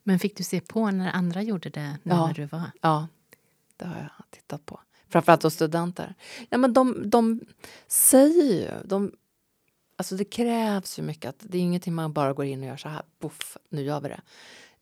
Men 0.02 0.18
fick 0.18 0.36
du 0.36 0.44
se 0.44 0.60
på 0.60 0.90
när 0.90 1.12
andra 1.12 1.42
gjorde 1.42 1.70
det 1.70 1.98
ja. 2.02 2.26
när 2.26 2.34
du 2.34 2.44
var? 2.44 2.70
Ja, 2.80 3.08
det 3.76 3.84
har 3.84 3.96
jag 3.96 4.30
tittat 4.30 4.66
på. 4.66 4.80
Framförallt 5.08 5.42
hos 5.42 5.54
studenter. 5.54 6.14
Ja, 6.48 6.58
men 6.58 6.72
de, 6.72 7.10
de 7.10 7.40
säger 7.86 8.44
ju... 8.44 8.88
De, 8.88 9.12
alltså 9.96 10.16
det 10.16 10.24
krävs 10.24 10.98
ju 10.98 11.02
mycket. 11.02 11.28
Att 11.28 11.36
det 11.38 11.58
är 11.58 11.62
ingenting 11.62 11.94
man 11.94 12.12
bara 12.12 12.32
går 12.32 12.44
in 12.44 12.60
och 12.60 12.66
gör 12.66 12.76
så 12.76 12.88
här, 12.88 13.02
poff, 13.18 13.56
nu 13.68 13.82
gör 13.82 14.00
vi 14.00 14.08
det. 14.08 14.20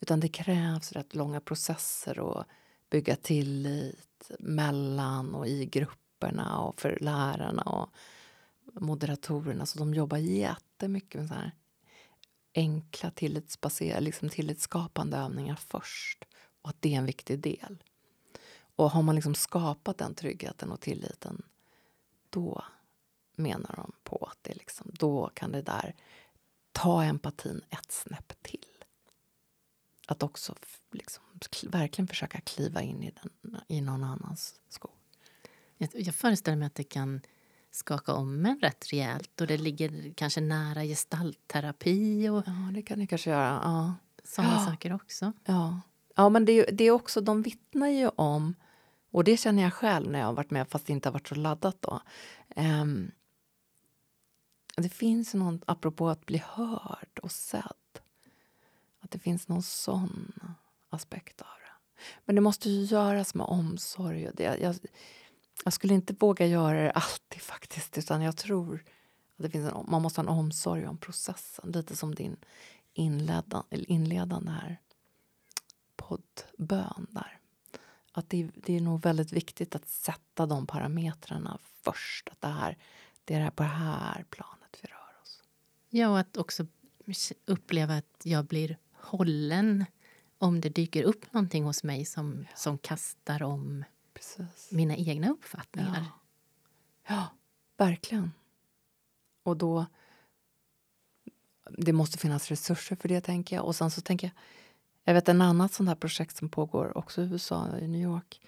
Utan 0.00 0.20
det 0.20 0.28
krävs 0.28 0.92
rätt 0.92 1.14
långa 1.14 1.40
processer 1.40 2.18
och 2.18 2.44
bygga 2.90 3.16
tillit 3.16 4.30
mellan 4.38 5.34
och 5.34 5.46
i 5.46 5.66
grupperna 5.66 6.58
och 6.58 6.80
för 6.80 6.98
lärarna 7.00 7.62
och 7.62 7.88
moderatorerna. 8.72 9.66
Så 9.66 9.78
de 9.78 9.94
jobbar 9.94 10.18
jättemycket 10.18 11.20
med 11.20 11.28
så 11.28 11.34
här 11.34 11.52
enkla 12.58 13.10
tillitsbaserade, 13.10 14.00
liksom 14.00 14.28
tillitsskapande 14.28 15.16
övningar 15.16 15.56
först. 15.56 16.24
Och 16.62 16.70
att 16.70 16.82
det 16.82 16.94
är 16.94 16.98
en 16.98 17.06
viktig 17.06 17.40
del. 17.40 17.82
Och 18.76 18.90
har 18.90 19.02
man 19.02 19.14
liksom 19.14 19.34
skapat 19.34 19.98
den 19.98 20.14
tryggheten 20.14 20.72
och 20.72 20.80
tilliten 20.80 21.42
då 22.30 22.64
menar 23.36 23.76
de 23.76 23.92
på 24.04 24.28
att 24.32 24.38
det 24.42 24.54
liksom, 24.54 24.90
då 24.94 25.30
kan 25.34 25.52
det 25.52 25.62
där 25.62 25.94
ta 26.72 27.04
empatin 27.04 27.62
ett 27.70 27.92
snäpp 27.92 28.42
till. 28.42 28.84
Att 30.06 30.22
också 30.22 30.54
liksom, 30.90 31.24
verkligen 31.62 32.08
försöka 32.08 32.40
kliva 32.40 32.82
in 32.82 33.02
i, 33.02 33.12
den, 33.22 33.60
i 33.68 33.80
någon 33.80 34.04
annans 34.04 34.60
skor. 34.68 34.92
Jag, 35.76 35.90
jag 35.94 36.14
föreställer 36.14 36.56
mig 36.56 36.66
att 36.66 36.74
det 36.74 36.84
kan 36.84 37.20
skaka 37.78 38.14
om 38.14 38.46
en 38.46 38.60
rätt 38.60 38.92
rejält 38.92 39.40
och 39.40 39.46
det 39.46 39.56
ligger 39.56 40.12
kanske 40.14 40.40
nära 40.40 40.84
gestaltterapi 40.84 42.28
och 42.28 42.42
ja, 42.46 42.70
det 42.74 42.82
kan 42.82 42.98
det 42.98 43.06
kanske 43.06 43.30
göra. 43.30 43.60
Ja. 43.64 43.94
sådana 44.24 44.54
ja. 44.54 44.66
saker 44.66 44.92
också. 44.92 45.32
Ja, 45.44 45.80
ja 46.16 46.28
men 46.28 46.44
det, 46.44 46.62
det 46.72 46.84
är 46.84 46.90
också, 46.90 47.20
de 47.20 47.42
vittnar 47.42 47.88
ju 47.88 48.08
om 48.08 48.54
och 49.10 49.24
det 49.24 49.36
känner 49.36 49.62
jag 49.62 49.72
själv 49.72 50.10
när 50.10 50.18
jag 50.18 50.26
har 50.26 50.32
varit 50.32 50.50
med 50.50 50.68
fast 50.68 50.86
det 50.86 50.92
inte 50.92 51.08
har 51.08 51.12
varit 51.12 51.28
så 51.28 51.34
laddat 51.34 51.76
då. 51.82 52.00
Um, 52.56 53.10
det 54.76 54.88
finns 54.88 55.34
någon, 55.34 55.60
apropå 55.66 56.08
att 56.08 56.26
bli 56.26 56.42
hörd 56.46 57.18
och 57.22 57.32
sedd, 57.32 58.00
att 59.00 59.10
det 59.10 59.18
finns 59.18 59.48
någon 59.48 59.62
sån 59.62 60.32
aspekt 60.90 61.40
av 61.40 61.46
det. 61.46 62.02
Men 62.24 62.34
det 62.34 62.40
måste 62.40 62.70
ju 62.70 62.84
göras 62.84 63.34
med 63.34 63.46
omsorg. 63.46 64.28
Och 64.28 64.34
det, 64.36 64.58
jag, 64.60 64.76
jag 65.68 65.72
skulle 65.72 65.94
inte 65.94 66.14
våga 66.18 66.46
göra 66.46 66.82
det 66.82 66.90
alltid 66.90 67.42
faktiskt, 67.42 67.98
utan 67.98 68.22
jag 68.22 68.36
tror 68.36 68.84
att 69.36 69.42
det 69.42 69.50
finns 69.50 69.72
en, 69.72 69.84
man 69.88 70.02
måste 70.02 70.20
ha 70.20 70.22
en 70.22 70.38
omsorg 70.38 70.86
om 70.86 70.98
processen. 70.98 71.72
Lite 71.72 71.96
som 71.96 72.14
din 72.14 72.36
inledda, 72.94 73.64
inledande 73.70 74.50
här 74.50 74.80
poddbön 75.96 77.06
där. 77.10 77.38
Att 78.12 78.30
det, 78.30 78.50
det, 78.54 78.76
är 78.76 78.80
nog 78.80 79.02
väldigt 79.02 79.32
viktigt 79.32 79.74
att 79.74 79.88
sätta 79.88 80.46
de 80.46 80.66
parametrarna 80.66 81.58
först. 81.82 82.28
Att 82.28 82.40
det, 82.40 82.48
här, 82.48 82.78
det 83.24 83.34
är 83.34 83.50
på 83.50 83.62
det 83.62 83.68
här 83.68 84.24
planet 84.30 84.78
vi 84.82 84.88
rör 84.88 85.22
oss. 85.22 85.42
Ja, 85.88 86.08
och 86.08 86.18
att 86.18 86.36
också 86.36 86.66
uppleva 87.46 87.96
att 87.96 88.20
jag 88.22 88.44
blir 88.44 88.78
hållen 88.92 89.84
om 90.38 90.60
det 90.60 90.68
dyker 90.68 91.02
upp 91.02 91.32
någonting 91.32 91.64
hos 91.64 91.84
mig 91.84 92.04
som, 92.04 92.46
ja. 92.50 92.56
som 92.56 92.78
kastar 92.78 93.42
om 93.42 93.84
Precis. 94.18 94.72
mina 94.72 94.96
egna 94.96 95.30
uppfattningar. 95.30 96.04
Ja. 97.08 97.14
ja, 97.14 97.28
verkligen. 97.76 98.32
Och 99.42 99.56
då... 99.56 99.86
Det 101.78 101.92
måste 101.92 102.18
finnas 102.18 102.48
resurser 102.48 102.96
för 102.96 103.08
det, 103.08 103.20
tänker 103.20 103.56
jag. 103.56 103.64
Och 103.64 103.76
sen 103.76 103.90
så 103.90 104.00
tänker 104.00 104.26
jag... 104.26 104.34
Jag 105.04 105.14
vet 105.14 105.28
en 105.28 105.42
annat 105.42 105.72
sånt 105.72 105.88
här 105.88 105.96
projekt 105.96 106.36
som 106.36 106.48
pågår 106.48 106.98
också 106.98 107.22
i 107.22 107.24
USA, 107.24 107.78
i 107.78 107.88
New 107.88 108.00
York. 108.00 108.40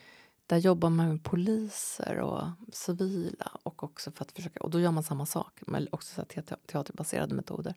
Där 0.47 0.57
jobbar 0.57 0.91
man 0.91 1.09
med 1.09 1.25
poliser 1.25 2.19
och 2.19 2.49
civila 2.73 3.53
och 3.63 3.83
också 3.83 4.11
för 4.13 4.25
att 4.25 4.33
försöka... 4.33 4.61
Och 4.61 4.71
då 4.71 4.81
gör 4.81 4.91
man 4.91 5.03
samma 5.03 5.27
sak, 5.27 5.61
med 5.67 5.89
också 5.93 6.15
så 6.15 6.25
teaterbaserade 6.67 7.35
metoder. 7.35 7.75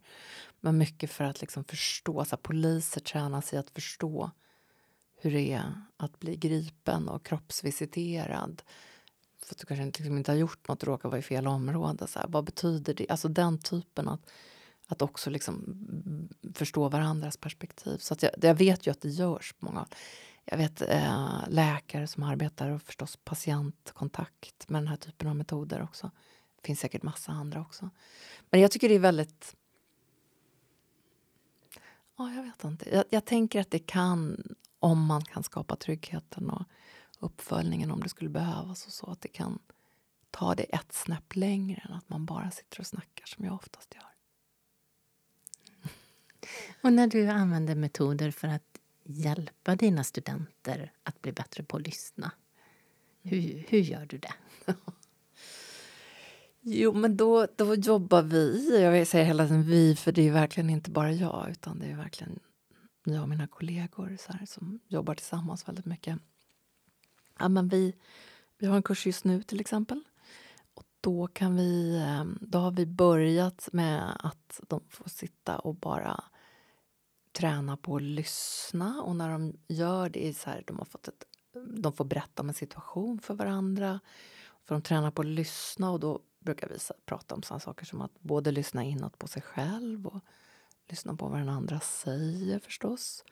Men 0.60 0.78
mycket 0.78 1.12
för 1.12 1.24
att 1.24 1.42
liksom 1.42 1.64
förstå, 1.64 2.26
så 2.26 2.38
poliser 2.38 3.02
tränas 3.02 3.54
i 3.54 3.58
att 3.58 3.70
förstå 3.70 4.32
hur 5.24 5.32
det 5.32 5.54
är 5.54 5.74
att 5.98 6.20
bli 6.20 6.36
gripen 6.36 7.10
och 7.10 7.26
kroppsvisiterad 7.26 8.62
för 9.46 9.56
att 9.56 9.60
du 9.60 9.66
kanske 9.66 9.86
liksom 9.86 10.18
inte 10.18 10.32
har 10.32 10.38
gjort 10.38 10.68
något 10.68 10.84
och 10.84 10.88
råkar 10.88 11.10
vara 11.10 11.20
i 11.20 11.22
fel 11.22 11.48
område. 11.48 12.08
Så 12.08 12.20
här, 12.20 12.28
vad 12.28 12.44
betyder 12.44 12.94
det? 12.94 13.10
Alltså 13.10 13.28
den 13.28 13.60
typen 13.60 14.08
att, 14.08 14.32
att 14.88 15.02
också 15.02 15.30
liksom 15.30 15.78
förstå 16.54 16.90
varandras 16.90 17.38
perspektiv. 17.38 17.98
Så 17.98 18.16
jag, 18.20 18.32
jag, 18.42 18.56
vet 18.56 18.88
ju 18.88 18.92
att 18.92 19.02
det 19.02 19.10
görs 19.10 19.54
på 19.54 19.66
många 19.66 19.80
håll. 19.80 19.88
Jag 20.46 20.58
vet 20.58 20.82
eh, 20.82 21.44
läkare 21.48 22.08
som 22.08 22.24
arbetar 22.24 22.70
och 22.70 22.82
förstås 22.82 23.18
patientkontakt 23.24 24.70
med 24.70 24.82
den 24.82 24.88
här 24.88 24.98
typen 24.98 25.28
av 25.28 25.36
metoder 25.36 25.84
också. 25.84 26.12
Det 26.56 26.66
finns 26.66 26.80
säkert 26.80 27.04
massa 27.04 27.32
andra 27.32 27.62
också. 27.62 27.90
Men 28.50 28.62
jag 28.62 28.72
tycker 28.72 28.90
det 28.90 28.96
är 28.96 29.00
väldigt... 29.00 29.56
Ja, 32.18 32.34
jag 32.34 32.44
vet 32.44 32.64
inte. 32.64 32.90
Jag, 32.90 33.04
jag 33.10 33.26
tänker 33.26 33.62
att 33.62 33.72
det 33.72 33.80
kan, 33.80 34.44
om 34.84 35.06
man 35.06 35.22
kan 35.22 35.44
skapa 35.44 35.76
tryggheten 35.76 36.50
och 36.50 36.64
uppföljningen 37.20 37.92
om 37.92 38.00
det 38.04 38.10
skulle 38.10 38.30
behövas 38.30 38.86
och 38.86 38.94
så, 38.94 39.12
att 39.12 39.22
det 39.22 39.28
kan 39.28 39.60
ta 40.32 40.56
det 40.56 40.64
ett 40.64 40.94
snäpp 40.94 41.36
längre 41.36 41.82
än 41.86 41.94
att 41.94 42.10
man 42.10 42.26
bara 42.26 42.52
sitter 42.52 42.80
och 42.80 42.88
snackar 42.88 43.26
som 43.26 43.46
jag 43.46 43.54
oftast 43.54 43.96
gör. 43.96 44.10
Och 46.82 46.94
när 46.94 47.08
du 47.08 47.28
använder 47.28 47.76
metoder 47.76 48.32
för 48.32 48.48
att 48.48 48.80
hjälpa 49.04 49.76
dina 49.76 50.04
studenter 50.04 50.92
att 51.04 51.22
bli 51.22 51.32
bättre 51.32 51.64
på 51.64 51.78
att 51.78 51.88
lyssna, 51.88 52.32
hur, 53.22 53.66
hur 53.70 53.80
gör 53.80 54.06
du 54.06 54.18
det? 54.18 54.34
Jo, 56.66 56.94
men 56.94 57.18
då, 57.18 57.48
då 57.56 57.76
jobbar 57.76 58.22
vi. 58.22 58.82
Jag 58.82 59.08
säger 59.08 59.26
hela 59.26 59.48
tiden 59.48 59.64
vi, 59.64 59.96
för 59.96 60.12
det 60.12 60.28
är 60.28 60.32
verkligen 60.32 60.70
inte 60.70 60.92
bara 60.92 61.12
jag 61.12 61.48
utan 61.52 61.80
det 61.80 61.86
är 61.86 61.96
verkligen 61.96 62.40
jag 63.04 63.22
och 63.22 63.30
mina 63.30 63.48
kollegor 63.48 64.18
så 64.20 64.34
här, 64.34 64.46
som 64.46 64.80
jobbar 64.88 65.16
tillsammans 65.16 65.68
väldigt 65.68 65.86
mycket. 65.86 66.20
Ja, 67.40 67.50
men 67.50 67.68
vi, 67.68 67.96
vi 68.58 68.68
har 68.68 68.76
en 68.76 68.84
kurs 68.84 69.06
just 69.06 69.24
nu, 69.24 69.44
till 69.44 69.60
exempel. 69.60 70.04
Och 70.74 70.86
då, 71.02 71.28
kan 71.28 71.56
vi, 71.56 71.98
ehm, 72.06 72.38
då 72.42 72.58
har 72.60 72.72
vi 72.72 72.86
börjat 72.86 73.70
med 73.72 74.16
att 74.20 74.60
de 74.68 74.82
får 74.90 75.10
sitta 75.10 75.60
och 75.60 75.76
bara 75.76 76.24
träna 77.32 77.78
på 77.78 77.96
att 77.96 78.02
lyssna. 78.02 79.02
Och 79.02 79.16
när 79.16 79.30
de 79.30 79.58
gör 79.68 80.10
det, 80.10 80.38
så 80.38 80.50
här, 80.50 80.64
de, 80.68 80.78
har 80.78 80.86
fått 80.86 81.08
ett, 81.08 81.24
de 81.68 81.94
får 81.94 82.06
berätta 82.06 82.42
om 82.42 82.50
en 82.50 82.56
situation 82.56 83.20
för 83.20 83.34
varandra. 83.34 84.00
För 84.64 84.76
de 84.76 84.82
tränar 84.82 85.12
på 85.12 85.22
att 85.22 85.28
lyssna 85.28 85.92
och 85.92 86.00
då 86.00 86.20
brukar 86.40 86.70
vi 86.70 86.78
prata 87.06 87.36
om 87.36 87.44
sådana 87.44 87.60
saker 87.60 87.86
som 87.86 88.02
att 88.02 88.20
både 88.20 88.52
lyssna 88.52 88.84
inåt 88.84 89.18
på 89.18 89.28
sig 89.28 89.42
själv 89.42 90.08
och 90.08 90.24
lyssna 90.88 91.16
på 91.16 91.28
vad 91.28 91.40
den 91.40 91.50
andra 91.50 91.80
säger 91.80 92.60
förstås. 92.60 93.24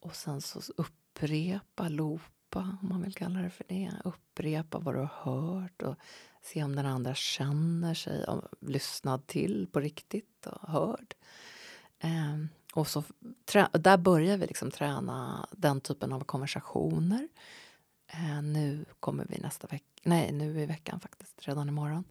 Och 0.00 0.16
sen 0.16 0.40
så 0.40 0.60
upprepa, 0.76 1.88
loopa 1.88 2.78
om 2.82 2.88
man 2.88 3.02
vill 3.02 3.14
kalla 3.14 3.40
det 3.40 3.50
för 3.50 3.64
det. 3.68 3.92
Upprepa 4.04 4.78
vad 4.78 4.94
du 4.94 4.98
har 4.98 5.32
hört 5.32 5.82
och 5.82 5.96
se 6.42 6.64
om 6.64 6.76
den 6.76 6.86
andra 6.86 7.14
känner 7.14 7.94
sig 7.94 8.24
lyssnad 8.60 9.26
till 9.26 9.68
på 9.72 9.80
riktigt 9.80 10.46
och 10.46 10.68
hörd. 10.68 11.14
Um, 12.02 12.48
och 12.74 12.88
så, 12.88 13.04
där 13.72 13.96
börjar 13.96 14.36
vi 14.36 14.46
liksom 14.46 14.70
träna 14.70 15.48
den 15.52 15.80
typen 15.80 16.12
av 16.12 16.20
konversationer. 16.20 17.28
Uh, 18.14 18.42
nu 18.42 18.84
kommer 19.00 19.26
vi 19.28 19.38
nästa 19.38 19.66
vecka, 19.66 20.00
nej 20.02 20.32
nu 20.32 20.60
i 20.60 20.66
veckan 20.66 21.00
faktiskt, 21.00 21.48
redan 21.48 21.68
imorgon. 21.68 22.04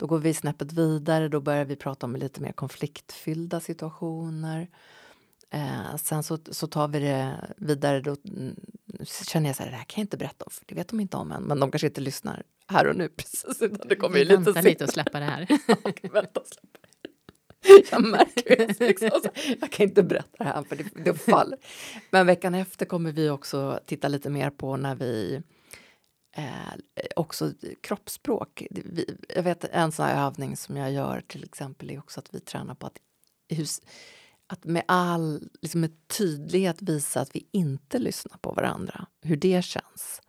Då 0.00 0.06
går 0.06 0.18
vi 0.18 0.34
snäppet 0.34 0.72
vidare, 0.72 1.28
då 1.28 1.40
börjar 1.40 1.64
vi 1.64 1.76
prata 1.76 2.06
om 2.06 2.16
lite 2.16 2.40
mer 2.40 2.52
konfliktfyllda 2.52 3.60
situationer. 3.60 4.68
Eh, 5.50 5.96
sen 5.96 6.22
så, 6.22 6.38
så 6.50 6.66
tar 6.66 6.88
vi 6.88 6.98
det 6.98 7.34
vidare. 7.56 8.00
Då 8.00 8.16
mm, 8.24 8.56
känner 9.04 9.48
jag 9.48 9.56
så 9.56 9.62
här, 9.62 9.70
det 9.70 9.76
här 9.76 9.84
kan 9.84 10.00
jag 10.00 10.04
inte 10.04 10.16
berätta 10.16 10.44
om, 10.44 10.50
för 10.50 10.64
det 10.68 10.74
vet 10.74 10.88
de 10.88 11.00
inte 11.00 11.16
om 11.16 11.32
än. 11.32 11.42
Men 11.42 11.60
de 11.60 11.70
kanske 11.70 11.86
inte 11.86 12.00
lyssnar 12.00 12.42
här 12.66 12.86
och 12.86 12.96
nu 12.96 13.08
precis. 13.08 13.62
Utan 13.62 13.88
det 13.88 13.96
kommer 13.96 14.18
vi 14.18 14.24
lite 14.24 14.36
väntar 14.36 14.62
lite 14.62 14.84
och 14.84 14.90
släppa 14.90 15.18
det 15.18 15.24
här. 15.24 15.46
vänta 16.12 16.40
släppa 16.44 16.80
jag 17.90 18.04
märker 18.04 18.86
liksom, 18.86 19.10
jag 19.60 19.72
kan 19.72 19.86
inte 19.86 20.02
berätta 20.02 20.44
det 20.44 20.44
här 20.44 20.62
för 20.62 20.76
det, 20.76 20.84
det 21.04 21.14
faller. 21.14 21.58
Men 22.10 22.26
veckan 22.26 22.54
efter 22.54 22.86
kommer 22.86 23.12
vi 23.12 23.30
också 23.30 23.80
titta 23.86 24.08
lite 24.08 24.30
mer 24.30 24.50
på 24.50 24.76
när 24.76 24.94
vi 24.94 25.42
eh, 26.32 27.04
också 27.16 27.52
kroppsspråk. 27.80 28.66
Vi, 28.70 29.16
jag 29.28 29.42
vet 29.42 29.64
en 29.64 29.92
sån 29.92 30.06
här 30.06 30.26
övning 30.26 30.56
som 30.56 30.76
jag 30.76 30.92
gör 30.92 31.20
till 31.20 31.44
exempel 31.44 31.90
är 31.90 31.98
också 31.98 32.20
att 32.20 32.34
vi 32.34 32.40
tränar 32.40 32.74
på 32.74 32.86
att, 32.86 32.98
hus, 33.48 33.80
att 34.46 34.64
med 34.64 34.82
all 34.88 35.48
liksom 35.60 35.80
med 35.80 36.08
tydlighet 36.08 36.82
visa 36.82 37.20
att 37.20 37.36
vi 37.36 37.46
inte 37.50 37.98
lyssnar 37.98 38.38
på 38.38 38.52
varandra, 38.52 39.06
hur 39.22 39.36
det 39.36 39.64
känns. 39.64 40.22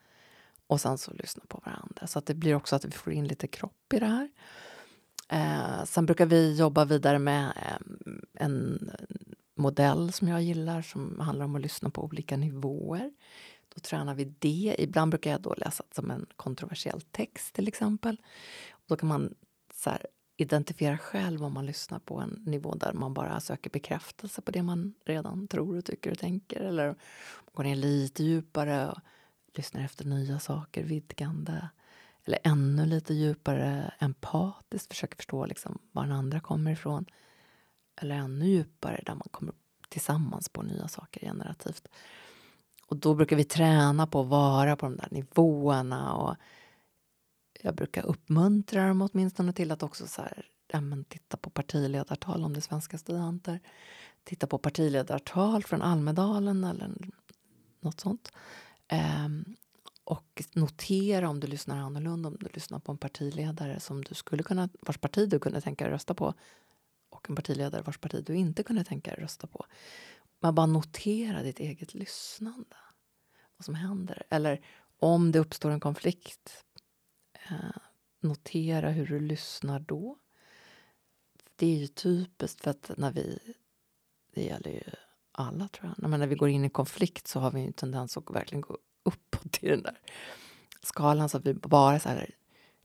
Och 0.68 0.82
sen 0.82 0.98
så 0.98 1.12
lyssna 1.14 1.44
på 1.48 1.62
varandra. 1.66 2.08
Så 2.08 2.20
att 2.20 2.26
det 2.26 2.34
blir 2.34 2.56
också 2.56 2.76
att 2.76 2.86
vi 2.86 2.92
får 2.92 3.14
in 3.14 3.28
lite 3.28 3.48
kropp 3.48 3.94
i 3.94 4.00
det 4.00 4.06
här. 4.06 4.30
Eh, 5.30 5.86
sen 5.86 6.06
brukar 6.06 6.26
vi 6.26 6.56
jobba 6.56 6.86
vidare 6.86 7.20
med 7.20 7.46
eh, 7.46 8.14
en 8.34 8.92
modell 9.56 10.14
som 10.14 10.28
jag 10.28 10.42
gillar 10.42 10.82
som 10.82 11.20
handlar 11.20 11.46
om 11.46 11.56
att 11.56 11.62
lyssna 11.62 11.90
på 11.90 12.04
olika 12.04 12.38
nivåer. 12.38 13.12
Då 13.76 13.80
tränar 13.80 14.16
vi 14.16 14.26
det. 14.40 14.76
Ibland 14.80 15.12
brukar 15.12 15.32
jag 15.32 15.42
då 15.42 15.54
läsa 15.54 15.84
som 15.92 16.12
en 16.12 16.26
kontroversiell 16.36 17.02
text 17.02 17.54
till 17.54 17.68
exempel. 17.68 18.18
då 18.86 18.96
kan 18.96 19.10
man 19.10 19.34
så 19.74 19.90
här, 19.90 20.06
identifiera 20.38 20.98
själv 20.98 21.44
om 21.44 21.54
man 21.54 21.66
lyssnar 21.66 22.00
på 22.00 22.20
en 22.20 22.44
nivå 22.46 22.76
där 22.76 22.94
man 22.94 23.14
bara 23.14 23.40
söker 23.40 23.70
bekräftelse 23.70 24.42
på 24.42 24.52
det 24.52 24.64
man 24.64 24.94
redan 25.06 25.48
tror 25.48 25.78
och 25.78 25.86
tycker 25.86 26.12
och 26.12 26.20
tänker. 26.20 26.62
Eller 26.62 26.96
går 27.54 27.64
ner 27.64 27.76
lite 27.76 28.24
djupare 28.24 28.90
och 28.90 29.00
lyssnar 29.54 29.84
efter 29.84 30.06
nya 30.06 30.40
saker, 30.40 30.84
vidgande 30.84 31.70
eller 32.26 32.40
ännu 32.44 32.86
lite 32.86 33.14
djupare 33.14 33.94
empatiskt 34.00 34.88
försöker 34.88 35.16
förstå 35.16 35.46
liksom 35.46 35.80
var 35.92 36.04
den 36.04 36.12
andra 36.12 36.40
kommer 36.40 36.72
ifrån. 36.72 37.06
Eller 38.02 38.16
ännu 38.16 38.46
djupare 38.46 39.02
där 39.06 39.16
man 39.16 39.28
kommer 39.32 39.54
tillsammans 39.90 40.50
på 40.50 40.62
nya 40.62 40.88
saker 40.88 41.22
generativt. 41.22 41.88
Och 42.92 42.98
då 42.98 43.16
brukar 43.16 43.36
vi 43.36 43.44
träna 43.44 44.08
på 44.08 44.22
att 44.22 44.28
vara 44.28 44.76
på 44.76 44.86
de 44.86 44.98
där 44.98 45.08
nivåerna 45.12 46.14
och 46.14 46.36
jag 47.62 47.76
brukar 47.76 48.06
uppmuntra 48.06 48.88
dem 48.88 49.02
åtminstone 49.02 49.54
till 49.54 49.72
att 49.72 49.84
också 49.84 50.08
så 50.08 50.22
här, 50.22 50.46
ja, 50.68 50.82
men 50.82 51.04
titta 51.04 51.38
på 51.38 51.50
partiledartal 51.50 52.44
om 52.44 52.54
det 52.54 52.60
är 52.60 52.62
svenska 52.62 52.98
studenter. 52.98 53.60
Titta 54.24 54.48
på 54.48 54.58
partiledartal 54.58 55.64
från 55.64 55.82
Almedalen 55.82 56.64
eller 56.64 56.92
något 57.80 58.00
sånt. 58.00 58.32
Um, 59.26 59.56
och 60.04 60.44
notera 60.54 61.30
om 61.30 61.40
du 61.40 61.48
lyssnar 61.48 61.78
annorlunda, 61.78 62.30
om 62.30 62.38
du 62.40 62.48
lyssnar 62.54 62.80
på 62.80 62.92
en 62.92 62.98
partiledare 62.98 63.80
som 63.80 64.04
du 64.04 64.16
skulle 64.16 64.44
kunna, 64.44 64.70
vars 64.82 64.98
parti 64.98 65.30
du 65.30 65.40
kunde 65.40 65.62
tänka 65.62 65.84
dig 65.84 65.94
rösta 65.94 66.14
på 66.14 66.34
och 67.10 67.30
en 67.30 67.36
partiledare 67.36 67.82
vars 67.82 67.98
parti 67.98 68.24
du 68.26 68.36
inte 68.36 68.64
kunde 68.64 68.84
tänka 68.84 69.12
dig 69.12 69.24
rösta 69.24 69.48
på. 69.48 69.66
Man 70.44 70.56
bara 70.56 70.66
notera 70.66 71.44
ditt 71.44 71.60
eget 71.60 71.94
lyssnande, 71.94 72.76
vad 73.62 73.66
som 73.66 73.76
händer. 73.76 74.24
Eller 74.30 74.62
om 75.00 75.32
det 75.32 75.40
uppstår 75.40 75.72
en 75.72 75.80
konflikt, 75.80 76.66
eh, 77.50 77.82
notera 78.20 78.90
hur 78.90 79.08
du 79.08 79.20
lyssnar 79.20 79.80
då. 79.80 80.18
Det 81.56 81.68
är 81.68 81.78
ju 81.78 81.88
typiskt 81.88 82.62
för 82.62 82.72
att 82.72 82.92
när 82.98 83.12
vi, 83.12 83.40
det 84.34 84.44
gäller 84.44 84.72
ju 84.72 84.84
alla 85.32 85.68
tror 85.68 85.94
jag, 85.98 86.10
när 86.10 86.28
vi 86.28 86.36
går 86.36 86.50
in 86.50 86.66
i 86.66 86.70
konflikt 86.70 87.28
så 87.28 87.40
har 87.40 87.52
vi 87.52 87.62
en 87.62 87.74
tendens 87.74 88.18
att 88.18 88.30
verkligen 88.30 88.62
gå 88.62 88.78
uppåt 89.04 89.64
i 89.64 89.68
den 89.68 89.84
där 89.84 90.00
skalan 90.84 91.30
så 91.30 91.38
att 91.38 91.46
vi 91.46 91.54
bara 91.54 92.00
så 92.00 92.10
här, 92.10 92.36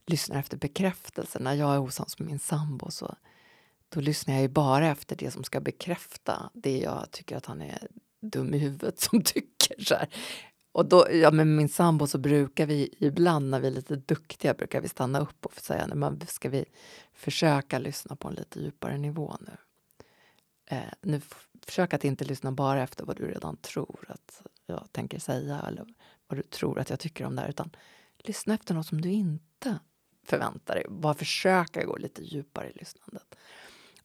lyssnar 0.05 0.39
efter 0.39 0.57
bekräftelse. 0.57 1.39
När 1.39 1.53
jag 1.53 1.73
är 1.73 1.79
osams 1.79 2.19
med 2.19 2.27
min 2.27 2.39
sambo 2.39 2.91
så 2.91 3.15
då 3.89 4.01
lyssnar 4.01 4.33
jag 4.33 4.41
ju 4.41 4.49
bara 4.49 4.87
efter 4.87 5.15
det 5.15 5.31
som 5.31 5.43
ska 5.43 5.61
bekräfta 5.61 6.49
det 6.53 6.77
jag 6.77 7.11
tycker 7.11 7.37
att 7.37 7.45
han 7.45 7.61
är 7.61 7.87
dum 8.21 8.53
i 8.53 8.57
huvudet 8.57 8.99
som 8.99 9.21
tycker. 9.23 9.83
Så 9.83 9.95
här. 9.95 10.09
Och 10.77 10.85
då, 10.85 11.07
ja, 11.11 11.31
med 11.31 11.47
min 11.47 11.69
sambo 11.69 12.07
så 12.07 12.17
brukar 12.17 12.65
vi 12.65 12.95
ibland 12.99 13.49
när 13.49 13.59
vi 13.59 13.67
är 13.67 13.71
lite 13.71 13.95
duktiga 13.95 14.53
brukar 14.53 14.81
vi 14.81 14.89
stanna 14.89 15.19
upp 15.19 15.45
och 15.45 15.53
säga 15.53 15.87
men 15.95 16.27
ska 16.27 16.49
vi 16.49 16.65
försöka 17.13 17.79
lyssna 17.79 18.15
på 18.15 18.27
en 18.27 18.33
lite 18.33 18.59
djupare 18.59 18.97
nivå 18.97 19.37
nu. 19.39 19.51
Eh, 20.65 20.93
nu 21.01 21.21
försök 21.61 21.93
att 21.93 22.03
inte 22.03 22.25
lyssna 22.25 22.51
bara 22.51 22.83
efter 22.83 23.05
vad 23.05 23.17
du 23.17 23.27
redan 23.27 23.57
tror 23.57 24.05
att 24.07 24.41
jag 24.65 24.87
tänker 24.91 25.19
säga 25.19 25.65
eller 25.67 25.85
vad 26.27 26.39
du 26.39 26.43
tror 26.43 26.79
att 26.79 26.89
jag 26.89 26.99
tycker 26.99 27.25
om 27.25 27.35
det 27.35 27.41
här, 27.41 27.49
utan 27.49 27.75
lyssna 28.17 28.53
efter 28.53 28.73
något 28.73 28.87
som 28.87 29.01
du 29.01 29.09
inte 29.09 29.79
förväntar 30.25 30.75
dig. 30.75 30.85
Bara 30.89 31.13
försöka 31.13 31.85
gå 31.85 31.97
lite 31.97 32.23
djupare 32.23 32.69
i 32.69 32.73
lyssnandet. 32.73 33.35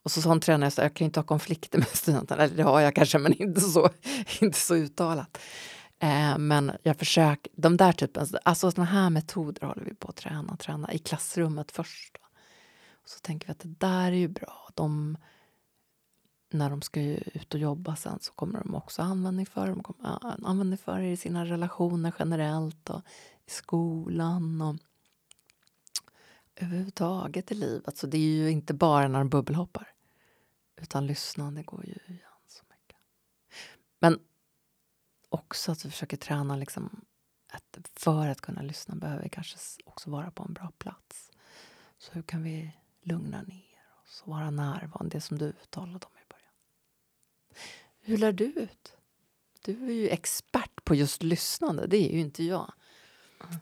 Och 0.02 0.10
så 0.10 0.22
sånt 0.22 0.42
tränare 0.42 0.66
jag, 0.66 0.72
så 0.72 0.80
jag 0.80 0.94
kan 0.94 1.04
inte 1.04 1.20
ha 1.20 1.24
konflikter 1.24 1.78
med 1.78 1.88
studenterna, 1.92 2.42
eller 2.42 2.56
det 2.56 2.62
har 2.62 2.80
jag 2.80 2.94
kanske, 2.94 3.18
men 3.18 3.42
inte 3.42 3.60
så, 3.60 3.90
inte 4.40 4.58
så 4.58 4.74
uttalat. 4.74 5.38
Eh, 6.02 6.38
men 6.38 6.72
jag 6.82 6.98
försöker, 6.98 7.52
de 7.56 7.76
där 7.76 7.92
typen, 7.92 8.26
alltså 8.44 8.70
såna 8.70 8.84
här 8.84 9.10
metoder 9.10 9.66
håller 9.66 9.84
vi 9.84 9.94
på 9.94 10.08
att 10.08 10.16
träna, 10.16 10.56
träna 10.56 10.92
i 10.92 10.98
klassrummet 10.98 11.72
först. 11.72 12.18
Då. 12.20 12.26
Och 13.02 13.08
så 13.08 13.18
tänker 13.18 13.46
vi 13.46 13.50
att 13.52 13.58
det 13.58 13.68
där 13.68 14.12
är 14.12 14.16
ju 14.16 14.28
bra. 14.28 14.68
De 14.74 15.16
när 16.50 16.70
de 16.70 16.82
ska 16.82 17.00
ut 17.00 17.54
och 17.54 17.60
jobba 17.60 17.96
sen 17.96 18.18
så 18.20 18.32
kommer 18.32 18.58
de 18.58 18.74
också 18.74 19.02
ha 19.02 19.08
användning 19.08 19.46
för 19.46 19.66
De 19.66 19.82
kommer 19.82 20.18
användning 20.46 20.78
för 20.78 20.98
det 20.98 21.10
i 21.10 21.16
sina 21.16 21.44
relationer 21.44 22.14
generellt 22.18 22.90
och 22.90 23.02
i 23.46 23.50
skolan. 23.50 24.60
Och 24.60 24.76
överhuvudtaget 26.56 27.52
i 27.52 27.54
livet. 27.54 27.96
Så 27.96 28.06
det 28.06 28.18
är 28.18 28.36
ju 28.36 28.50
inte 28.50 28.74
bara 28.74 29.08
när 29.08 29.18
de 29.18 29.28
bubbelhoppar. 29.28 29.88
Utan 30.76 31.06
lyssnande 31.06 31.62
går 31.62 31.86
ju 31.86 32.14
igen 32.14 32.42
så 32.46 32.62
mycket. 32.70 32.96
Men 33.98 34.18
också 35.34 35.72
att 35.72 35.84
vi 35.84 35.90
försöker 35.90 36.16
träna 36.16 36.56
liksom 36.56 37.04
att 37.52 37.78
för 37.94 38.28
att 38.28 38.40
kunna 38.40 38.62
lyssna 38.62 38.94
behöver 38.94 39.22
vi 39.22 39.28
kanske 39.28 39.58
också 39.84 40.10
vara 40.10 40.30
på 40.30 40.42
en 40.42 40.52
bra 40.52 40.72
plats. 40.78 41.30
Så 41.98 42.12
hur 42.12 42.22
kan 42.22 42.42
vi 42.42 42.76
lugna 43.02 43.42
ner 43.42 43.84
oss 44.04 44.22
och 44.22 44.32
vara 44.32 44.50
närvarande, 44.50 45.16
det 45.16 45.20
som 45.20 45.38
du 45.38 45.52
talade 45.70 46.06
om 46.06 46.12
i 46.12 46.28
början. 46.28 46.54
Hur 48.00 48.18
lär 48.18 48.32
du 48.32 48.44
ut? 48.44 48.96
Du 49.64 49.86
är 49.86 49.92
ju 49.92 50.08
expert 50.08 50.84
på 50.84 50.94
just 50.94 51.22
lyssnande, 51.22 51.86
det 51.86 51.96
är 51.96 52.12
ju 52.12 52.20
inte 52.20 52.44
jag. 52.44 52.72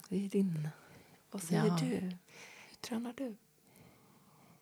Det 0.09 0.25
är 0.25 0.29
din... 0.29 0.69
Vad 1.31 1.43
säger 1.43 1.67
ja. 1.67 1.79
du? 1.81 1.87
Hur 1.87 2.19
tränar 2.81 3.15
du? 3.17 3.37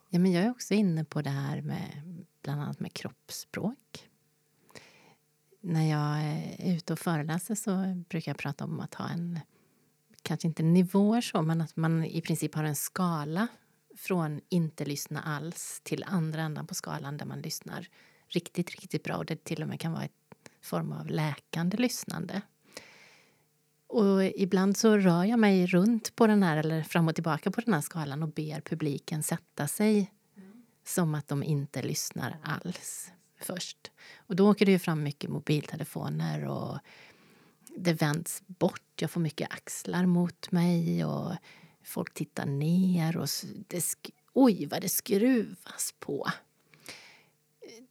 Ja, 0.09 0.19
men 0.19 0.33
jag 0.33 0.45
är 0.45 0.51
också 0.51 0.75
inne 0.75 1.05
på 1.05 1.23
det 1.23 1.31
här 1.31 1.61
med 1.61 2.03
bland 2.43 2.63
annat 2.63 2.81
med 2.81 2.93
kroppsspråk. 2.93 4.08
När 5.61 5.91
jag 5.91 6.23
är 6.23 6.75
ute 6.77 6.93
och 6.93 6.99
föreläser 6.99 7.55
så 7.55 8.03
brukar 8.09 8.31
jag 8.31 8.39
prata 8.39 8.65
om 8.65 8.81
att 8.81 8.95
ha 8.95 9.09
en, 9.09 9.41
kanske 10.23 10.49
inte 10.49 10.63
nivåer 10.63 11.21
så, 11.21 11.43
men 11.43 11.61
att 11.61 11.77
man 11.77 12.05
i 12.05 12.21
princip 12.21 12.55
har 12.55 12.65
en 12.65 12.77
skala 12.77 13.49
från 13.97 14.41
inte 14.49 14.85
lyssna 14.85 15.23
alls 15.23 15.81
till 15.85 16.05
andra 16.07 16.43
änden 16.43 16.67
på 16.67 16.75
skalan 16.75 17.17
där 17.17 17.27
man 17.27 17.41
lyssnar 17.41 17.89
riktigt, 18.29 18.71
riktigt 18.71 19.03
bra 19.03 19.17
och 19.17 19.27
det 19.27 19.45
till 19.45 19.63
och 19.63 19.69
med 19.69 19.81
kan 19.81 19.93
vara 19.93 20.03
en 20.03 20.09
form 20.63 20.93
av 20.93 21.07
läkande 21.07 21.77
lyssnande. 21.77 22.43
Och 23.87 24.25
ibland 24.25 24.77
så 24.77 24.97
rör 24.97 25.25
jag 25.25 25.39
mig 25.39 25.67
runt 25.67 26.17
på 26.17 26.27
den 26.27 26.43
här, 26.43 26.57
eller 26.57 26.83
fram 26.83 27.09
och 27.09 27.15
tillbaka 27.15 27.51
på 27.51 27.61
den 27.61 27.75
här 27.75 27.81
skalan 27.81 28.23
och 28.23 28.29
ber 28.29 28.61
publiken 28.61 29.23
sätta 29.23 29.69
sig 29.69 30.13
mm. 30.37 30.63
som 30.85 31.15
att 31.15 31.29
de 31.29 31.43
inte 31.43 31.83
lyssnar 31.83 32.39
alls 32.43 33.11
först. 33.41 33.91
Och 34.17 34.37
då 34.37 34.51
åker 34.51 34.67
det 34.67 34.73
ju 34.73 34.79
fram 34.79 35.03
mycket 35.03 35.31
mobiltelefoner 35.31 36.45
och 36.45 36.79
det 37.77 37.93
vänds 37.93 38.43
bort. 38.47 38.83
Jag 39.01 39.11
får 39.11 39.21
mycket 39.21 39.53
axlar 39.53 40.07
mot 40.07 40.51
mig 40.51 41.05
och 41.05 41.33
folk 41.83 42.15
tittar 42.15 42.47
ner 42.47 43.17
och 43.17 43.29
det 43.67 43.85
oj 44.33 44.67
vad 44.67 44.83
det 44.83 44.89
skruvas 44.89 45.95
på. 45.99 46.29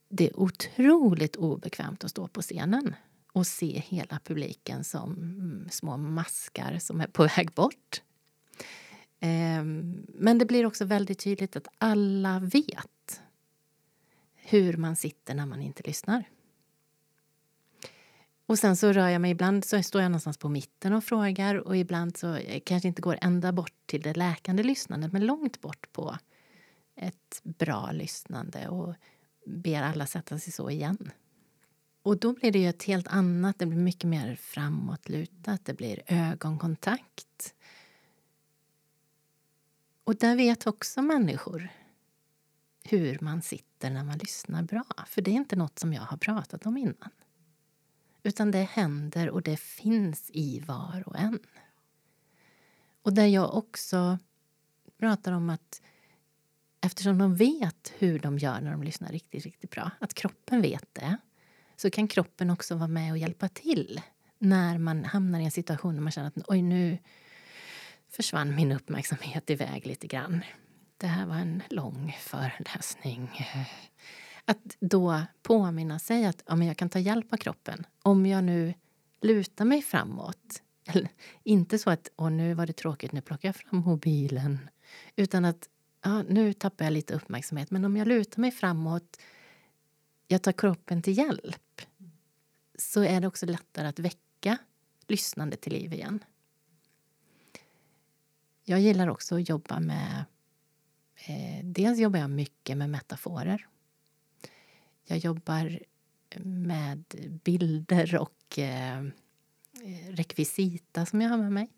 Det 0.10 0.28
är 0.28 0.40
otroligt 0.40 1.36
obekvämt 1.36 2.04
att 2.04 2.12
stå 2.12 2.28
på 2.28 2.42
scenen 2.42 2.96
och 3.32 3.48
se 3.48 3.84
hela 3.88 4.20
publiken 4.24 4.84
som 4.84 5.14
mm, 5.14 5.70
små 5.72 5.98
maskar 5.98 6.80
som 6.80 7.02
är 7.02 7.08
på 7.08 7.24
väg 7.38 7.52
bort. 7.52 8.02
Ehm, 9.20 10.06
men 10.08 10.38
det 10.38 10.46
blir 10.46 10.66
också 10.66 10.86
väldigt 10.86 11.20
tydligt 11.20 11.56
att 11.56 11.68
alla 11.78 12.40
vet 12.40 12.90
hur 14.50 14.78
man 14.78 14.96
sitter 14.96 15.36
när 15.36 15.46
man 15.46 15.62
inte 15.62 15.84
lyssnar. 15.86 16.24
Och 18.46 18.60
sen 18.60 18.78
så 18.78 18.92
rör 18.92 19.08
jag 19.08 19.22
mig, 19.22 19.32
ibland 19.32 19.66
så 19.66 19.84
står 19.84 20.02
jag 20.02 20.12
någonstans 20.12 20.38
på 20.38 20.50
mitten 20.50 20.94
och 20.94 21.04
frågar 21.04 21.56
och 21.56 21.78
ibland 21.78 22.18
så 22.18 22.40
kanske 22.64 22.88
inte 22.88 23.02
går 23.02 23.18
ända 23.22 23.52
bort 23.52 23.74
till 23.86 24.02
det 24.02 24.14
läkande 24.14 24.64
lyssnandet 24.64 25.14
men 25.14 25.26
långt 25.26 25.62
bort 25.62 25.92
på 25.92 26.18
ett 26.96 27.42
bra 27.44 27.92
lyssnande 27.92 28.68
och 28.68 28.96
ber 29.46 29.82
alla 29.82 30.06
sätta 30.06 30.40
sig 30.40 30.54
så 30.54 30.70
igen. 30.70 31.12
Och 32.02 32.18
då 32.20 32.34
blir 32.34 32.52
det 32.52 32.60
ju 32.60 32.70
ett 32.70 32.84
helt 32.84 33.08
annat, 33.08 33.60
det 33.60 33.66
blir 33.66 33.80
mycket 33.80 34.10
mer 34.10 34.36
framåtlutat, 34.36 35.66
det 35.66 35.74
blir 35.74 36.02
ögonkontakt. 36.08 37.54
Och 40.04 40.16
där 40.16 40.36
vet 40.36 40.68
också 40.68 41.02
människor 41.02 41.70
hur 42.90 43.18
man 43.22 43.42
sitter 43.42 43.90
när 43.90 44.04
man 44.04 44.18
lyssnar 44.18 44.64
bra. 44.64 44.86
För 45.08 45.22
det 45.22 45.32
är 45.32 45.36
inte 45.36 45.56
något 45.56 45.80
som 45.80 45.94
jag 45.94 46.02
har 46.02 46.18
pratat 46.18 46.66
om 46.66 46.78
innan. 46.78 47.12
Utan 48.24 48.52
det 48.52 48.62
händer 48.62 49.30
och 49.30 49.42
det 49.42 49.58
finns 49.58 50.30
i 50.34 50.60
var 50.60 51.04
och 51.06 51.20
en. 51.20 51.40
Och 53.02 53.14
där 53.14 53.26
jag 53.26 53.56
också 53.56 54.20
pratar 54.98 55.32
om 55.32 55.50
att 55.50 55.82
eftersom 56.82 57.18
de 57.18 57.36
vet 57.36 57.94
hur 57.98 58.20
de 58.20 58.38
gör 58.38 58.62
när 58.62 58.72
de 58.72 58.84
lyssnar 58.84 59.12
riktigt, 59.12 59.44
riktigt 59.44 59.72
bra, 59.72 59.92
att 60.00 60.14
kroppen 60.14 60.62
vet 60.62 60.94
det, 60.94 61.18
så 61.76 61.90
kan 61.90 62.08
kroppen 62.08 62.50
också 62.50 62.76
vara 62.76 62.88
med 62.88 63.12
och 63.12 63.18
hjälpa 63.18 63.50
till 63.50 64.02
när 64.38 64.78
man 64.78 65.06
hamnar 65.06 65.40
i 65.40 65.46
en 65.46 65.52
situation 65.52 65.96
där 65.96 66.02
man 66.02 66.12
känner 66.12 66.28
att 66.28 66.50
oj, 66.50 66.62
nu 66.62 66.98
försvann 68.10 68.56
min 68.56 68.72
uppmärksamhet 68.72 69.50
iväg 69.50 69.86
lite 69.86 70.08
grann. 70.08 70.44
Det 70.98 71.08
här 71.08 71.26
var 71.26 71.36
en 71.36 71.64
lång 71.70 72.18
föreläsning. 72.20 73.48
Att 74.46 74.78
då 74.80 75.22
påminna 75.44 76.00
sig 76.00 76.26
att 76.26 76.44
ja, 76.46 76.56
men 76.56 76.68
jag 76.68 76.78
kan 76.78 76.90
ta 76.90 77.00
hjälp 77.00 77.34
av 77.34 77.38
kroppen 77.38 77.86
om 78.02 78.26
jag 78.26 78.44
nu 78.44 78.74
lutar 79.22 79.66
mig 79.66 79.82
framåt. 79.82 80.62
Eller, 80.86 81.10
inte 81.44 81.80
så 81.80 81.90
att 81.90 82.10
Åh, 82.16 82.30
nu 82.30 82.54
var 82.54 82.66
det 82.66 82.74
tråkigt, 82.74 83.12
nu 83.12 83.22
plockar 83.22 83.50
jag 83.50 83.56
fram 83.56 83.80
mobilen. 83.80 84.70
Utan 85.16 85.46
att 85.46 85.70
ja, 86.04 86.24
nu 86.24 86.54
tappar 86.54 86.86
jag 86.86 86.92
lite 86.92 87.14
uppmärksamhet. 87.14 87.72
Men 87.72 87.86
om 87.86 87.98
jag 87.98 88.08
lutar 88.08 88.42
mig 88.42 88.52
framåt, 88.52 89.18
jag 90.28 90.42
tar 90.42 90.52
kroppen 90.52 91.02
till 91.02 91.18
hjälp 91.18 91.82
så 92.78 93.04
är 93.04 93.22
det 93.22 93.28
också 93.28 93.46
lättare 93.46 93.88
att 93.88 94.00
väcka 94.00 94.58
lyssnande 95.08 95.56
till 95.56 95.74
liv 95.74 95.94
igen. 95.94 96.24
Jag 98.64 98.80
gillar 98.80 99.08
också 99.08 99.36
att 99.36 99.50
jobba 99.50 99.80
med... 99.80 100.26
Eh, 101.28 101.66
dels 101.66 102.00
jobbar 102.00 102.20
jag 102.20 102.30
mycket 102.30 102.78
med 102.78 102.90
metaforer. 102.90 103.68
Jag 105.04 105.18
jobbar 105.18 105.80
med 106.44 107.04
bilder 107.44 108.16
och 108.16 108.60
eh, 108.60 109.04
rekvisita 110.10 111.06
som 111.06 111.22
jag 111.22 111.30
har 111.30 111.38
med 111.38 111.52
mig. 111.52 111.70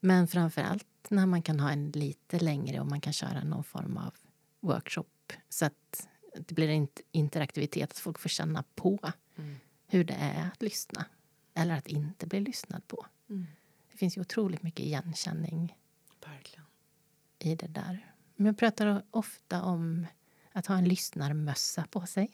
Men 0.00 0.28
framför 0.28 0.62
allt 0.62 0.86
när 1.08 1.26
man 1.26 1.42
kan 1.42 1.60
ha 1.60 1.70
en 1.70 1.90
lite 1.90 2.38
längre 2.38 2.80
och 2.80 2.86
man 2.86 3.00
kan 3.00 3.12
köra 3.12 3.44
någon 3.44 3.64
form 3.64 3.96
av 3.96 4.14
workshop 4.60 5.32
så 5.48 5.66
att 5.66 6.08
det 6.38 6.54
blir 6.54 6.68
en 6.68 6.88
interaktivitet, 7.12 7.90
att 7.90 7.98
folk 7.98 8.18
får 8.18 8.28
känna 8.28 8.64
på 8.74 9.12
mm. 9.36 9.56
hur 9.86 10.04
det 10.04 10.14
är 10.14 10.46
att 10.46 10.62
lyssna 10.62 11.04
eller 11.54 11.74
att 11.74 11.86
inte 11.86 12.26
bli 12.26 12.40
lyssnad 12.40 12.88
på. 12.88 13.06
Mm. 13.30 13.46
Det 13.92 13.98
finns 13.98 14.16
ju 14.16 14.20
otroligt 14.20 14.62
mycket 14.62 14.80
igenkänning 14.80 15.78
Verkligen. 16.26 16.64
i 17.38 17.54
det 17.54 17.66
där. 17.66 18.13
Jag 18.36 18.58
pratar 18.58 19.02
ofta 19.10 19.62
om 19.62 20.06
att 20.52 20.66
ha 20.66 20.76
en 20.76 20.84
lyssnarmössa 20.84 21.86
på 21.90 22.06
sig. 22.06 22.30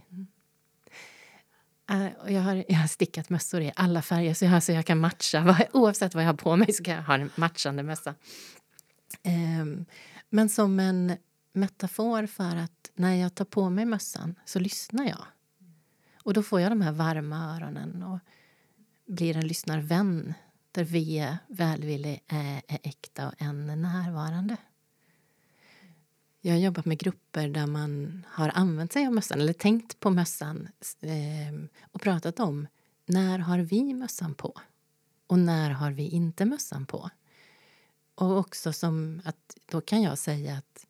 Uh, 1.91 2.33
jag, 2.33 2.43
har, 2.43 2.65
jag 2.69 2.79
har 2.79 2.87
stickat 2.87 3.31
mössor 3.31 3.61
i 3.61 3.73
alla 3.77 4.03
färger 4.03 4.35
så 4.35 4.45
jag, 4.45 4.63
så 4.63 4.73
jag 4.73 4.87
kan 4.87 4.99
matcha. 4.99 5.67
Oavsett 5.73 6.15
vad 6.15 6.25
jag 6.25 6.29
har 6.29 6.37
på 6.37 6.57
mig 6.57 6.73
så 6.73 6.85
kan 6.85 6.95
jag 6.95 7.03
ha 7.03 7.15
en 7.15 7.31
matchande 7.37 7.83
mössa. 7.83 8.15
Um, 9.25 9.87
men 10.31 10.49
som 10.49 10.81
en 10.81 11.17
metafor 11.53 12.27
för 12.27 12.57
att 12.57 12.91
när 12.95 13.15
jag 13.15 13.35
tar 13.35 13.45
på 13.45 13.71
mig 13.71 13.85
mössan 13.85 14.35
så 14.45 14.59
lyssnar 14.59 15.05
jag. 15.05 15.25
Och 16.23 16.35
då 16.35 16.43
får 16.43 16.61
jag 16.61 16.73
de 16.73 16.81
här 16.81 16.93
varma 16.93 17.57
öronen 17.57 18.03
och 18.03 18.19
blir 19.07 19.37
en 19.37 19.47
lyssnarvän 19.47 20.35
där 20.73 20.85
vi 20.85 21.19
är 21.19 21.39
välvillig, 21.49 22.25
är, 22.27 22.63
är 22.69 22.79
äkta 22.83 23.29
och 23.29 23.35
en 23.39 23.71
är 23.71 23.77
närvarande. 23.77 24.57
Jag 26.40 26.53
har 26.53 26.59
jobbat 26.59 26.85
med 26.85 26.98
grupper 26.98 27.48
där 27.48 27.66
man 27.66 28.22
har 28.29 28.50
använt 28.55 28.92
sig 28.92 29.07
av 29.07 29.12
mössan 29.12 29.40
eller 29.40 29.53
tänkt 29.53 30.00
på 30.00 30.11
mössan 30.11 30.68
eh, 31.00 31.81
och 31.92 32.00
pratat 32.00 32.40
om 32.40 32.66
när 33.07 33.38
har 33.38 33.59
vi 33.59 33.94
mössan 33.94 34.35
på 34.35 34.61
och 35.26 35.38
när 35.38 35.70
har 35.70 35.90
vi 35.90 36.09
inte 36.09 36.44
mössan 36.44 36.87
på. 36.87 37.11
Och 38.15 38.38
också 38.38 38.73
som 38.73 39.23
att 39.25 39.56
då 39.67 39.81
kan 39.81 40.02
jag 40.02 40.19
säga 40.19 40.54
att 40.56 40.87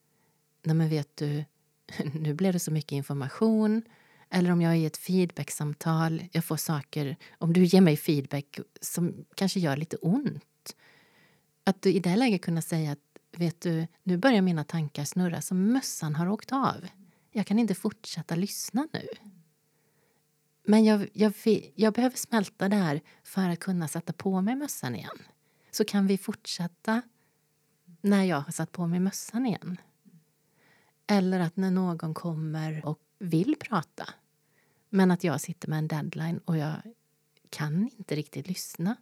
nej 0.62 0.77
men 0.77 0.89
vet 0.89 1.16
du, 1.16 1.45
nu 2.14 2.35
blev 2.35 2.53
det 2.53 2.59
så 2.59 2.70
mycket 2.70 2.93
information. 2.93 3.83
Eller 4.31 4.51
om 4.51 4.62
jag 4.62 4.72
är 4.72 4.77
i 4.77 4.87
ett 4.87 4.97
feedbacksamtal, 4.97 6.22
jag 6.33 6.45
får 6.45 6.57
saker, 6.57 7.16
om 7.39 7.53
du 7.53 7.64
ger 7.64 7.81
mig 7.81 7.97
feedback 7.97 8.59
som 8.81 9.25
kanske 9.35 9.61
gör 9.61 9.77
lite 9.77 9.97
ont. 9.97 10.77
Att 11.64 11.83
du 11.83 11.93
i 11.93 11.99
det 11.99 12.16
läget 12.16 12.43
kunna 12.43 12.62
säga 12.62 12.93
att 12.93 13.10
vet 13.33 13.61
du, 13.61 13.87
nu 14.03 14.16
börjar 14.16 14.43
mina 14.43 14.64
tankar 14.64 15.05
snurra 15.05 15.41
som 15.41 15.72
mössan 15.72 16.14
har 16.14 16.28
åkt 16.28 16.53
av. 16.53 16.89
Jag 17.31 17.47
kan 17.47 17.59
inte 17.59 17.74
fortsätta 17.74 18.35
lyssna 18.35 18.89
nu. 18.93 19.09
Men 20.64 20.85
jag, 20.85 21.09
jag, 21.12 21.35
jag 21.74 21.93
behöver 21.93 22.16
smälta 22.16 22.68
det 22.68 22.76
här 22.76 23.01
för 23.22 23.49
att 23.49 23.59
kunna 23.59 23.89
sätta 23.89 24.12
på 24.12 24.41
mig 24.41 24.57
mössan 24.57 24.97
igen. 24.97 25.18
Så 25.70 25.85
kan 25.85 26.07
vi 26.07 26.18
fortsätta 26.18 27.03
när 28.01 28.24
jag 28.24 28.41
har 28.41 28.53
satt 28.53 28.72
på 28.72 28.87
mig 28.87 29.01
mössan 29.01 29.47
igen. 29.47 29.76
Eller 31.07 31.41
att 31.41 31.57
när 31.57 31.70
någon 31.70 32.14
kommer 32.14 32.87
och 32.87 32.99
vill 33.18 33.57
prata 33.61 34.09
men 34.91 35.11
att 35.11 35.24
jag 35.24 35.41
sitter 35.41 35.68
med 35.68 35.78
en 35.78 35.89
deadline 35.89 36.41
och 36.45 36.57
jag 36.57 36.83
kan 37.51 37.91
inte 37.99 38.16
riktigt 38.16 38.49
lyssna. 38.49 38.97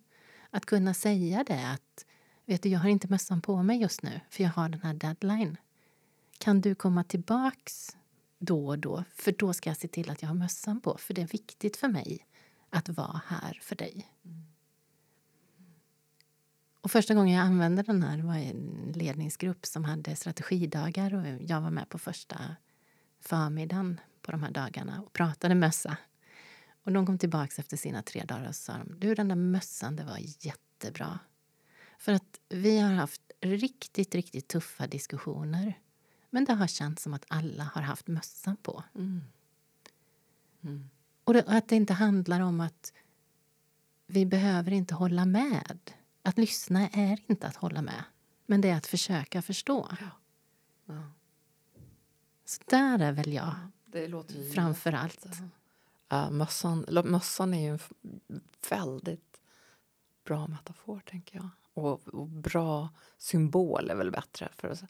Att 0.50 0.66
kunna 0.66 0.94
säga 0.94 1.44
det 1.44 1.70
att 1.70 2.06
vet 2.48 2.62
du, 2.62 2.68
jag 2.68 2.78
har 2.78 2.88
inte 2.88 3.08
mössan 3.08 3.40
på 3.40 3.62
mig 3.62 3.80
just 3.80 4.02
nu 4.02 4.20
för 4.30 4.42
jag 4.42 4.50
har 4.50 4.68
den 4.68 4.80
här 4.80 4.94
deadline. 4.94 5.56
kan 6.38 6.60
du 6.60 6.74
komma 6.74 7.04
tillbaks 7.04 7.96
då 8.38 8.66
och 8.68 8.78
då? 8.78 9.04
För 9.14 9.32
då 9.32 9.52
ska 9.52 9.70
jag 9.70 9.76
se 9.76 9.88
till 9.88 10.10
att 10.10 10.22
jag 10.22 10.28
har 10.28 10.34
mössan 10.34 10.80
på. 10.80 10.96
För 10.98 11.14
det 11.14 11.22
är 11.22 11.26
viktigt 11.26 11.76
för 11.76 11.88
mig 11.88 12.26
att 12.70 12.88
vara 12.88 13.20
här 13.26 13.58
för 13.62 13.76
dig. 13.76 14.12
Och 16.80 16.90
första 16.90 17.14
gången 17.14 17.34
jag 17.34 17.46
använde 17.46 17.82
den 17.82 18.02
här 18.02 18.18
var 18.18 18.34
en 18.34 18.92
ledningsgrupp 18.94 19.66
som 19.66 19.84
hade 19.84 20.16
strategidagar 20.16 21.14
och 21.14 21.42
jag 21.50 21.60
var 21.60 21.70
med 21.70 21.88
på 21.88 21.98
första 21.98 22.56
förmiddagen 23.20 24.00
på 24.22 24.32
de 24.32 24.42
här 24.42 24.50
dagarna 24.50 25.02
och 25.02 25.12
pratade 25.12 25.54
mössa. 25.54 25.96
Och 26.84 26.92
de 26.92 27.06
kom 27.06 27.18
tillbaka 27.18 27.54
efter 27.56 27.76
sina 27.76 28.02
tre 28.02 28.24
dagar 28.24 28.48
och 28.48 28.56
sa 28.56 28.72
du 28.98 29.14
den 29.14 29.28
där 29.28 29.36
mössan, 29.36 29.96
det 29.96 30.04
var 30.04 30.18
jättebra. 30.20 31.18
För 31.98 32.12
att 32.12 32.40
vi 32.48 32.78
har 32.78 32.92
haft 32.92 33.22
riktigt, 33.40 34.14
riktigt 34.14 34.48
tuffa 34.48 34.86
diskussioner. 34.86 35.78
Men 36.30 36.44
det 36.44 36.52
har 36.52 36.66
känts 36.66 37.02
som 37.02 37.14
att 37.14 37.24
alla 37.28 37.64
har 37.64 37.82
haft 37.82 38.06
mössan 38.06 38.56
på. 38.56 38.84
Mm. 38.94 39.22
Mm. 40.62 40.90
Och 41.24 41.34
det, 41.34 41.44
att 41.46 41.68
det 41.68 41.76
inte 41.76 41.92
handlar 41.92 42.40
om 42.40 42.60
att 42.60 42.92
vi 44.06 44.26
behöver 44.26 44.72
inte 44.72 44.94
hålla 44.94 45.24
med. 45.24 45.78
Att 46.22 46.38
lyssna 46.38 46.88
är 46.88 47.18
inte 47.26 47.46
att 47.46 47.56
hålla 47.56 47.82
med, 47.82 48.04
men 48.46 48.60
det 48.60 48.70
är 48.70 48.76
att 48.76 48.86
försöka 48.86 49.42
förstå. 49.42 49.88
Ja. 50.00 50.10
Ja. 50.84 51.02
Så 52.44 52.62
där 52.66 52.98
är 52.98 53.12
väl 53.12 53.32
jag, 53.32 53.54
ju 54.28 54.50
framför 54.50 54.92
allt. 54.92 55.26
Uh, 56.12 56.30
mössan, 56.30 56.86
mössan 57.04 57.54
är 57.54 57.60
ju 57.60 57.78
en 58.28 58.40
väldigt 58.70 59.40
bra 60.24 60.46
metafor, 60.46 61.00
tänker 61.06 61.36
jag. 61.36 61.48
Och, 61.78 62.08
och, 62.08 62.28
bra 62.28 62.88
symbol 63.18 63.90
är 63.90 63.94
väl 63.94 64.10
bättre. 64.10 64.48
för 64.56 64.68
att, 64.68 64.84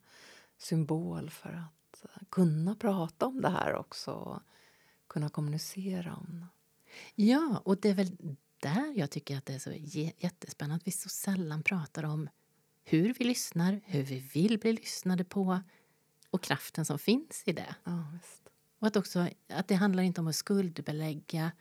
Symbol 0.59 1.31
för 1.31 1.53
att 1.53 2.31
kunna 2.31 2.75
prata 2.75 3.27
om 3.27 3.41
det 3.41 3.49
här 3.49 3.75
också. 3.75 4.11
Och 4.11 4.43
kunna 5.09 5.29
kommunicera 5.29 6.15
om 6.15 6.41
det. 6.41 6.47
Ja, 7.15 7.63
och 7.65 7.81
det 7.81 7.89
är 7.89 7.95
väl 7.95 8.17
där 8.61 8.93
jag 8.97 9.11
tycker 9.11 9.39
att 9.39 9.47
det 9.47 9.55
är 9.55 9.59
så 9.59 9.73
jättespännande 10.19 10.77
att 10.77 10.87
vi 10.87 10.93
så 10.93 11.09
sällan 11.09 11.63
pratar 11.63 12.05
om 12.05 12.29
hur 12.85 13.15
vi 13.19 13.25
lyssnar, 13.25 13.81
hur 13.85 14.03
vi 14.03 14.19
vill 14.19 14.59
bli 14.59 14.73
lyssnade 14.73 15.25
på 15.25 15.61
och 16.31 16.43
kraften 16.43 16.85
som 16.85 16.99
finns 16.99 17.43
i 17.47 17.53
det. 17.53 17.75
Ja, 17.85 18.05
och 18.79 18.87
att, 18.87 18.97
också, 18.97 19.29
att 19.49 19.69
det 19.69 19.75
handlar 19.75 20.03
inte 20.03 20.21
om 20.21 20.29
att 20.29 20.37
skuldbelägga 20.37 21.53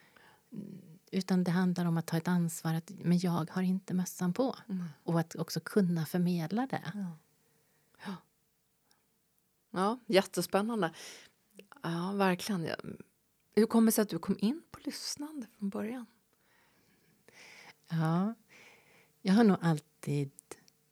utan 1.12 1.43
det 1.43 1.51
handlar 1.51 1.86
om 1.86 1.97
att 1.97 2.05
ta 2.05 2.18
ett 2.18 2.28
ansvar. 2.28 2.74
Att, 2.74 2.91
men 2.97 3.20
jag 3.20 3.49
har 3.51 3.62
inte 3.62 3.93
mössan 3.93 4.34
på. 4.34 4.55
Mm. 4.70 4.86
Och 5.03 5.20
att 5.20 5.36
också 5.36 5.60
kunna 5.60 6.05
förmedla 6.05 6.68
det. 6.68 6.91
Ja, 6.93 7.18
ja. 8.05 8.16
ja 9.72 9.99
jättespännande. 10.05 10.93
Ja, 11.84 12.12
verkligen. 12.12 12.70
Hur 13.55 13.66
kommer 13.66 13.86
det 13.86 13.91
sig 13.91 14.01
att 14.01 14.10
du 14.10 14.20
kom 14.20 14.38
in 14.39 14.64
på 14.72 14.80
lyssnande 14.84 15.47
från 15.58 15.70
början? 15.70 16.05
Ja, 17.89 18.34
jag 19.22 19.34
har 19.34 19.43
nog 19.43 19.58
alltid 19.62 20.32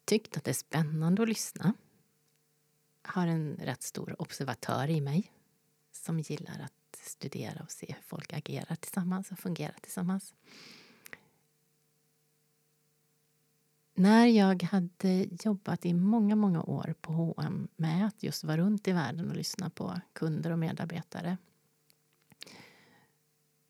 tyckt 0.05 0.37
att 0.37 0.43
det 0.43 0.51
är 0.51 0.55
spännande 0.55 1.23
att 1.23 1.29
lyssna. 1.29 1.73
Jag 3.03 3.11
har 3.11 3.27
en 3.27 3.55
rätt 3.55 3.83
stor 3.83 4.21
observatör 4.21 4.89
i 4.89 5.01
mig 5.01 5.31
som 5.91 6.19
gillar 6.19 6.59
att 6.59 6.73
studera 7.05 7.63
och 7.63 7.71
se 7.71 7.85
hur 7.87 8.03
folk 8.03 8.33
agerar 8.33 8.75
tillsammans 8.75 9.31
och 9.31 9.39
fungerar 9.39 9.75
tillsammans. 9.81 10.33
När 13.93 14.25
jag 14.27 14.63
hade 14.63 15.27
jobbat 15.43 15.85
i 15.85 15.93
många, 15.93 16.35
många 16.35 16.63
år 16.63 16.95
på 17.01 17.13
H&M 17.13 17.67
med 17.75 18.07
att 18.07 18.23
just 18.23 18.43
vara 18.43 18.57
runt 18.57 18.87
i 18.87 18.91
världen 18.91 19.29
och 19.29 19.35
lyssna 19.35 19.69
på 19.69 19.99
kunder 20.13 20.51
och 20.51 20.59
medarbetare 20.59 21.37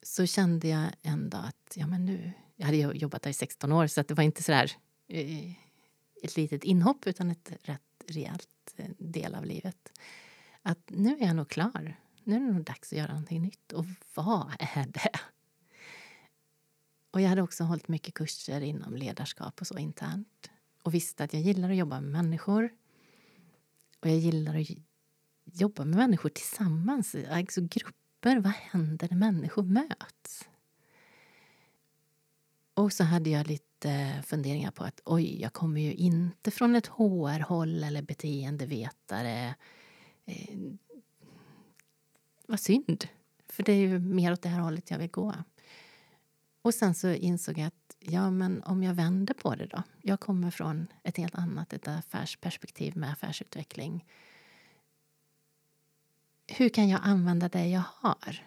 så 0.01 0.25
kände 0.25 0.67
jag 0.67 0.91
en 1.01 1.29
dag 1.29 1.45
att 1.45 1.73
ja, 1.75 1.87
men 1.87 2.05
nu, 2.05 2.31
jag 2.55 2.65
hade 2.65 2.77
jobbat 2.77 3.21
där 3.21 3.29
i 3.29 3.33
16 3.33 3.71
år 3.71 3.87
så 3.87 4.01
att 4.01 4.07
det 4.07 4.13
var 4.13 4.23
inte 4.23 4.43
så 4.43 4.51
där, 4.51 4.71
eh, 5.07 5.51
ett 6.23 6.37
litet 6.37 6.63
inhopp 6.63 7.07
utan 7.07 7.31
ett 7.31 7.51
rätt 7.61 7.81
rejält 8.07 8.73
eh, 8.75 8.89
del 8.97 9.35
av 9.35 9.45
livet. 9.45 9.99
Att 10.61 10.79
nu 10.87 11.17
är 11.17 11.25
jag 11.25 11.35
nog 11.35 11.49
klar. 11.49 11.95
Nu 12.27 12.35
är 12.35 12.39
det 12.39 12.51
nog 12.51 12.63
dags 12.63 12.93
att 12.93 12.97
göra 12.97 13.07
någonting 13.07 13.41
nytt. 13.41 13.71
Och 13.73 13.85
vad 14.13 14.55
är 14.59 14.85
det? 14.85 15.19
Och 17.11 17.21
jag 17.21 17.29
hade 17.29 17.41
också 17.41 17.63
hållit 17.63 17.87
mycket 17.87 18.13
kurser 18.13 18.61
inom 18.61 18.95
ledarskap 18.95 19.61
och 19.61 19.67
så 19.67 19.77
internt. 19.77 20.49
Och 20.83 20.93
visste 20.93 21.23
att 21.23 21.33
jag 21.33 21.41
gillar 21.41 21.69
att 21.69 21.75
jobba 21.75 22.01
med 22.01 22.11
människor. 22.11 22.69
Och 23.99 24.09
jag 24.09 24.17
gillar 24.17 24.55
att 24.55 24.67
jobba 25.43 25.85
med 25.85 25.97
människor 25.97 26.29
tillsammans, 26.29 27.15
alltså 27.29 27.61
grupper. 27.61 28.39
Vad 28.39 28.53
händer 28.53 29.07
när 29.11 29.17
människor 29.17 29.63
möts? 29.63 30.47
Och 32.73 32.93
så 32.93 33.03
hade 33.03 33.29
jag 33.29 33.47
lite 33.47 34.23
funderingar 34.25 34.71
på 34.71 34.83
att 34.83 35.01
oj, 35.05 35.41
jag 35.41 35.53
kommer 35.53 35.81
ju 35.81 35.93
inte 35.93 36.51
från 36.51 36.75
ett 36.75 36.87
HR-håll 36.87 37.83
eller 37.83 38.01
beteendevetare. 38.01 39.55
Eh, 40.25 40.57
vad 42.47 42.59
synd, 42.59 43.07
för 43.49 43.63
det 43.63 43.71
är 43.71 43.87
ju 43.87 43.99
mer 43.99 44.33
åt 44.33 44.41
det 44.41 44.49
här 44.49 44.59
hållet 44.59 44.91
jag 44.91 44.97
vill 44.97 45.09
gå. 45.09 45.33
Och 46.61 46.73
sen 46.73 46.95
så 46.95 47.11
insåg 47.11 47.57
jag 47.57 47.67
att 47.67 47.95
ja, 47.99 48.31
men 48.31 48.63
om 48.63 48.83
jag 48.83 48.93
vänder 48.93 49.33
på 49.33 49.55
det 49.55 49.65
då. 49.65 49.83
Jag 50.01 50.19
kommer 50.19 50.51
från 50.51 50.87
ett 51.03 51.17
helt 51.17 51.35
annat, 51.35 51.73
ett 51.73 51.87
affärsperspektiv 51.87 52.97
med 52.97 53.11
affärsutveckling. 53.11 54.05
Hur 56.47 56.69
kan 56.69 56.89
jag 56.89 56.99
använda 57.03 57.49
det 57.49 57.67
jag 57.67 57.83
har? 57.87 58.43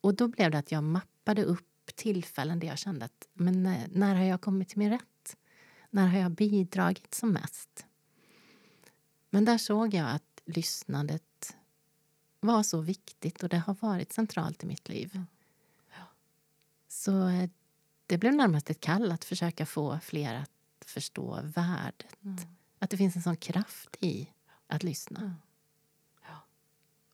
Och 0.00 0.14
då 0.14 0.28
blev 0.28 0.50
det 0.50 0.58
att 0.58 0.72
jag 0.72 0.84
mappade 0.84 1.44
upp 1.44 1.86
tillfällen 1.94 2.58
där 2.58 2.66
jag 2.68 2.78
kände 2.78 3.04
att 3.04 3.28
men 3.32 3.62
när, 3.62 3.88
när 3.92 4.14
har 4.14 4.24
jag 4.24 4.40
kommit 4.40 4.68
till 4.68 4.78
min 4.78 4.90
rätt? 4.90 5.36
När 5.90 6.06
har 6.06 6.18
jag 6.18 6.30
bidragit 6.30 7.14
som 7.14 7.32
mest? 7.32 7.86
Men 9.30 9.44
där 9.44 9.58
såg 9.58 9.94
jag 9.94 10.10
att 10.10 10.42
lyssnandet 10.44 11.56
var 12.40 12.62
så 12.62 12.80
viktigt 12.80 13.42
och 13.42 13.48
det 13.48 13.58
har 13.58 13.76
varit 13.80 14.12
centralt 14.12 14.62
i 14.62 14.66
mitt 14.66 14.88
liv. 14.88 15.24
Ja. 15.90 16.04
Så 16.88 17.28
eh, 17.28 17.50
det 18.06 18.18
blev 18.18 18.34
närmast 18.34 18.70
ett 18.70 18.80
kall 18.80 19.12
att 19.12 19.24
försöka 19.24 19.66
få 19.66 19.98
fler 20.02 20.34
att 20.34 20.50
förstå 20.86 21.40
värdet. 21.42 22.16
Mm. 22.24 22.38
Att 22.78 22.90
det 22.90 22.96
finns 22.96 23.16
en 23.16 23.22
sån 23.22 23.36
kraft 23.36 23.96
i 24.00 24.28
att 24.66 24.82
lyssna. 24.82 25.20
Mm. 25.20 25.34
Ja. 26.22 26.36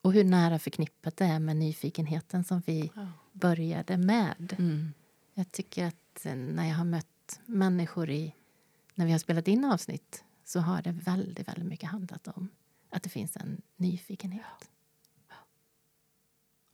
Och 0.02 0.12
hur 0.12 0.24
nära 0.24 0.58
förknippat 0.58 1.16
det 1.16 1.24
är 1.24 1.38
med 1.38 1.56
nyfikenheten 1.56 2.44
som 2.44 2.62
vi 2.66 2.92
ja 2.94 3.08
började 3.34 3.96
med. 3.96 4.54
Mm. 4.58 4.92
Jag 5.34 5.52
tycker 5.52 5.86
att 5.86 6.26
eh, 6.26 6.34
när 6.34 6.68
jag 6.68 6.74
har 6.74 6.84
mött 6.84 7.40
människor 7.46 8.10
i, 8.10 8.34
när 8.94 9.06
vi 9.06 9.12
har 9.12 9.18
spelat 9.18 9.48
in 9.48 9.64
avsnitt 9.64 10.24
så 10.44 10.60
har 10.60 10.82
det 10.82 10.92
väldigt, 10.92 11.48
väldigt 11.48 11.66
mycket 11.66 11.88
handlat 11.88 12.28
om 12.28 12.48
att 12.90 13.02
det 13.02 13.08
finns 13.08 13.36
en 13.36 13.62
nyfikenhet. 13.76 14.70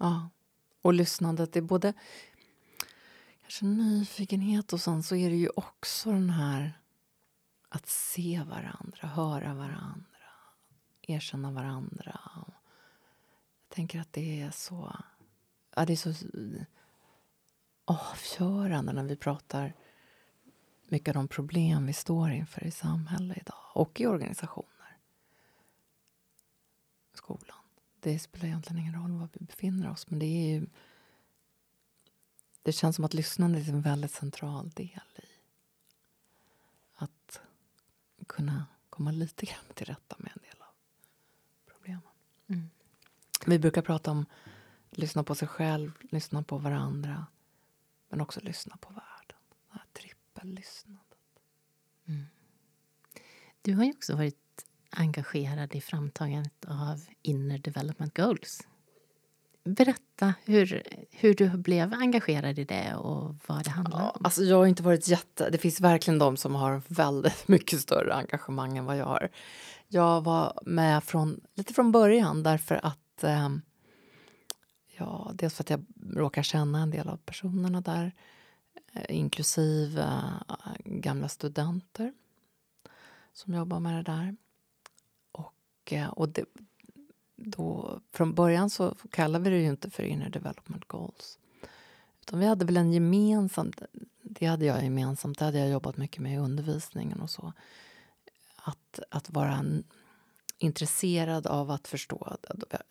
Ja. 0.01 0.29
Och 0.83 0.95
lyssnandet 0.95 1.57
är 1.57 1.61
både 1.61 1.93
kanske 3.41 3.65
nyfikenhet 3.65 4.73
och 4.73 4.81
sen 4.81 5.03
så 5.03 5.17
är 5.17 5.31
det 5.31 5.37
ju 5.37 5.49
också 5.57 6.13
den 6.13 6.31
här 6.31 6.81
att 7.69 7.87
se 7.89 8.43
varandra, 8.47 9.09
höra 9.09 9.55
varandra, 9.55 10.05
erkänna 11.03 11.51
varandra. 11.51 12.21
Jag 12.37 13.75
tänker 13.77 14.01
att 14.01 14.13
det 14.13 14.41
är 14.41 14.51
så 14.51 14.97
ja, 15.77 15.85
det 15.85 15.93
är 15.93 16.13
så 16.13 16.15
avgörande 17.85 18.93
när 18.93 19.05
vi 19.05 19.17
pratar 19.17 19.75
mycket 20.89 21.09
av 21.09 21.15
de 21.15 21.29
problem 21.29 21.87
vi 21.87 21.93
står 21.93 22.31
inför 22.31 22.65
i 22.65 22.71
samhället 22.71 23.39
idag 23.39 23.65
och 23.75 24.01
i 24.01 24.07
organisationer. 24.07 24.99
Skolan. 27.15 27.60
Det 28.01 28.19
spelar 28.19 28.47
egentligen 28.47 28.83
ingen 28.83 29.03
roll 29.03 29.13
var 29.13 29.29
vi 29.33 29.45
befinner 29.45 29.91
oss 29.91 30.11
men 30.11 30.19
det 30.19 30.27
är 30.27 30.55
ju 30.55 30.67
det 32.63 32.73
känns 32.73 32.97
som 32.97 33.05
att 33.05 33.15
lyssnandet 33.15 33.69
är 33.69 33.73
en 33.73 33.83
väldigt 33.83 34.11
central 34.11 34.71
del 34.71 35.01
i 35.17 35.29
att 36.95 37.41
kunna 38.27 38.67
komma 38.91 39.11
lite 39.11 39.47
grann 39.47 39.75
till 39.75 39.87
rätta 39.87 40.17
med 40.19 40.33
en 40.35 40.43
del 40.43 40.63
av 40.63 40.75
problemen. 41.67 42.03
Mm. 42.47 42.71
Vi 43.47 43.59
brukar 43.59 43.83
prata 43.83 44.11
om 44.11 44.27
Lyssna 44.91 45.25
på 45.25 45.35
sig 45.35 45.49
själv, 45.49 45.93
lyssna 46.01 46.43
på 46.43 46.59
varandra 46.59 47.27
men 48.09 48.21
också 48.21 48.41
lyssna 48.41 48.77
på 48.77 48.89
världen. 48.89 49.39
Det 49.69 49.79
här 49.79 49.85
trippellyssnandet. 49.93 51.19
Mm. 52.07 52.25
Du 53.63 53.75
har 53.75 53.85
ju 53.85 53.91
också 53.91 54.17
varit 54.17 54.50
engagerad 55.01 55.75
i 55.75 55.81
framtagandet 55.81 56.65
av 56.67 57.01
Inner 57.23 57.59
Development 57.59 58.17
Goals. 58.17 58.61
Berätta 59.65 60.35
hur, 60.45 60.83
hur 61.11 61.35
du 61.35 61.51
blev 61.51 61.95
engagerad 61.95 62.59
i 62.59 62.65
det 62.65 62.95
och 62.95 63.35
vad 63.47 63.65
det 63.65 63.71
handlar 63.71 64.01
ja, 64.01 64.11
om. 64.11 64.25
Alltså 64.25 64.43
jag 64.43 64.57
har 64.57 64.67
inte 64.67 64.83
varit 64.83 65.09
jätte... 65.09 65.51
Det 65.51 65.59
finns 65.59 65.81
verkligen 65.81 66.19
de 66.19 66.37
som 66.37 66.55
har 66.55 66.83
väldigt 66.89 67.49
mycket 67.49 67.81
större 67.81 68.15
engagemang 68.15 68.79
än 68.79 68.85
vad 68.85 68.97
jag 68.97 69.07
har. 69.07 69.31
Jag 69.89 70.25
var 70.25 70.61
med 70.67 71.05
från, 71.05 71.41
lite 71.55 71.75
från 71.75 71.93
början 71.93 72.43
därför 72.43 72.81
att 72.87 73.25
eh, 73.25 73.49
ja, 74.99 75.31
dels 75.35 75.55
för 75.55 75.63
att 75.65 75.71
jag 75.71 75.85
råkar 76.15 76.43
känna 76.43 76.83
en 76.83 76.91
del 76.91 77.09
av 77.09 77.17
personerna 77.17 77.81
där 77.81 78.13
eh, 78.93 79.17
inklusive 79.17 80.03
eh, 80.49 80.55
gamla 80.85 81.29
studenter 81.29 82.13
som 83.33 83.55
jobbar 83.55 83.81
med 83.81 83.95
det 83.95 84.13
där. 84.13 84.37
Och, 85.85 86.19
och 86.19 86.29
det, 86.29 86.45
då, 87.37 88.01
från 88.13 88.35
början 88.35 88.71
så 88.71 88.95
kallade 89.11 89.45
vi 89.45 89.57
det 89.57 89.63
ju 89.63 89.69
inte 89.69 89.91
för 89.91 90.03
Inner 90.03 90.31
Development 90.31 90.85
Goals. 90.85 91.39
Utan 92.21 92.39
vi 92.39 92.47
hade 92.47 92.65
väl 92.65 92.77
en 92.77 92.93
gemensam... 92.93 93.73
Det 94.23 94.47
hade 94.47 94.65
jag 94.65 94.85
gemensamt. 94.85 95.39
Det 95.39 95.45
hade 95.45 95.59
jag 95.59 95.71
jobbat 95.71 95.97
mycket 95.97 96.23
med 96.23 96.35
i 96.35 96.39
undervisningen 96.39 97.21
och 97.21 97.31
så. 97.31 97.53
Att, 98.57 99.01
att 99.11 99.31
vara 99.31 99.53
en, 99.53 99.85
intresserad 100.59 101.47
av 101.47 101.71
att 101.71 101.89
förstå... 101.89 102.37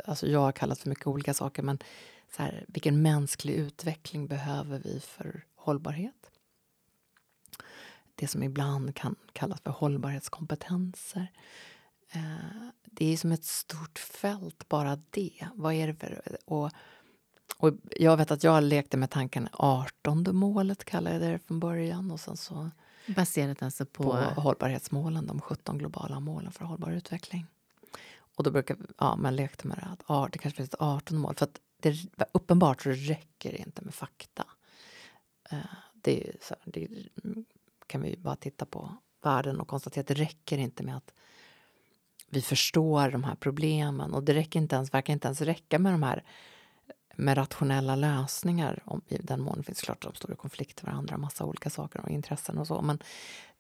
Alltså 0.06 0.28
jag 0.28 0.40
har 0.40 0.52
kallat 0.52 0.80
för 0.80 0.90
mycket 0.90 1.08
olika 1.08 1.34
saker, 1.34 1.64
men 1.64 1.80
så 2.36 2.44
här, 2.44 2.66
vilken 2.68 3.02
mänsklig 3.02 3.54
utveckling 3.54 4.28
behöver 4.28 4.80
vi 4.80 5.00
för 5.00 5.46
hållbarhet? 5.56 6.32
Det 8.16 8.28
som 8.28 8.44
ibland 8.44 8.96
kan 8.96 9.16
kallas 9.34 9.62
för 9.62 9.72
hållbarhetskompetenser. 9.72 11.28
Eh, 12.12 12.22
det 12.86 13.14
är 13.14 13.18
som 13.18 13.32
ett 13.32 13.46
stort 13.46 14.00
fält, 14.00 14.70
bara 14.70 15.00
det. 15.10 15.48
Vad 15.56 15.74
är 15.74 15.88
det 15.88 15.96
för... 15.96 16.38
Och, 16.46 16.72
och 17.58 17.74
jag 17.92 18.18
vet 18.18 18.32
att 18.32 18.44
jag 18.44 18.64
lekte 18.64 18.98
med 18.98 19.10
tanken 19.10 19.50
18 19.54 20.36
målet, 20.36 20.86
kallade 20.86 21.16
jag 21.16 21.34
det 21.34 21.40
från 21.40 21.60
början. 21.60 22.12
Och 22.12 22.20
sen 22.20 22.38
så, 22.38 22.70
Baserat 23.08 23.64
alltså 23.64 23.86
på... 23.86 24.04
på 24.04 24.42
hållbarhetsmålen, 24.42 25.28
de 25.28 25.42
17 25.42 25.78
globala 25.78 26.20
målen 26.20 26.52
för 26.52 26.66
hållbar 26.66 26.92
utveckling. 26.92 27.46
Och 28.36 28.44
då 28.44 28.52
brukar 28.52 28.78
ja, 28.98 29.16
man 29.16 29.36
lekte 29.36 29.68
med 29.68 29.78
det, 29.78 30.14
att 30.14 30.32
det 30.32 30.40
kanske 30.40 30.58
finns 30.58 30.70
ett 30.70 30.82
18 30.82 31.18
mål. 31.18 31.36
För 31.36 31.46
att 31.46 31.60
det 31.80 31.98
uppenbart 32.32 32.82
så 32.82 32.90
räcker 32.90 33.52
det 33.52 33.58
inte 33.58 33.82
med 33.82 33.94
fakta. 33.94 34.46
Eh, 35.50 35.58
det, 35.94 36.32
så, 36.42 36.56
det 36.66 36.88
kan 37.88 38.02
vi 38.02 38.18
bara 38.18 38.36
titta 38.36 38.66
på 38.66 38.98
världen 39.22 39.60
och 39.60 39.68
konstatera 39.68 40.02
att 40.02 40.08
det 40.08 40.14
räcker 40.14 40.58
inte 40.58 40.84
med 40.84 40.98
att 40.98 41.14
vi 42.30 42.42
förstår 42.42 43.12
de 43.12 43.24
här 43.24 43.36
problemen. 43.36 44.14
Och 44.14 44.24
det 44.24 44.34
räcker 44.34 44.60
inte 44.60 44.76
ens, 44.76 44.94
verkar 44.94 45.14
inte 45.14 45.28
ens 45.28 45.42
räcka 45.42 45.80
med 45.80 45.94
de 45.94 46.04
här 46.04 46.24
med 47.16 47.38
rationella 47.38 47.96
lösningar. 47.96 48.84
Om, 48.86 49.02
I 49.08 49.18
den 49.18 49.42
mån 49.42 49.58
det 49.58 49.64
finns 49.64 49.82
klart 49.82 50.02
de 50.02 50.14
står 50.14 50.32
i 50.34 50.36
konflikt 50.36 50.84
med 50.84 50.92
varandra, 50.92 51.18
massa 51.18 51.46
olika 51.46 51.70
saker 51.70 52.02
och 52.02 52.10
intressen 52.10 52.58
och 52.58 52.68
så. 52.68 52.82
Men 52.82 53.00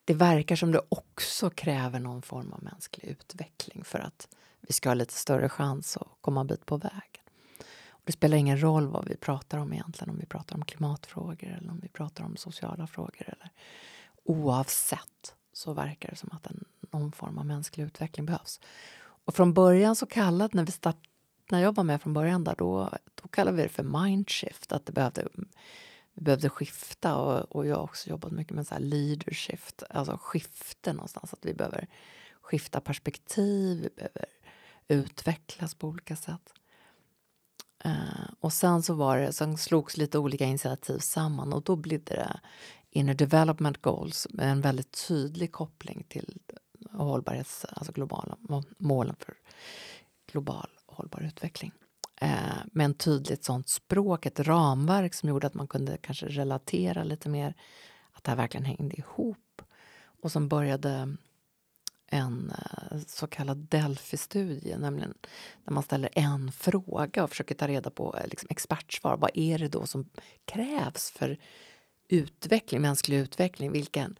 det 0.05 0.13
verkar 0.13 0.55
som 0.55 0.71
det 0.71 0.81
också 0.89 1.49
kräver 1.49 1.99
någon 1.99 2.21
form 2.21 2.53
av 2.53 2.63
mänsklig 2.63 3.09
utveckling 3.09 3.83
för 3.83 3.99
att 3.99 4.27
vi 4.61 4.73
ska 4.73 4.89
ha 4.89 4.93
lite 4.93 5.13
större 5.13 5.49
chans 5.49 5.97
att 5.97 6.07
komma 6.21 6.41
en 6.41 6.47
bit 6.47 6.65
på 6.65 6.77
vägen. 6.77 7.23
Och 7.89 8.01
det 8.05 8.11
spelar 8.11 8.37
ingen 8.37 8.61
roll 8.61 8.87
vad 8.87 9.07
vi 9.07 9.17
pratar 9.17 9.57
om 9.57 9.73
egentligen, 9.73 10.09
om 10.09 10.17
vi 10.19 10.25
pratar 10.25 10.55
om 10.55 10.65
klimatfrågor 10.65 11.57
eller 11.57 11.71
om 11.71 11.79
vi 11.79 11.87
pratar 11.87 12.23
om 12.23 12.37
sociala 12.37 12.87
frågor. 12.87 13.23
Eller, 13.23 13.49
oavsett 14.23 15.35
så 15.53 15.73
verkar 15.73 16.09
det 16.09 16.15
som 16.15 16.29
att 16.31 16.47
en, 16.47 16.65
någon 16.93 17.11
form 17.11 17.37
av 17.37 17.45
mänsklig 17.45 17.83
utveckling 17.83 18.25
behövs. 18.25 18.59
Och 19.25 19.35
från 19.35 19.53
början 19.53 19.95
så 19.95 20.05
kallade, 20.05 20.57
när 20.57 20.65
vi 20.65 20.71
start, 20.71 20.97
när 21.51 21.61
jag 21.61 21.75
var 21.75 21.83
med 21.83 22.01
från 22.01 22.13
början 22.13 22.43
där, 22.43 22.55
då, 22.57 22.89
då 23.21 23.27
kallade 23.27 23.57
vi 23.57 23.63
det 23.63 23.69
för 23.69 23.83
mindshift, 23.83 24.71
att 24.71 24.85
det 24.85 24.91
behövde, 24.91 25.27
vi 26.13 26.21
behövde 26.21 26.49
skifta 26.49 27.15
och, 27.15 27.55
och 27.55 27.67
jag 27.67 27.75
har 27.75 27.83
också 27.83 28.09
jobbat 28.09 28.31
mycket 28.31 28.53
med 28.53 28.67
så 28.67 28.73
här 28.73 28.81
leadership, 28.81 29.59
alltså 29.89 30.17
skifte 30.21 30.93
någonstans, 30.93 31.33
att 31.33 31.45
vi 31.45 31.53
behöver 31.53 31.87
skifta 32.41 32.81
perspektiv, 32.81 33.81
vi 33.81 33.89
behöver 33.95 34.27
utvecklas 34.87 35.75
på 35.75 35.87
olika 35.87 36.15
sätt. 36.15 36.53
Uh, 37.85 38.29
och 38.39 38.53
sen 38.53 38.83
så 38.83 38.93
var 38.93 39.17
det, 39.17 39.33
sen 39.33 39.57
slogs 39.57 39.97
lite 39.97 40.19
olika 40.19 40.45
initiativ 40.45 40.99
samman 40.99 41.53
och 41.53 41.63
då 41.63 41.75
blev 41.75 42.03
det 42.03 42.39
Inner 42.91 43.13
Development 43.13 43.81
Goals 43.81 44.27
med 44.29 44.51
en 44.51 44.61
väldigt 44.61 45.07
tydlig 45.07 45.51
koppling 45.51 46.05
till 46.09 46.37
hållbarhets, 46.91 47.65
alltså 47.65 47.91
globala 47.91 48.37
målen 48.77 49.15
för 49.19 49.33
global 50.31 50.69
hållbar 50.85 51.21
utveckling. 51.21 51.71
Eh, 52.21 52.57
med 52.71 52.85
en 52.85 52.93
tydligt 52.93 53.43
sånt 53.43 53.69
språk, 53.69 54.25
ett 54.25 54.39
ramverk 54.39 55.13
som 55.13 55.29
gjorde 55.29 55.47
att 55.47 55.53
man 55.53 55.67
kunde 55.67 55.97
kanske 55.97 56.25
relatera 56.25 57.03
lite 57.03 57.29
mer 57.29 57.53
att 58.11 58.23
det 58.23 58.31
här 58.31 58.37
verkligen 58.37 58.65
hängde 58.65 58.95
ihop. 58.95 59.61
Och 60.21 60.31
som 60.31 60.47
började 60.47 61.15
en 62.07 62.51
eh, 62.51 62.97
så 63.07 63.27
kallad 63.27 63.57
Delphi-studie, 63.57 64.77
nämligen 64.77 65.13
när 65.63 65.73
man 65.73 65.83
ställer 65.83 66.09
en 66.13 66.51
fråga 66.51 67.23
och 67.23 67.29
försöker 67.29 67.55
ta 67.55 67.67
reda 67.67 67.89
på 67.89 68.17
eh, 68.17 68.27
liksom, 68.27 68.47
expertsvar. 68.51 69.17
Vad 69.17 69.31
är 69.33 69.59
det 69.59 69.67
då 69.67 69.85
som 69.85 70.09
krävs 70.45 71.11
för 71.11 71.37
utveckling, 72.07 72.81
mänsklig 72.81 73.17
utveckling? 73.17 73.71
Vilken, 73.71 74.19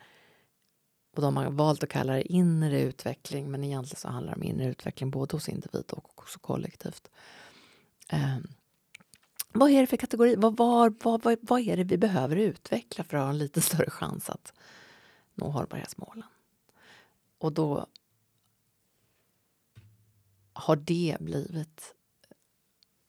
och 1.20 1.24
de 1.24 1.38
har 1.38 1.51
valt 1.51 1.84
att 1.84 1.89
kalla 1.89 2.13
det 2.13 2.32
inre 2.32 2.82
utveckling 2.82 3.51
men 3.51 3.63
egentligen 3.63 3.99
så 3.99 4.07
handlar 4.07 4.34
det 4.34 4.38
om 4.38 4.43
inre 4.43 4.65
utveckling 4.65 5.11
både 5.11 5.36
hos 5.36 5.49
individ 5.49 5.86
och 5.91 6.20
också 6.20 6.39
kollektivt. 6.39 7.09
Eh, 8.09 8.38
vad 9.53 9.70
är 9.70 9.82
det 9.82 9.88
för 9.88 9.97
kategori? 9.97 10.36
Vad, 10.36 10.57
vad, 10.57 11.03
vad, 11.03 11.38
vad 11.41 11.61
är 11.61 11.78
det 11.78 11.84
vi 11.84 11.97
behöver 11.97 12.36
utveckla 12.36 13.03
för 13.03 13.17
att 13.17 13.24
ha 13.24 13.30
en 13.30 13.38
lite 13.38 13.61
större 13.70 13.89
chans 13.89 14.30
att 14.30 14.53
nå 15.36 15.49
hållbarhetsmålen? 15.49 16.24
Och 17.38 17.53
då 17.53 17.86
har 20.53 20.76
det 20.76 21.17
blivit, 21.20 21.95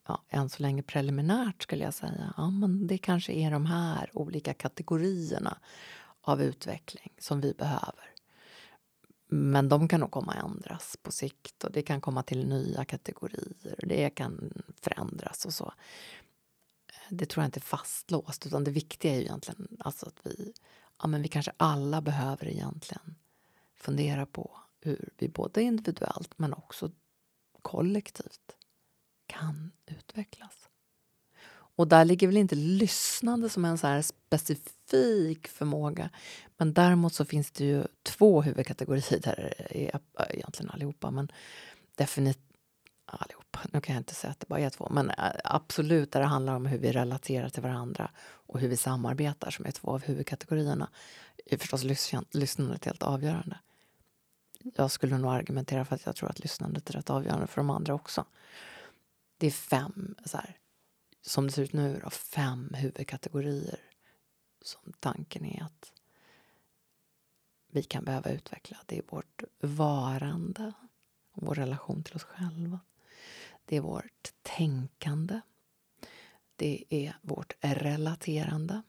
ja, 0.07 0.23
än 0.29 0.49
så 0.49 0.61
länge 0.63 0.83
preliminärt 0.83 1.63
skulle 1.63 1.83
jag 1.83 1.93
säga, 1.93 2.33
ja, 2.37 2.49
men 2.49 2.87
det 2.87 2.97
kanske 2.97 3.33
är 3.33 3.51
de 3.51 3.65
här 3.65 4.09
olika 4.13 4.53
kategorierna 4.53 5.57
av 6.21 6.41
utveckling 6.41 7.13
som 7.17 7.41
vi 7.41 7.53
behöver. 7.53 8.11
Men 9.27 9.69
de 9.69 9.87
kan 9.87 9.99
nog 9.99 10.11
komma 10.11 10.33
att 10.33 10.45
ändras 10.45 10.97
på 11.01 11.11
sikt 11.11 11.63
och 11.63 11.71
det 11.71 11.81
kan 11.81 12.01
komma 12.01 12.23
till 12.23 12.47
nya 12.47 12.85
kategorier. 12.85 13.75
och 13.81 13.87
Det 13.87 14.09
kan 14.09 14.63
förändras 14.81 15.45
och 15.45 15.53
så. 15.53 15.73
Det 17.09 17.25
tror 17.25 17.43
jag 17.43 17.47
inte 17.47 17.59
är 17.59 17.61
fastlåst 17.61 18.45
utan 18.45 18.63
det 18.63 18.71
viktiga 18.71 19.11
är 19.11 19.15
ju 19.15 19.21
egentligen 19.21 19.77
alltså 19.79 20.05
att 20.05 20.19
vi, 20.23 20.53
ja 21.01 21.07
men 21.07 21.21
vi 21.21 21.27
kanske 21.27 21.51
alla 21.57 22.01
behöver 22.01 22.47
egentligen 22.47 23.15
fundera 23.75 24.25
på 24.25 24.59
hur 24.79 25.09
vi 25.17 25.29
både 25.29 25.61
individuellt 25.61 26.39
men 26.39 26.53
också 26.53 26.91
kollektivt 27.61 28.55
kan 29.25 29.71
utvecklas. 29.85 30.60
Och 31.81 31.87
där 31.87 32.05
ligger 32.05 32.27
väl 32.27 32.37
inte 32.37 32.55
lyssnande 32.55 33.49
som 33.49 33.65
en 33.65 33.77
så 33.77 33.87
här 33.87 34.01
specifik 34.01 35.47
förmåga. 35.47 36.09
Men 36.57 36.73
däremot 36.73 37.13
så 37.13 37.25
finns 37.25 37.51
det 37.51 37.65
ju 37.65 37.83
två 38.03 38.41
huvudkategorier 38.41 39.19
där, 39.19 39.53
egentligen 40.29 40.69
allihopa, 40.71 41.11
men 41.11 41.31
definitivt 41.95 42.43
allihopa. 43.05 43.59
Nu 43.73 43.81
kan 43.81 43.95
jag 43.95 43.99
inte 43.99 44.15
säga 44.15 44.31
att 44.31 44.39
det 44.39 44.47
bara 44.47 44.59
är 44.59 44.69
två, 44.69 44.87
men 44.91 45.09
eh, 45.09 45.31
absolut 45.43 46.11
där 46.11 46.19
det 46.19 46.25
handlar 46.25 46.55
om 46.55 46.65
hur 46.65 46.77
vi 46.77 46.91
relaterar 46.91 47.49
till 47.49 47.63
varandra 47.63 48.11
och 48.21 48.59
hur 48.59 48.67
vi 48.67 48.77
samarbetar 48.77 49.51
som 49.51 49.65
är 49.65 49.71
två 49.71 49.91
av 49.91 50.03
huvudkategorierna. 50.03 50.89
är 51.45 51.57
förstås 51.57 51.83
lyssnandet 52.31 52.85
helt 52.85 53.03
avgörande. 53.03 53.59
Jag 54.75 54.91
skulle 54.91 55.17
nog 55.17 55.31
argumentera 55.31 55.85
för 55.85 55.95
att 55.95 56.05
jag 56.05 56.15
tror 56.15 56.29
att 56.29 56.39
lyssnandet 56.39 56.89
är 56.89 56.93
rätt 56.93 57.09
avgörande 57.09 57.47
för 57.47 57.61
de 57.61 57.69
andra 57.69 57.93
också. 57.93 58.25
Det 59.37 59.47
är 59.47 59.51
fem 59.51 60.15
så 60.25 60.37
här, 60.37 60.57
som 61.21 61.47
det 61.47 61.53
ser 61.53 61.63
ut 61.63 61.73
nu, 61.73 61.99
då, 62.03 62.09
fem 62.09 62.69
huvudkategorier 62.73 63.79
som 64.61 64.93
tanken 64.99 65.45
är 65.45 65.63
att 65.63 65.93
vi 67.67 67.83
kan 67.83 68.05
behöva 68.05 68.29
utveckla. 68.29 68.77
Det 68.85 68.97
är 68.97 69.03
vårt 69.09 69.43
varande, 69.59 70.73
vår 71.33 71.55
relation 71.55 72.03
till 72.03 72.15
oss 72.15 72.23
själva. 72.23 72.79
Det 73.65 73.77
är 73.77 73.81
vårt 73.81 74.33
tänkande. 74.41 75.41
Det 76.55 76.83
är 76.89 77.17
vårt 77.21 77.53
relaterande. 77.61 78.81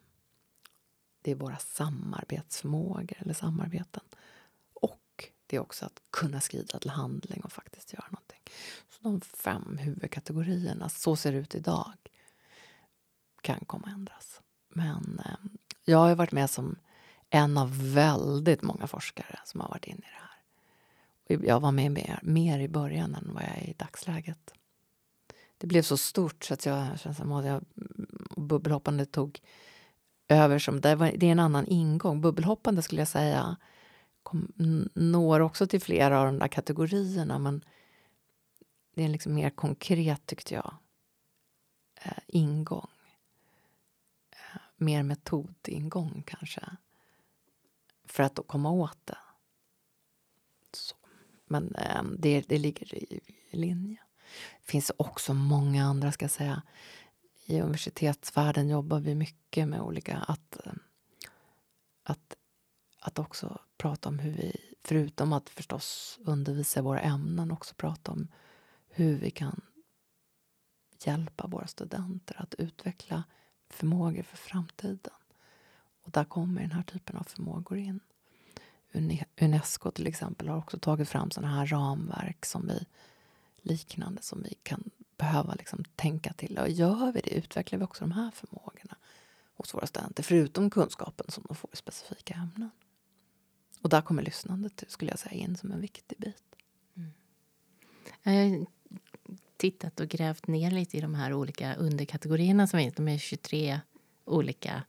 Det 1.23 1.31
är 1.31 1.35
våra 1.35 1.59
samarbetsförmågor 1.59 3.17
eller 3.19 3.35
samarbeten. 3.35 4.03
Och 4.73 5.31
det 5.47 5.57
är 5.57 5.61
också 5.61 5.87
att 5.87 6.03
kunna 6.11 6.41
skrida 6.41 6.79
till 6.79 6.91
handling 6.91 7.41
och 7.41 7.53
faktiskt 7.53 7.93
göra 7.93 8.07
någonting. 8.11 8.41
Så 8.89 9.03
de 9.03 9.21
fem 9.21 9.79
huvudkategorierna, 9.79 10.89
så 10.89 11.17
ser 11.17 11.33
det 11.33 11.39
ut 11.39 11.55
idag 11.55 11.93
kan 13.43 13.61
komma 13.67 13.87
att 13.87 13.95
ändras. 13.95 14.41
Men 14.69 15.23
eh, 15.25 15.61
jag 15.85 15.99
har 15.99 16.15
varit 16.15 16.33
med 16.33 16.51
som 16.51 16.77
en 17.31 17.59
av 17.59 17.93
väldigt 17.93 18.63
många 18.63 18.87
forskare 18.87 19.39
som 19.45 19.61
har 19.61 19.69
varit 19.69 19.87
inne 19.87 19.99
i 19.99 20.01
det 20.01 20.21
här. 20.21 21.47
Jag 21.47 21.61
var 21.61 21.73
med 21.73 21.93
mer, 21.93 22.21
mer 22.23 22.59
i 22.59 22.69
början 22.69 23.15
än 23.15 23.31
vad 23.35 23.43
jag 23.43 23.59
är 23.59 23.71
i 23.71 23.75
dagsläget. 23.79 24.55
Det 25.59 25.67
blev 25.67 25.83
så 25.83 25.97
stort 25.97 26.45
så 26.45 26.55
att 26.55 26.67
jag 26.67 27.01
känns 27.01 27.17
som 27.17 27.33
att 27.33 27.47
jag, 27.47 27.65
mm, 27.77 28.27
bubbelhoppande 28.37 29.07
tog 29.07 29.41
över. 30.29 30.59
Som, 30.59 30.81
det, 30.81 30.95
var, 30.95 31.13
det 31.17 31.27
är 31.27 31.33
en 31.33 31.39
annan 31.39 31.67
ingång. 31.67 32.21
Bubbelhoppande 32.21 32.83
skulle 32.83 33.01
jag 33.01 33.09
säga 33.09 33.57
kom, 34.23 34.53
når 34.95 35.41
också 35.41 35.67
till 35.67 35.81
flera 35.81 36.21
av 36.21 36.27
de 36.27 36.39
där 36.39 36.49
kategorierna 36.49 37.39
men 37.39 37.65
det 38.95 39.05
är 39.05 39.09
liksom 39.09 39.35
mer 39.35 39.51
konkret, 39.51 40.27
tyckte 40.27 40.55
jag, 40.55 40.75
eh, 42.03 42.13
ingång. 42.27 42.89
Mer 44.83 45.03
metodingång, 45.03 46.23
kanske, 46.27 46.77
för 48.05 48.23
att 48.23 48.39
komma 48.47 48.71
åt 48.71 49.07
det. 49.07 49.19
Så. 50.73 50.97
Men 51.47 51.75
eh, 51.75 52.03
det, 52.19 52.41
det 52.41 52.59
ligger 52.59 52.95
i, 52.95 53.21
i 53.51 53.57
linje. 53.57 54.03
Det 54.65 54.71
finns 54.71 54.93
också 54.97 55.35
många 55.35 55.85
andra, 55.85 56.13
ska 56.13 56.25
jag 56.25 56.31
säga. 56.31 56.63
I 57.45 57.61
universitetsvärlden 57.61 58.69
jobbar 58.69 59.01
vi 59.01 59.15
mycket 59.15 59.69
med 59.69 59.81
olika... 59.81 60.19
Att, 60.19 60.67
ehm, 60.67 60.79
att, 62.03 62.37
att 63.01 63.19
också 63.19 63.61
prata 63.77 64.09
om 64.09 64.19
hur 64.19 64.33
vi, 64.33 64.57
förutom 64.85 65.33
att 65.33 65.49
förstås 65.49 66.19
undervisa 66.25 66.81
i 66.81 66.83
våra 66.83 67.01
ämnen, 67.01 67.53
också 67.53 67.75
prata 67.75 68.13
om 68.13 68.29
hur 68.89 69.19
vi 69.19 69.31
kan 69.31 69.61
hjälpa 71.05 71.47
våra 71.47 71.67
studenter 71.67 72.43
att 72.43 72.55
utveckla 72.55 73.25
förmågor 73.75 74.23
för 74.23 74.37
framtiden. 74.37 75.15
Och 76.03 76.11
där 76.11 76.25
kommer 76.25 76.61
den 76.61 76.73
här 76.73 76.83
typen 76.83 77.17
av 77.17 77.25
förmågor 77.25 77.79
in. 77.79 78.01
Unesco 79.41 79.91
till 79.91 80.07
exempel 80.07 80.49
har 80.49 80.57
också 80.57 80.79
tagit 80.79 81.09
fram 81.09 81.31
sådana 81.31 81.55
här 81.55 81.67
ramverk 81.67 82.47
som 82.47 82.67
vi 82.67 82.87
liknande 83.63 84.23
som 84.23 84.43
vi 84.43 84.55
kan 84.63 84.91
behöva 85.17 85.55
liksom 85.55 85.85
tänka 85.97 86.33
till. 86.33 86.59
Och 86.59 86.71
gör 86.71 87.13
vi 87.13 87.21
det 87.21 87.35
utvecklar 87.35 87.79
vi 87.79 87.85
också 87.85 88.05
de 88.05 88.13
här 88.13 88.31
förmågorna 88.31 88.97
hos 89.55 89.75
våra 89.75 89.87
studenter 89.87 90.23
förutom 90.23 90.71
kunskapen 90.71 91.27
som 91.29 91.45
de 91.49 91.57
får 91.57 91.71
i 91.73 91.77
specifika 91.77 92.35
ämnen. 92.35 92.71
Och 93.83 93.89
där 93.89 94.03
kommer 94.03 94.23
lyssnandet 94.23 94.85
skulle 94.89 95.11
jag 95.11 95.19
säga 95.19 95.35
in 95.35 95.57
som 95.57 95.73
en 95.73 95.81
viktig 95.81 96.19
bit. 96.19 96.57
Mm. 96.97 97.13
Jag 98.23 98.67
tittat 99.63 100.01
och 100.01 100.09
grävt 100.09 100.47
ner 100.47 100.71
lite 100.71 100.97
i 100.97 101.01
de 101.01 101.15
här 101.15 101.33
olika 101.33 101.75
underkategorierna 101.75 102.67
som 102.67 102.79
finns. 102.79 102.95
De 102.95 103.09
är 103.09 103.19
23 103.19 103.81
olika 104.25 104.83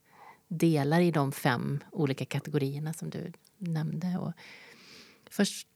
delar 0.47 1.01
i 1.01 1.11
de 1.11 1.31
fem 1.31 1.83
olika 1.91 2.25
kategorierna 2.25 2.93
som 2.93 3.09
du 3.09 3.31
nämnde. 3.57 4.17
Och 4.17 4.33
först, 5.29 5.67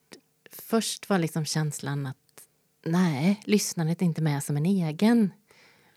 först 0.52 1.10
var 1.10 1.20
liksom 1.20 1.46
känslan 1.46 2.06
att 2.06 2.48
nej, 2.86 3.42
lyssnandet 3.46 4.02
är 4.02 4.06
inte 4.06 4.22
med 4.22 4.44
som 4.44 4.58
en 4.58 4.66
egen. 4.66 5.32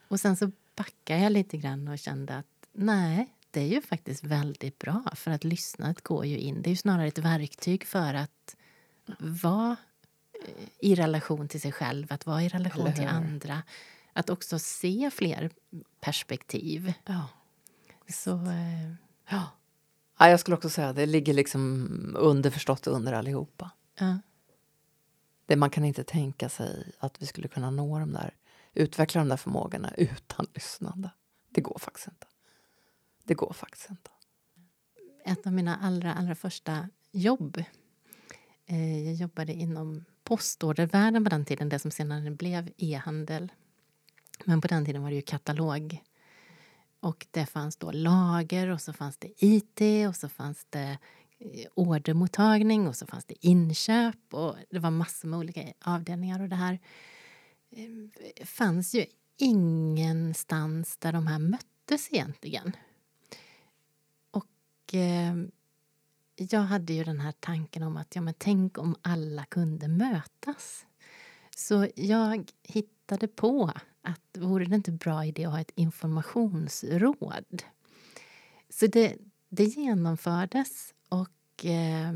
Och 0.09 0.21
sen 0.21 0.37
så 0.37 0.51
backade 0.77 1.21
jag 1.21 1.33
lite 1.33 1.57
grann 1.57 1.89
och 1.89 1.99
kände 1.99 2.37
att 2.37 2.69
nej, 2.73 3.35
det 3.51 3.61
är 3.61 3.69
ju 3.69 3.83
faktiskt 3.83 4.25
väldigt 4.25 4.79
bra 4.79 5.03
för 5.15 5.31
att 5.31 5.45
lyssnandet 5.45 6.03
går 6.03 6.27
ju 6.27 6.39
in. 6.39 6.63
Det 6.63 6.69
är 6.69 6.73
ju 6.73 6.77
snarare 6.77 7.09
ett 7.09 7.19
verktyg 7.19 7.85
för 7.85 8.15
att 8.15 8.57
vara 9.43 9.77
i 10.79 10.95
relation 10.95 11.49
till 11.49 11.61
sig 11.61 11.73
själv, 11.73 12.13
att 12.13 12.27
vara 12.27 12.43
i 12.43 12.49
relation 12.49 12.95
till 12.95 13.07
andra. 13.07 13.63
Att 14.13 14.31
också 14.31 14.59
se 14.59 15.11
fler 15.13 15.51
perspektiv. 16.01 16.93
Ja. 17.07 17.29
Så... 18.09 18.31
Eh, 18.31 18.91
ja. 19.29 19.45
ja. 20.19 20.29
Jag 20.29 20.41
skulle 20.41 20.57
också 20.57 20.71
säga 20.71 20.89
att 20.89 20.97
det 20.97 21.07
ligger 21.07 21.35
liksom 21.35 22.17
underförstått 22.19 22.87
under 22.87 23.13
allihopa. 23.13 23.71
Ja. 23.99 24.19
Det, 25.47 25.57
man 25.57 25.71
kan 25.71 25.85
inte 25.85 26.05
tänka 26.05 26.49
sig 26.49 26.93
att 26.99 27.23
vi 27.23 27.27
skulle 27.27 27.49
kunna 27.49 27.71
nå 27.71 27.99
de 27.99 28.13
där, 28.13 28.35
utveckla 28.75 29.21
de 29.21 29.29
där 29.29 29.37
förmågorna 29.37 29.93
utan 29.97 30.47
lyssnande. 30.55 31.11
Det 31.51 31.61
går 31.61 31.79
faktiskt 31.79 32.09
inte. 32.09 32.27
Det 33.25 33.35
går 33.35 33.53
faktiskt 33.53 33.91
inte. 33.91 34.11
Ett 35.25 35.47
av 35.47 35.53
mina 35.53 35.77
allra, 35.77 36.15
allra 36.15 36.35
första 36.35 36.89
jobb 37.13 37.65
eh, 38.71 39.05
jag 39.05 39.15
jobbade 39.15 39.53
inom 39.53 40.05
postordervärlden 40.31 41.25
på 41.25 41.31
den 41.31 41.45
tiden, 41.45 41.69
det 41.69 41.79
som 41.79 41.91
senare 41.91 42.31
blev 42.31 42.71
e-handel. 42.77 43.53
Men 44.45 44.61
på 44.61 44.69
den 44.69 44.85
tiden 44.85 45.03
var 45.03 45.11
det 45.11 45.17
ju 45.17 45.23
katalog. 45.23 46.03
Och 47.01 47.27
det 47.31 47.47
fanns 47.47 47.77
då 47.77 47.91
lager 47.91 48.69
och 48.69 48.81
så 48.81 48.93
fanns 48.93 49.17
det 49.17 49.45
IT 49.45 50.09
och 50.09 50.17
så 50.17 50.29
fanns 50.29 50.67
det 50.71 50.99
eh, 51.39 51.67
ordermottagning 51.75 52.89
och 52.89 52.97
så 52.97 53.07
fanns 53.07 53.25
det 53.25 53.47
inköp 53.47 54.35
och 54.35 54.57
det 54.71 54.79
var 54.79 54.91
massor 54.91 55.29
med 55.29 55.39
olika 55.39 55.73
avdelningar 55.85 56.43
och 56.43 56.49
det 56.49 56.57
här 56.57 56.79
eh, 57.71 58.45
fanns 58.47 58.95
ju 58.95 59.05
ingenstans 59.37 60.97
där 60.97 61.13
de 61.13 61.27
här 61.27 61.39
möttes 61.39 62.09
egentligen. 62.13 62.77
Och 64.31 64.95
eh, 64.95 65.35
jag 66.49 66.61
hade 66.61 66.93
ju 66.93 67.05
den 67.05 67.21
här 67.21 67.33
tanken 67.41 67.83
om 67.83 67.97
att 67.97 68.15
ja, 68.15 68.21
men 68.21 68.35
tänk 68.39 68.79
om 68.79 68.97
alla 69.03 69.45
kunde 69.45 69.89
mötas. 69.89 70.87
Så 71.57 71.89
jag 71.95 72.51
hittade 72.63 73.29
på 73.29 73.73
att 74.03 74.39
vore 74.39 74.65
det 74.65 74.75
inte 74.75 74.93
bra 74.93 75.25
idé 75.25 75.45
att 75.45 75.53
ha 75.53 75.61
ett 75.61 75.73
informationsråd. 75.75 77.63
Så 78.69 78.87
det, 78.87 79.17
det 79.49 79.65
genomfördes 79.65 80.95
och 81.09 81.65
eh, 81.65 82.13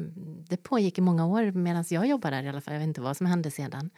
det 0.49 0.57
pågick 0.57 0.99
i 0.99 1.01
många 1.01 1.27
år 1.27 1.51
medan 1.51 1.85
jag 1.89 2.07
jobbade 2.07 2.37
där 2.37 2.43
i 2.43 2.49
alla 2.49 2.61
fall. 2.61 2.75
Jag 2.75 2.81
vet 2.81 2.89
inte 2.89 3.01
vad 3.01 3.17
som 3.17 3.27
hände 3.27 3.51
sedan. 3.51 3.91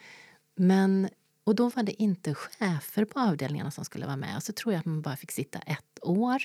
Men, 0.55 1.09
och 1.43 1.55
då 1.55 1.69
var 1.69 1.83
det 1.83 2.01
inte 2.01 2.33
chefer 2.33 3.05
på 3.05 3.19
avdelningarna 3.19 3.71
som 3.71 3.85
skulle 3.85 4.05
vara 4.05 4.15
med. 4.15 4.35
Och 4.35 4.43
så 4.43 4.53
tror 4.53 4.73
jag 4.73 4.79
att 4.79 4.85
man 4.85 5.01
bara 5.01 5.15
fick 5.15 5.31
sitta 5.31 5.59
ett 5.59 5.99
år. 6.01 6.43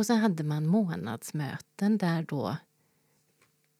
Och 0.00 0.06
så 0.06 0.14
hade 0.14 0.44
man 0.44 0.66
månadsmöten 0.66 1.98
där 1.98 2.22
då 2.22 2.56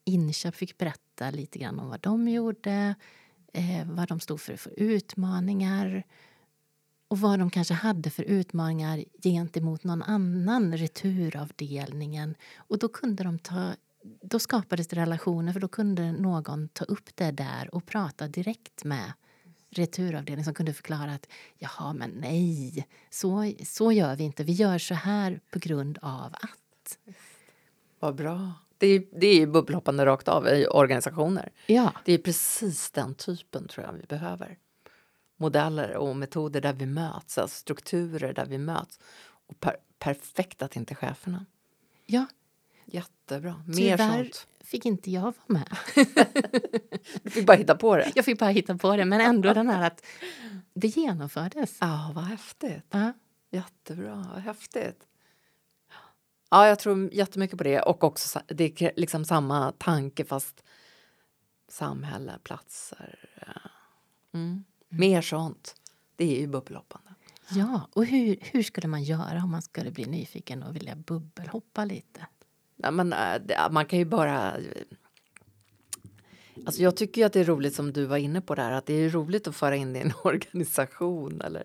inköp 0.05 0.55
fick 0.55 0.77
berätta 0.77 1.31
lite 1.31 1.59
grann 1.59 1.79
om 1.79 1.89
vad 1.89 1.99
de 1.99 2.27
gjorde, 2.27 2.95
eh, 3.53 3.85
vad 3.85 4.07
de 4.07 4.19
stod 4.19 4.41
för 4.41 4.55
för 4.55 4.73
utmaningar 4.77 6.03
och 7.07 7.19
vad 7.19 7.39
de 7.39 7.49
kanske 7.49 7.73
hade 7.73 8.09
för 8.09 8.23
utmaningar 8.23 9.03
gentemot 9.23 9.83
någon 9.83 10.03
annan, 10.03 10.77
returavdelningen. 10.77 12.35
Och 12.57 12.79
då 12.79 12.87
kunde 12.87 13.23
de 13.23 13.39
ta 13.39 13.73
då 14.21 14.39
skapades 14.39 14.87
det 14.87 14.95
relationer, 14.95 15.53
för 15.53 15.59
då 15.59 15.67
kunde 15.67 16.11
någon 16.11 16.67
ta 16.67 16.85
upp 16.85 17.15
det 17.15 17.31
där 17.31 17.75
och 17.75 17.85
prata 17.85 18.27
direkt 18.27 18.83
med 18.83 19.13
returavdelningen 19.71 20.45
som 20.45 20.53
kunde 20.53 20.73
förklara 20.73 21.13
att 21.13 21.27
jaha, 21.57 21.93
men 21.93 22.09
nej, 22.09 22.87
så, 23.09 23.53
så 23.65 23.91
gör 23.91 24.15
vi 24.15 24.23
inte. 24.23 24.43
Vi 24.43 24.53
gör 24.53 24.77
så 24.77 24.93
här 24.93 25.39
på 25.51 25.59
grund 25.59 25.97
av 26.01 26.33
att. 26.33 26.97
Vad 27.99 28.15
bra. 28.15 28.53
Det 28.77 28.87
är, 28.87 29.03
det 29.19 29.27
är 29.27 29.47
bubbelhoppande 29.47 30.05
rakt 30.05 30.27
av 30.27 30.47
i 30.47 30.67
organisationer. 30.67 31.51
Ja. 31.65 31.93
Det 32.05 32.13
är 32.13 32.17
precis 32.17 32.91
den 32.91 33.15
typen 33.15 33.67
tror 33.67 33.85
jag 33.85 33.93
vi 33.93 34.03
behöver. 34.03 34.57
Modeller 35.37 35.95
och 35.95 36.15
metoder 36.15 36.61
där 36.61 36.73
vi 36.73 36.85
möts, 36.85 37.37
alltså 37.37 37.57
strukturer 37.57 38.33
där 38.33 38.45
vi 38.45 38.57
möts. 38.57 38.99
Och 39.47 39.59
per, 39.59 39.75
perfekt 39.99 40.61
att 40.61 40.75
inte 40.75 40.95
cheferna. 40.95 41.45
Ja. 42.05 42.25
Jättebra. 42.91 43.63
Mer 43.67 43.75
Tyvärr 43.75 44.23
sånt. 44.23 44.47
fick 44.59 44.85
inte 44.85 45.11
jag 45.11 45.21
vara 45.21 45.33
med. 45.47 45.77
du 47.23 47.29
fick 47.29 47.45
bara 47.45 47.57
hitta 47.57 47.75
på 47.75 47.95
det. 47.95 48.11
Jag 48.15 48.25
fick 48.25 48.39
bara 48.39 48.49
hitta 48.49 48.77
på 48.77 48.95
det, 48.95 49.05
men 49.05 49.21
ändå 49.21 49.53
den 49.53 49.69
här 49.69 49.87
att 49.87 50.05
det 50.73 50.87
genomfördes. 50.87 51.77
Ja, 51.81 52.11
vad 52.15 52.23
häftigt. 52.23 52.85
Ja. 52.89 53.13
Jättebra, 53.49 54.27
vad 54.33 54.43
häftigt. 54.43 55.07
Ja, 56.49 56.67
jag 56.67 56.79
tror 56.79 57.13
jättemycket 57.13 57.57
på 57.57 57.63
det. 57.63 57.81
Och 57.81 58.03
också 58.03 58.39
det 58.47 58.81
är 58.81 58.91
liksom 58.95 59.25
samma 59.25 59.71
tanke 59.71 60.25
fast 60.25 60.63
samhälle, 61.67 62.39
platser. 62.43 63.19
Mm. 64.33 64.45
Mm. 64.45 64.63
Mer 64.89 65.21
sånt. 65.21 65.75
Det 66.15 66.35
är 66.37 66.39
ju 66.39 66.47
bubbelhoppande. 66.47 67.13
Ja, 67.49 67.89
och 67.93 68.05
hur, 68.05 68.37
hur 68.41 68.63
skulle 68.63 68.87
man 68.87 69.03
göra 69.03 69.43
om 69.43 69.51
man 69.51 69.61
skulle 69.61 69.91
bli 69.91 70.05
nyfiken 70.05 70.63
och 70.63 70.75
vilja 70.75 70.95
bubbelhoppa 70.95 71.85
lite? 71.85 72.27
Ja, 72.83 72.91
men, 72.91 73.13
äh, 73.13 73.71
man 73.71 73.85
kan 73.85 73.99
ju 73.99 74.05
bara... 74.05 74.57
Alltså 76.65 76.81
jag 76.81 76.95
tycker 76.97 77.25
att 77.25 77.33
det 77.33 77.39
är 77.39 77.45
roligt 77.45 77.75
som 77.75 77.93
du 77.93 78.05
var 78.05 78.17
inne 78.17 78.41
på 78.41 78.55
där, 78.55 78.71
att 78.71 78.85
det 78.85 78.93
är 78.93 79.09
roligt 79.09 79.47
att 79.47 79.55
föra 79.55 79.75
in 79.75 79.93
det 79.93 79.99
i 79.99 80.01
en 80.01 80.13
organisation 80.23 81.41
eller 81.41 81.63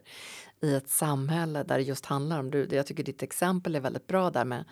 i 0.61 0.75
ett 0.75 0.89
samhälle 0.89 1.62
där 1.62 1.79
det 1.79 1.85
just 1.85 2.07
handlar 2.07 2.41
om... 2.41 2.51
Du, 2.51 2.69
jag 2.71 2.87
tycker 2.87 3.03
ditt 3.03 3.23
exempel 3.23 3.75
är 3.75 3.81
väldigt 3.81 4.07
bra 4.07 4.31
där 4.31 4.45
med 4.45 4.64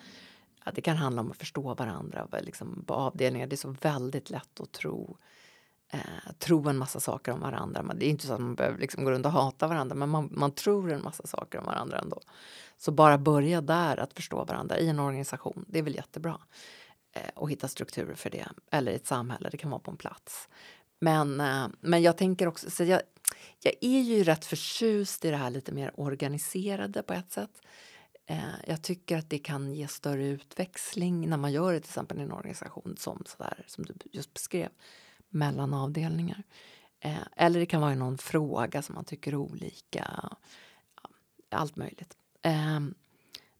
att 0.59 0.75
det 0.75 0.81
kan 0.81 0.97
handla 0.97 1.21
om 1.21 1.31
att 1.31 1.37
förstå 1.37 1.73
varandra 1.73 2.27
liksom, 2.41 2.83
på 2.87 2.93
avdelningar. 2.93 3.47
Det 3.47 3.55
är 3.55 3.57
så 3.57 3.75
väldigt 3.81 4.29
lätt 4.29 4.59
att 4.59 4.71
tro, 4.71 5.17
eh, 5.91 6.33
tro 6.39 6.69
en 6.69 6.77
massa 6.77 6.99
saker 6.99 7.31
om 7.31 7.39
varandra. 7.39 7.83
Men 7.83 7.99
det 7.99 8.05
är 8.05 8.09
inte 8.09 8.27
så 8.27 8.33
att 8.33 8.39
man 8.39 8.55
behöver 8.55 8.79
liksom 8.79 9.03
gå 9.03 9.11
runt 9.11 9.25
och 9.25 9.31
hata 9.31 9.67
varandra, 9.67 9.95
men 9.95 10.09
man, 10.09 10.29
man 10.31 10.51
tror 10.51 10.91
en 10.91 11.03
massa 11.03 11.27
saker 11.27 11.59
om 11.59 11.65
varandra 11.65 11.99
ändå. 11.99 12.21
Så 12.77 12.91
bara 12.91 13.17
börja 13.17 13.61
där, 13.61 13.97
att 13.97 14.13
förstå 14.13 14.43
varandra 14.43 14.77
i 14.77 14.89
en 14.89 14.99
organisation, 14.99 15.65
det 15.67 15.79
är 15.79 15.83
väl 15.83 15.95
jättebra. 15.95 16.39
Eh, 17.15 17.29
och 17.35 17.51
hitta 17.51 17.67
strukturer 17.67 18.15
för 18.15 18.29
det, 18.29 18.47
eller 18.71 18.91
i 18.91 18.95
ett 18.95 19.07
samhälle, 19.07 19.49
det 19.49 19.57
kan 19.57 19.69
vara 19.71 19.81
på 19.81 19.91
en 19.91 19.97
plats. 19.97 20.49
Men, 20.99 21.41
eh, 21.41 21.67
men 21.79 22.01
jag 22.01 22.17
tänker 22.17 22.47
också, 22.47 22.69
så 22.69 22.83
jag, 22.83 23.01
jag 23.63 23.73
är 23.81 24.01
ju 24.01 24.23
rätt 24.23 24.45
förtjust 24.45 25.25
i 25.25 25.31
det 25.31 25.37
här 25.37 25.49
lite 25.49 25.71
mer 25.71 25.99
organiserade 25.99 27.03
på 27.03 27.13
ett 27.13 27.31
sätt. 27.31 27.61
Eh, 28.25 28.37
jag 28.67 28.81
tycker 28.81 29.17
att 29.17 29.29
det 29.29 29.39
kan 29.39 29.73
ge 29.73 29.87
större 29.87 30.25
utväxling 30.25 31.29
när 31.29 31.37
man 31.37 31.51
gör 31.51 31.73
det 31.73 31.79
till 31.79 31.89
exempel 31.89 32.19
i 32.19 32.21
en 32.21 32.31
organisation 32.31 32.95
som, 32.97 33.23
sådär, 33.25 33.63
som 33.67 33.85
du 33.85 33.93
just 34.11 34.33
beskrev, 34.33 34.69
mellan 35.35 35.73
avdelningar. 35.73 36.43
Eh, 36.99 37.27
eller 37.35 37.59
det 37.59 37.65
kan 37.65 37.81
vara 37.81 37.95
någon 37.95 38.17
fråga 38.17 38.81
som 38.81 38.95
man 38.95 39.05
tycker 39.05 39.35
olika. 39.35 40.29
Allt 41.49 41.75
möjligt. 41.75 42.17
Eh, 42.41 42.79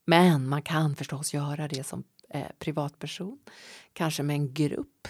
men 0.06 0.48
man 0.48 0.62
kan 0.62 0.96
förstås 0.96 1.34
göra 1.34 1.68
det 1.68 1.84
som 1.84 2.04
eh, 2.30 2.48
privatperson, 2.60 3.40
kanske 3.94 4.24
med 4.24 4.34
en 4.34 4.54
grupp. 4.54 5.08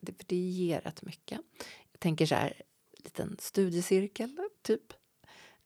Det, 0.00 0.12
för 0.12 0.24
det 0.26 0.36
ger 0.36 0.80
rätt 0.80 1.02
mycket. 1.02 1.40
Jag 1.92 2.00
tänker 2.00 2.26
så 2.26 2.34
här, 2.34 2.62
liten 2.98 3.36
studiecirkel, 3.38 4.38
typ. 4.62 4.92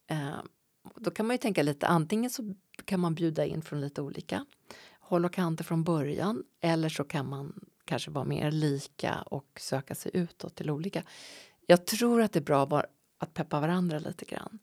Eh, 0.06 0.38
då 0.96 1.10
kan 1.10 1.26
man 1.26 1.34
ju 1.34 1.38
tänka 1.38 1.62
lite, 1.62 1.86
antingen 1.86 2.30
så 2.30 2.54
kan 2.84 3.00
man 3.00 3.14
bjuda 3.14 3.46
in 3.46 3.62
från 3.62 3.80
lite 3.80 4.02
olika 4.02 4.46
håll 5.00 5.24
och 5.24 5.32
kanter 5.32 5.64
från 5.64 5.84
början 5.84 6.44
eller 6.60 6.88
så 6.88 7.04
kan 7.04 7.28
man 7.28 7.60
kanske 7.90 8.10
vara 8.10 8.24
mer 8.24 8.50
lika 8.50 9.22
och 9.22 9.60
söka 9.60 9.94
sig 9.94 10.10
utåt 10.14 10.54
till 10.54 10.70
olika. 10.70 11.02
Jag 11.66 11.86
tror 11.86 12.22
att 12.22 12.32
det 12.32 12.38
är 12.38 12.44
bra 12.44 12.82
att 13.18 13.34
peppa 13.34 13.60
varandra 13.60 13.98
lite 13.98 14.24
grann. 14.24 14.58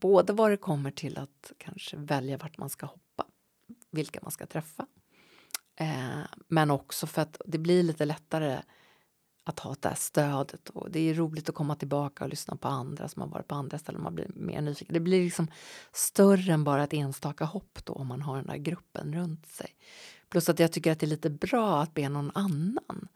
Både 0.00 0.32
vad 0.32 0.50
det 0.50 0.56
kommer 0.56 0.90
till 0.90 1.18
att 1.18 1.52
kanske 1.58 1.96
välja 1.96 2.36
vart 2.36 2.58
man 2.58 2.70
ska 2.70 2.86
hoppa, 2.86 3.26
vilka 3.90 4.20
man 4.22 4.30
ska 4.30 4.46
träffa. 4.46 4.86
Eh, 5.76 6.20
men 6.48 6.70
också 6.70 7.06
för 7.06 7.22
att 7.22 7.40
det 7.46 7.58
blir 7.58 7.82
lite 7.82 8.04
lättare 8.04 8.62
att 9.44 9.58
ha 9.58 9.74
det 9.80 9.88
här 9.88 9.96
stödet. 9.96 10.68
Och 10.68 10.90
det 10.90 11.00
är 11.00 11.14
roligt 11.14 11.48
att 11.48 11.54
komma 11.54 11.76
tillbaka 11.76 12.24
och 12.24 12.30
lyssna 12.30 12.56
på 12.56 12.68
andra 12.68 13.08
som 13.08 13.22
har 13.22 13.28
varit 13.28 13.48
på 13.48 13.54
andra 13.54 13.78
ställen. 13.78 14.02
Man 14.02 14.14
blir 14.14 14.30
mer 14.34 14.60
nyfiken. 14.60 14.94
Det 14.94 15.00
blir 15.00 15.24
liksom 15.24 15.50
större 15.92 16.52
än 16.52 16.64
bara 16.64 16.84
ett 16.84 16.92
enstaka 16.92 17.44
hopp 17.44 17.78
då 17.84 17.92
om 17.92 18.06
man 18.06 18.22
har 18.22 18.36
den 18.36 18.46
där 18.46 18.56
gruppen 18.56 19.14
runt 19.14 19.46
sig. 19.46 19.70
Plus 20.32 20.48
att 20.48 20.58
jag 20.58 20.72
tycker 20.72 20.92
att 20.92 20.98
det 20.98 21.06
är 21.06 21.08
lite 21.08 21.30
bra 21.30 21.82
att 21.82 21.94
be 21.94 22.08
någon 22.08 22.30
annan. 22.34 23.08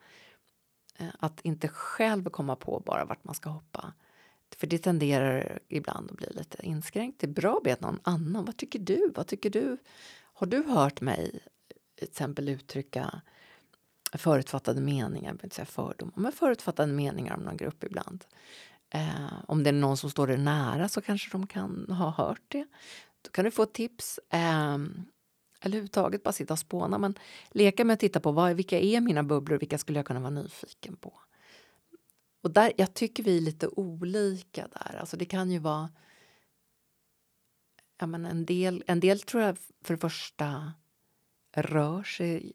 Eh, 0.96 1.08
att 1.18 1.40
inte 1.40 1.68
själv 1.68 2.30
komma 2.30 2.56
på 2.56 2.82
bara 2.86 3.04
vart 3.04 3.24
man 3.24 3.34
ska 3.34 3.50
hoppa. 3.50 3.92
För 4.56 4.66
det 4.66 4.78
tenderar 4.78 5.58
ibland 5.68 6.10
att 6.10 6.16
bli 6.16 6.28
lite 6.30 6.66
inskränkt. 6.66 7.20
Det 7.20 7.26
är 7.26 7.32
bra 7.32 7.56
att 7.56 7.62
be 7.62 7.76
någon 7.80 8.00
annan. 8.02 8.44
Vad 8.44 8.56
tycker 8.56 8.78
du? 8.78 9.12
Vad 9.14 9.26
tycker 9.26 9.50
du? 9.50 9.78
Har 10.32 10.46
du 10.46 10.62
hört 10.62 11.00
mig 11.00 11.40
till 11.94 12.08
exempel 12.08 12.48
uttrycka 12.48 13.22
förutfattade 14.12 14.80
meningar, 14.80 15.30
jag 15.30 15.44
inte 15.44 15.56
säga 15.56 15.66
fördomar, 15.66 16.14
men 16.16 16.32
förutfattade 16.32 16.92
meningar 16.92 17.36
om 17.36 17.42
någon 17.42 17.56
grupp 17.56 17.84
ibland. 17.84 18.24
Eh, 18.90 19.32
om 19.46 19.62
det 19.62 19.70
är 19.70 19.72
någon 19.72 19.96
som 19.96 20.10
står 20.10 20.26
dig 20.26 20.38
nära 20.38 20.88
så 20.88 21.00
kanske 21.00 21.30
de 21.30 21.46
kan 21.46 21.86
ha 21.90 22.10
hört 22.10 22.42
det. 22.48 22.66
Då 23.22 23.30
kan 23.30 23.44
du 23.44 23.50
få 23.50 23.62
ett 23.62 23.72
tips. 23.72 24.20
Eh, 24.30 24.78
eller 25.60 25.74
överhuvudtaget 25.74 26.22
bara 26.22 26.32
sitta 26.32 26.54
och 26.54 26.58
spåna. 26.58 26.98
Men 26.98 27.18
leka 27.50 27.84
med 27.84 27.94
att 27.94 28.00
titta 28.00 28.20
på 28.20 28.32
vad, 28.32 28.56
vilka 28.56 28.80
är 28.80 29.00
mina 29.00 29.22
bubblor, 29.22 29.58
vilka 29.58 29.78
skulle 29.78 29.98
jag 29.98 30.06
kunna 30.06 30.20
vara 30.20 30.30
nyfiken 30.30 30.96
på. 30.96 31.20
Och 32.42 32.50
där, 32.50 32.72
jag 32.76 32.94
tycker 32.94 33.22
vi 33.22 33.36
är 33.36 33.40
lite 33.40 33.68
olika 33.68 34.68
där. 34.68 34.96
Alltså 35.00 35.16
det 35.16 35.24
kan 35.24 35.50
ju 35.50 35.58
vara... 35.58 35.90
Ja, 37.98 38.06
men 38.06 38.26
en, 38.26 38.44
del, 38.44 38.84
en 38.86 39.00
del 39.00 39.20
tror 39.20 39.42
jag 39.42 39.58
för 39.58 39.94
det 39.94 40.00
första 40.00 40.72
rör 41.56 42.02
sig 42.02 42.52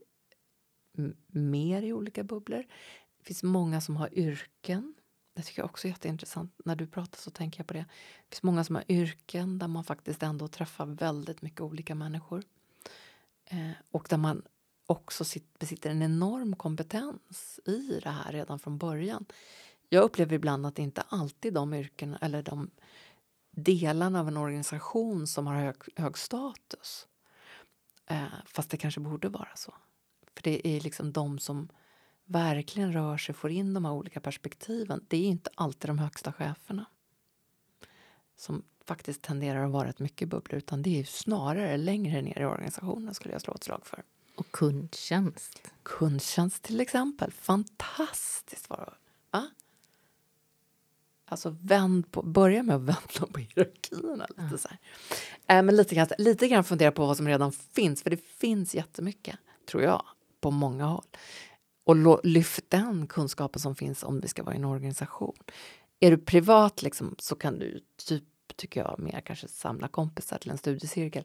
mer 1.28 1.82
i 1.82 1.94
olika 1.94 2.24
bubblor. 2.24 2.66
Det 3.18 3.24
finns 3.24 3.44
många 3.44 3.82
som 3.82 3.98
har 3.98 4.20
yrken. 4.20 4.94
Det 5.36 5.42
tycker 5.42 5.62
jag 5.62 5.70
också 5.70 5.88
är 5.88 5.90
jätteintressant. 5.90 6.56
När 6.66 6.76
du 6.76 6.88
pratar 6.88 7.18
så 7.18 7.32
tänker 7.32 7.60
jag 7.60 7.68
på 7.68 7.74
det. 7.74 7.86
Det 8.30 8.36
finns 8.36 8.44
många 8.44 8.64
som 8.64 8.76
har 8.76 8.84
yrken 8.88 9.60
där 9.60 9.68
man 9.68 9.84
faktiskt 9.84 10.24
ändå 10.24 10.48
träffar 10.48 10.86
väldigt 10.86 11.42
mycket 11.42 11.62
olika 11.62 11.96
människor. 11.96 12.44
Eh, 13.52 13.72
och 13.92 14.08
där 14.10 14.18
man 14.18 14.42
också 14.86 15.24
besitter 15.60 15.90
en 15.90 16.02
enorm 16.02 16.56
kompetens 16.56 17.60
i 17.66 18.00
det 18.04 18.10
här 18.10 18.32
redan 18.32 18.60
från 18.60 18.78
början. 18.78 19.26
Jag 19.90 20.04
upplever 20.04 20.36
ibland 20.36 20.66
att 20.66 20.76
det 20.76 20.82
inte 20.82 21.02
alltid 21.02 21.54
de 21.54 21.74
yrkena 21.74 22.18
eller 22.22 22.44
de 22.44 22.70
delarna 23.52 24.20
av 24.20 24.28
en 24.28 24.38
organisation 24.38 25.28
som 25.28 25.48
har 25.48 25.56
hög, 25.56 25.76
hög 25.96 26.18
status. 26.18 27.08
Eh, 28.06 28.26
fast 28.46 28.70
det 28.70 28.78
kanske 28.78 29.00
borde 29.00 29.30
vara 29.30 29.56
så. 29.56 29.74
För 30.36 30.44
det 30.44 30.68
är 30.68 30.82
liksom 30.82 31.12
de 31.12 31.40
som 31.40 31.70
verkligen 32.26 32.94
rör 32.94 33.18
sig, 33.18 33.36
får 33.36 33.52
in 33.52 33.74
de 33.74 33.86
här 33.86 33.92
olika 33.92 34.20
perspektiven. 34.20 35.06
Det 35.08 35.18
är 35.18 35.28
inte 35.28 35.50
alltid 35.56 35.90
de 35.90 36.00
högsta 36.00 36.34
cheferna 36.34 36.86
som 38.36 38.64
faktiskt 38.86 39.22
tenderar 39.22 39.66
att 39.66 39.72
vara 39.72 39.90
ett 39.90 40.00
mycket 40.00 40.30
bubblor 40.30 40.58
utan 40.58 40.82
det 40.82 41.00
är 41.00 41.04
snarare 41.04 41.78
längre 41.78 42.22
ner 42.22 42.40
i 42.40 42.46
organisationen 42.46 43.14
skulle 43.14 43.34
jag 43.34 43.42
slå 43.42 43.54
ett 43.54 43.64
slag 43.64 43.86
för. 43.86 44.04
Och 44.36 44.52
kundtjänst. 44.52 45.62
Kundtjänst 45.84 46.64
till 46.64 46.80
exempel. 46.80 47.32
Fantastiskt 47.32 48.70
var. 48.70 48.94
Va? 49.32 49.48
Alltså 51.26 51.56
vänd 51.62 52.12
på, 52.12 52.22
börja 52.22 52.64
med 52.64 52.76
att 52.76 52.82
vända 52.82 53.34
på 53.34 53.40
hierarkierna. 53.40 54.26
Lite, 54.30 54.50
ja. 54.52 54.58
så 54.58 54.68
här. 54.68 54.78
Äh, 55.58 55.64
men 55.64 55.76
lite, 55.76 55.96
grann, 55.96 56.08
lite 56.18 56.48
grann 56.48 56.64
fundera 56.64 56.92
på 56.92 57.06
vad 57.06 57.18
som 57.18 57.28
redan 57.28 57.52
finns, 57.52 58.04
för 58.04 58.10
det 58.10 58.26
finns 58.26 58.76
jättemycket, 58.76 59.36
tror 59.72 59.84
jag, 59.84 60.04
på 60.42 60.52
många 60.52 60.86
håll. 60.86 61.06
Och 61.84 62.26
lyft 62.26 62.70
den 62.70 63.08
kunskapen 63.08 63.60
som 63.60 63.76
finns 63.76 64.04
om 64.04 64.20
vi 64.20 64.28
ska 64.28 64.44
vara 64.44 64.56
i 64.56 64.58
en 64.58 64.66
organisation. 64.66 65.36
Är 66.00 66.12
du 66.12 66.18
privat 66.18 66.82
liksom, 66.82 67.16
så 67.20 67.36
kan 67.36 67.60
du 67.60 67.82
typ, 68.06 68.24
tycker 68.58 68.82
jag, 68.82 69.00
mer 69.00 69.22
kanske 69.22 69.48
samla 69.48 69.88
kompisar 69.88 70.38
till 70.38 70.52
en 70.52 70.58
studiecirkel 70.58 71.24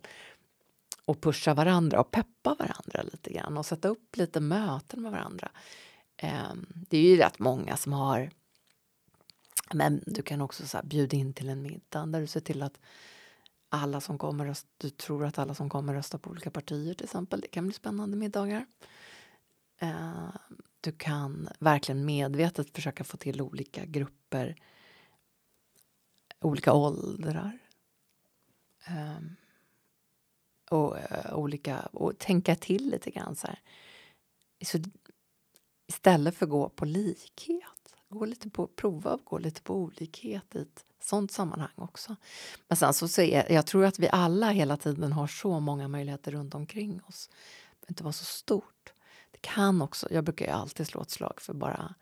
och 1.05 1.21
pusha 1.21 1.55
varandra 1.55 2.01
och 2.01 2.11
peppa 2.11 2.55
varandra 2.59 3.03
lite 3.03 3.33
grann 3.33 3.59
och 3.59 3.67
sätta 3.67 3.89
upp 3.89 4.17
lite 4.17 4.41
möten 4.41 5.03
med 5.03 5.13
varandra. 5.13 5.51
Ehm, 6.17 6.67
det 6.71 6.99
är 6.99 7.03
ju 7.03 7.17
rätt 7.17 7.39
många 7.39 7.77
som 7.77 7.93
har 7.93 8.31
men 9.75 10.03
du 10.07 10.23
kan 10.23 10.41
också 10.41 10.67
så 10.67 10.81
bjuda 10.85 11.17
in 11.17 11.33
till 11.33 11.49
en 11.49 11.63
middag 11.63 12.07
där 12.07 12.21
du 12.21 12.27
ser 12.27 12.41
till 12.41 12.63
att 12.63 12.81
alla 13.69 14.01
som 14.01 14.19
kommer 14.19 14.57
du 14.77 14.91
tror 14.91 15.25
att 15.25 15.39
alla 15.39 15.55
som 15.55 15.71
kommer 15.71 15.95
rösta 15.95 16.19
på 16.19 16.31
olika 16.31 16.51
partier 16.51 16.95
till 16.95 17.05
exempel. 17.05 17.41
Det 17.41 17.49
kan 17.49 17.67
bli 17.67 17.75
spännande 17.75 18.17
middagar. 18.17 18.67
Ehm, 19.79 20.31
du 20.81 20.93
kan 20.93 21.49
verkligen 21.59 22.05
medvetet 22.05 22.75
försöka 22.75 23.05
få 23.05 23.17
till 23.17 23.41
olika 23.41 23.85
grupper, 23.85 24.57
olika 26.41 26.73
åldrar. 26.73 27.59
Um, 28.91 29.37
och 30.71 30.97
uh, 30.97 31.35
olika, 31.35 31.81
och 31.81 32.19
tänka 32.19 32.57
till 32.57 32.91
lite 32.91 33.11
grann 33.11 33.37
så 33.37 33.47
här. 33.47 33.61
Så 34.65 34.79
istället 35.87 36.37
för 36.37 36.47
att 36.47 36.51
gå 36.51 36.69
på 36.69 36.85
likhet, 36.85 37.97
gå 38.09 38.25
lite 38.25 38.51
på, 38.51 38.67
prova 38.67 39.11
att 39.11 39.25
gå 39.25 39.39
lite 39.39 39.63
på 39.63 39.75
olikhet 39.75 40.55
i 40.55 40.59
ett 40.59 40.85
sånt 41.01 41.31
sammanhang 41.31 41.73
också. 41.75 42.17
Men 42.69 42.77
sen 42.77 42.95
så 42.95 43.09
ser 43.09 43.53
jag 43.53 43.67
tror 43.67 43.85
att 43.85 43.99
vi 43.99 44.09
alla 44.09 44.51
hela 44.51 44.77
tiden 44.77 45.13
har 45.13 45.27
så 45.27 45.61
många 45.61 45.89
möjligheter 45.89 46.33
runt 46.33 46.55
omkring 46.55 47.01
oss. 47.09 47.29
Det 47.29 47.81
behöver 47.81 47.93
inte 47.93 48.05
vara 48.05 48.13
så 48.13 48.25
stort. 48.25 48.93
Det 49.31 49.39
kan 49.41 49.83
också, 49.83 50.09
jag 50.11 50.25
brukar 50.25 50.47
ju 50.47 50.53
alltid 50.53 50.87
slå 50.87 51.03
ett 51.03 51.11
slag 51.11 51.41
för 51.41 51.55
bara 51.55 51.95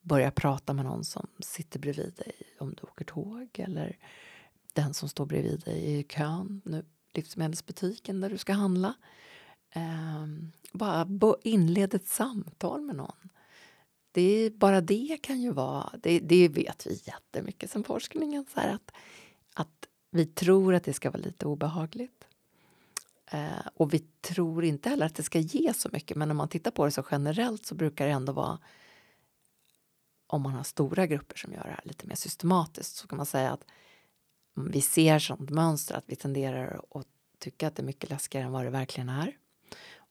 börja 0.00 0.30
prata 0.30 0.72
med 0.72 0.84
någon 0.84 1.04
som 1.04 1.26
sitter 1.40 1.78
bredvid 1.78 2.14
dig 2.16 2.32
om 2.58 2.74
du 2.74 2.82
åker 2.82 3.04
tåg 3.04 3.48
eller 3.58 3.98
den 4.72 4.94
som 4.94 5.08
står 5.08 5.26
bredvid 5.26 5.60
dig 5.60 5.98
i 5.98 6.02
kön, 6.02 6.62
nu 6.64 6.84
livsmedelsbutiken 7.12 8.20
där 8.20 8.30
du 8.30 8.38
ska 8.38 8.52
handla. 8.52 8.94
Eh, 9.70 10.26
bara 10.72 11.36
inled 11.42 11.94
ett 11.94 12.06
samtal 12.08 12.80
med 12.80 12.96
någon. 12.96 13.30
Det 14.12 14.22
är, 14.22 14.50
bara 14.50 14.80
det 14.80 15.18
kan 15.22 15.40
ju 15.40 15.52
vara... 15.52 15.90
Det, 16.02 16.18
det 16.18 16.48
vet 16.48 16.86
vi 16.86 17.00
jättemycket 17.04 17.70
sen 17.70 17.84
forskningen. 17.84 18.44
Så 18.54 18.60
att, 18.60 18.90
att 19.54 19.86
vi 20.10 20.26
tror 20.26 20.74
att 20.74 20.84
det 20.84 20.92
ska 20.92 21.10
vara 21.10 21.22
lite 21.22 21.46
obehagligt. 21.46 22.24
Eh, 23.30 23.66
och 23.74 23.94
vi 23.94 23.98
tror 23.98 24.64
inte 24.64 24.88
heller 24.88 25.06
att 25.06 25.14
det 25.14 25.22
ska 25.22 25.38
ge 25.38 25.74
så 25.74 25.88
mycket 25.92 26.16
men 26.16 26.30
om 26.30 26.36
man 26.36 26.48
tittar 26.48 26.70
på 26.70 26.84
det 26.84 26.90
så 26.90 27.04
generellt 27.10 27.66
så 27.66 27.74
brukar 27.74 28.06
det 28.06 28.12
ändå 28.12 28.32
vara 28.32 28.58
om 30.32 30.42
man 30.42 30.52
har 30.52 30.62
stora 30.62 31.06
grupper 31.06 31.38
som 31.38 31.52
gör 31.52 31.62
det 31.62 31.70
här 31.70 31.80
lite 31.84 32.06
mer 32.06 32.14
systematiskt 32.14 32.96
så 32.96 33.08
kan 33.08 33.16
man 33.16 33.26
säga 33.26 33.50
att 33.50 33.64
vi 34.54 34.80
ser 34.80 35.18
sånt 35.18 35.50
mönster 35.50 35.94
att 35.94 36.04
vi 36.06 36.16
tenderar 36.16 36.80
att 36.90 37.06
tycka 37.38 37.68
att 37.68 37.76
det 37.76 37.82
är 37.82 37.86
mycket 37.86 38.10
läskigare 38.10 38.46
än 38.46 38.52
vad 38.52 38.64
det 38.64 38.70
verkligen 38.70 39.08
är. 39.08 39.36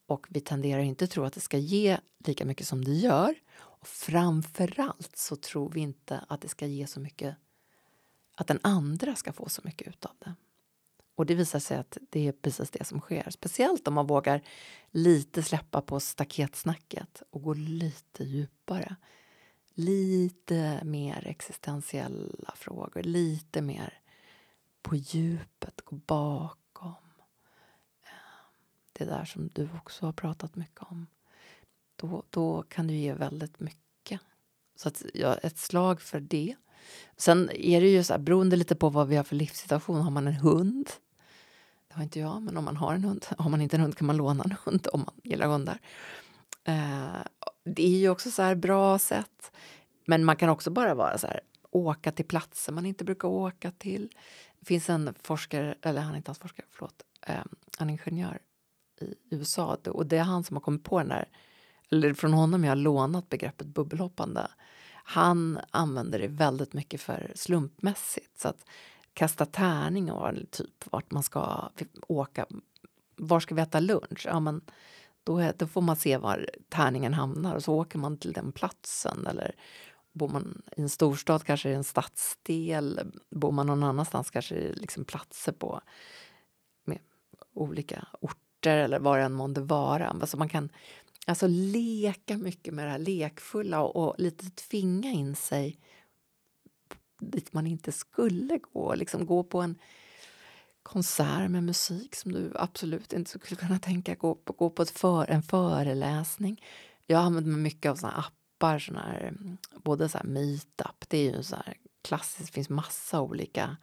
Och 0.07 0.27
vi 0.29 0.41
tenderar 0.41 0.81
inte 0.81 1.05
att 1.05 1.11
tro 1.11 1.23
att 1.23 1.33
det 1.33 1.39
ska 1.39 1.57
ge 1.57 1.97
lika 2.25 2.45
mycket 2.45 2.67
som 2.67 2.85
det 2.85 2.93
gör. 2.93 3.35
Och 3.59 3.87
framförallt 3.87 5.17
så 5.17 5.35
tror 5.35 5.69
vi 5.69 5.79
inte 5.79 6.25
att 6.27 6.41
det 6.41 6.47
ska 6.47 6.65
ge 6.65 6.87
så 6.87 6.99
mycket 6.99 7.35
att 8.35 8.47
den 8.47 8.59
andra 8.61 9.15
ska 9.15 9.33
få 9.33 9.49
så 9.49 9.61
mycket 9.63 9.87
utav 9.87 10.11
det. 10.19 10.33
Och 11.15 11.25
det 11.25 11.35
visar 11.35 11.59
sig 11.59 11.77
att 11.77 11.97
det 12.09 12.27
är 12.27 12.31
precis 12.31 12.69
det 12.69 12.85
som 12.85 12.99
sker. 12.99 13.29
Speciellt 13.29 13.87
om 13.87 13.93
man 13.93 14.07
vågar 14.07 14.41
lite 14.91 15.43
släppa 15.43 15.81
på 15.81 15.99
staketsnacket 15.99 17.23
och 17.29 17.43
gå 17.43 17.53
lite 17.53 18.23
djupare. 18.23 18.95
Lite 19.79 20.81
mer 20.83 21.27
existentiella 21.27 22.53
frågor, 22.55 23.03
lite 23.03 23.61
mer 23.61 23.93
på 24.81 24.95
djupet, 24.95 25.81
gå 25.81 25.95
bakom. 25.95 26.95
Eh, 28.03 28.09
det 28.93 29.05
där 29.05 29.25
som 29.25 29.47
du 29.47 29.69
också 29.77 30.05
har 30.05 30.13
pratat 30.13 30.55
mycket 30.55 30.81
om. 30.81 31.07
Då, 31.95 32.23
då 32.29 32.63
kan 32.69 32.87
du 32.87 32.93
ge 32.93 33.13
väldigt 33.13 33.59
mycket. 33.59 34.21
Så 34.75 34.87
att, 34.87 35.03
ja, 35.13 35.35
ett 35.35 35.57
slag 35.57 36.01
för 36.01 36.19
det. 36.19 36.55
Sen 37.17 37.49
är 37.49 37.81
det 37.81 37.89
ju 37.89 38.03
så 38.03 38.13
här, 38.13 38.19
beroende 38.19 38.55
lite 38.55 38.75
på 38.75 38.89
vad 38.89 39.07
vi 39.07 39.15
har 39.15 39.23
för 39.23 39.35
livssituation. 39.35 40.01
Har 40.01 40.11
man 40.11 40.27
en 40.27 40.33
hund? 40.33 40.89
Det 41.87 41.93
har 41.93 42.03
inte 42.03 42.19
jag, 42.19 42.41
men 42.41 42.57
om 42.57 42.65
man 42.65 42.77
har 42.77 42.93
en 42.93 43.03
hund. 43.03 43.25
Har 43.37 43.49
man 43.49 43.61
inte 43.61 43.77
en 43.77 43.81
hund 43.81 43.97
kan 43.97 44.07
man 44.07 44.17
låna 44.17 44.43
en 44.43 44.55
hund 44.65 44.87
om 44.93 44.99
man 44.99 45.15
gillar 45.23 45.47
hundar. 45.47 45.79
Eh, 46.63 47.21
det 47.63 47.85
är 47.85 47.99
ju 47.99 48.09
också 48.09 48.31
så 48.31 48.41
här 48.41 48.55
bra 48.55 48.99
sätt. 48.99 49.51
Men 50.09 50.25
man 50.25 50.35
kan 50.35 50.49
också 50.49 50.69
bara 50.71 50.93
vara 50.93 51.17
så 51.17 51.27
här, 51.27 51.39
åka 51.71 52.11
till 52.11 52.25
platser 52.25 52.73
man 52.73 52.85
inte 52.85 53.03
brukar 53.03 53.27
åka 53.27 53.71
till. 53.71 54.09
Det 54.59 54.65
finns 54.65 54.89
en 54.89 55.13
forskare, 55.21 55.75
eller 55.81 56.01
han 56.01 56.13
är 56.13 56.17
inte 56.17 56.29
ens 56.29 56.39
forskare, 56.39 56.65
förlåt, 56.71 57.03
eh, 57.21 57.43
en 57.79 57.89
ingenjör 57.89 58.39
i 59.01 59.13
USA 59.29 59.77
och 59.85 60.05
det 60.05 60.17
är 60.17 60.23
han 60.23 60.43
som 60.43 60.55
har 60.55 60.61
kommit 60.61 60.83
på 60.83 60.99
den 60.99 61.07
där, 61.07 61.29
eller 61.91 62.13
från 62.13 62.33
honom 62.33 62.63
jag 62.63 62.71
har 62.71 62.75
lånat 62.75 63.29
begreppet 63.29 63.67
bubbelhoppande. 63.67 64.47
Han 64.93 65.59
använder 65.71 66.19
det 66.19 66.27
väldigt 66.27 66.73
mycket 66.73 67.01
för 67.01 67.31
slumpmässigt. 67.35 68.39
Så 68.39 68.47
att 68.47 68.65
kasta 69.13 69.45
tärning 69.45 70.11
och 70.11 70.51
typ 70.51 70.91
vart 70.91 71.11
man 71.11 71.23
ska 71.23 71.69
åka. 72.07 72.45
Var 73.15 73.39
ska 73.39 73.55
vi 73.55 73.61
äta 73.61 73.79
lunch? 73.79 74.25
Ja, 74.25 74.39
men 74.39 74.61
då, 75.23 75.37
är, 75.37 75.53
då 75.57 75.67
får 75.67 75.81
man 75.81 75.95
se 75.95 76.17
var 76.17 76.49
tärningen 76.69 77.13
hamnar 77.13 77.55
och 77.55 77.63
så 77.63 77.75
åker 77.75 77.99
man 77.99 78.17
till 78.17 78.33
den 78.33 78.51
platsen. 78.51 79.27
Eller 79.27 79.55
bor 80.13 80.27
man 80.27 80.61
i 80.77 80.81
en 80.81 80.89
storstad 80.89 81.43
kanske 81.43 81.69
det 81.69 81.73
är 81.73 81.77
en 81.77 81.83
stadsdel. 81.83 83.11
Bor 83.29 83.51
man 83.51 83.67
någon 83.67 83.83
annanstans 83.83 84.29
kanske 84.29 84.55
det 84.55 84.69
är 84.69 84.73
liksom 84.73 85.05
platser 85.05 85.51
på 85.51 85.81
med 86.83 86.99
olika 87.53 88.07
orter 88.21 88.77
eller 88.77 88.99
vad 88.99 89.17
det 89.17 89.23
än 89.23 89.33
månde 89.33 89.61
vara. 89.61 90.07
Alltså 90.07 90.37
man 90.37 90.49
kan 90.49 90.69
alltså 91.27 91.47
leka 91.47 92.37
mycket 92.37 92.73
med 92.73 92.85
det 92.85 92.91
här 92.91 92.99
lekfulla 92.99 93.81
och, 93.81 93.95
och 94.07 94.15
lite 94.17 94.49
tvinga 94.49 95.11
in 95.11 95.35
sig 95.35 95.79
dit 97.19 97.53
man 97.53 97.67
inte 97.67 97.91
skulle 97.91 98.57
gå. 98.57 98.95
Liksom 98.95 99.25
gå 99.25 99.43
på 99.43 99.61
en 99.61 99.77
konsert 100.83 101.51
med 101.51 101.63
musik 101.63 102.15
som 102.15 102.31
du 102.31 102.51
absolut 102.55 103.13
inte 103.13 103.31
skulle 103.31 103.55
kunna 103.55 103.79
tänka 103.79 104.15
gå 104.15 104.35
på. 104.35 104.53
Gå 104.53 104.69
på 104.69 104.81
ett 104.81 104.89
för, 104.89 105.29
en 105.29 105.43
föreläsning. 105.43 106.63
Jag 107.05 107.21
använder 107.21 107.51
mig 107.51 107.61
mycket 107.61 107.89
av 107.91 107.95
såna 107.95 108.11
appar, 108.59 108.79
såna 108.79 109.01
här, 109.01 109.33
både 109.83 110.09
så 110.09 110.17
här 110.17 110.25
meetup, 110.25 111.05
det 111.07 111.17
är 111.17 111.35
ju 111.35 111.43
så 111.43 111.55
här 111.55 111.77
klassiskt, 112.01 112.47
det 112.47 112.53
finns 112.53 112.69
massa 112.69 113.21
olika 113.21 113.77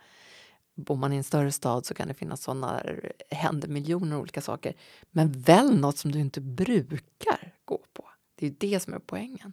Bor 0.78 0.96
man 0.96 1.12
i 1.12 1.16
en 1.16 1.24
större 1.24 1.52
stad 1.52 1.86
så 1.86 1.94
kan 1.94 2.08
det 2.08 2.14
finnas 2.14 2.42
såna, 2.42 2.82
händer 3.30 3.68
miljoner 3.68 4.16
olika 4.16 4.40
saker. 4.40 4.74
Men 5.10 5.32
väl 5.32 5.80
något 5.80 5.98
som 5.98 6.12
du 6.12 6.18
inte 6.18 6.40
brukar 6.40 7.54
gå 7.64 7.84
på. 7.92 8.04
Det 8.34 8.46
är 8.46 8.50
ju 8.50 8.56
det 8.58 8.80
som 8.80 8.94
är 8.94 8.98
poängen. 8.98 9.52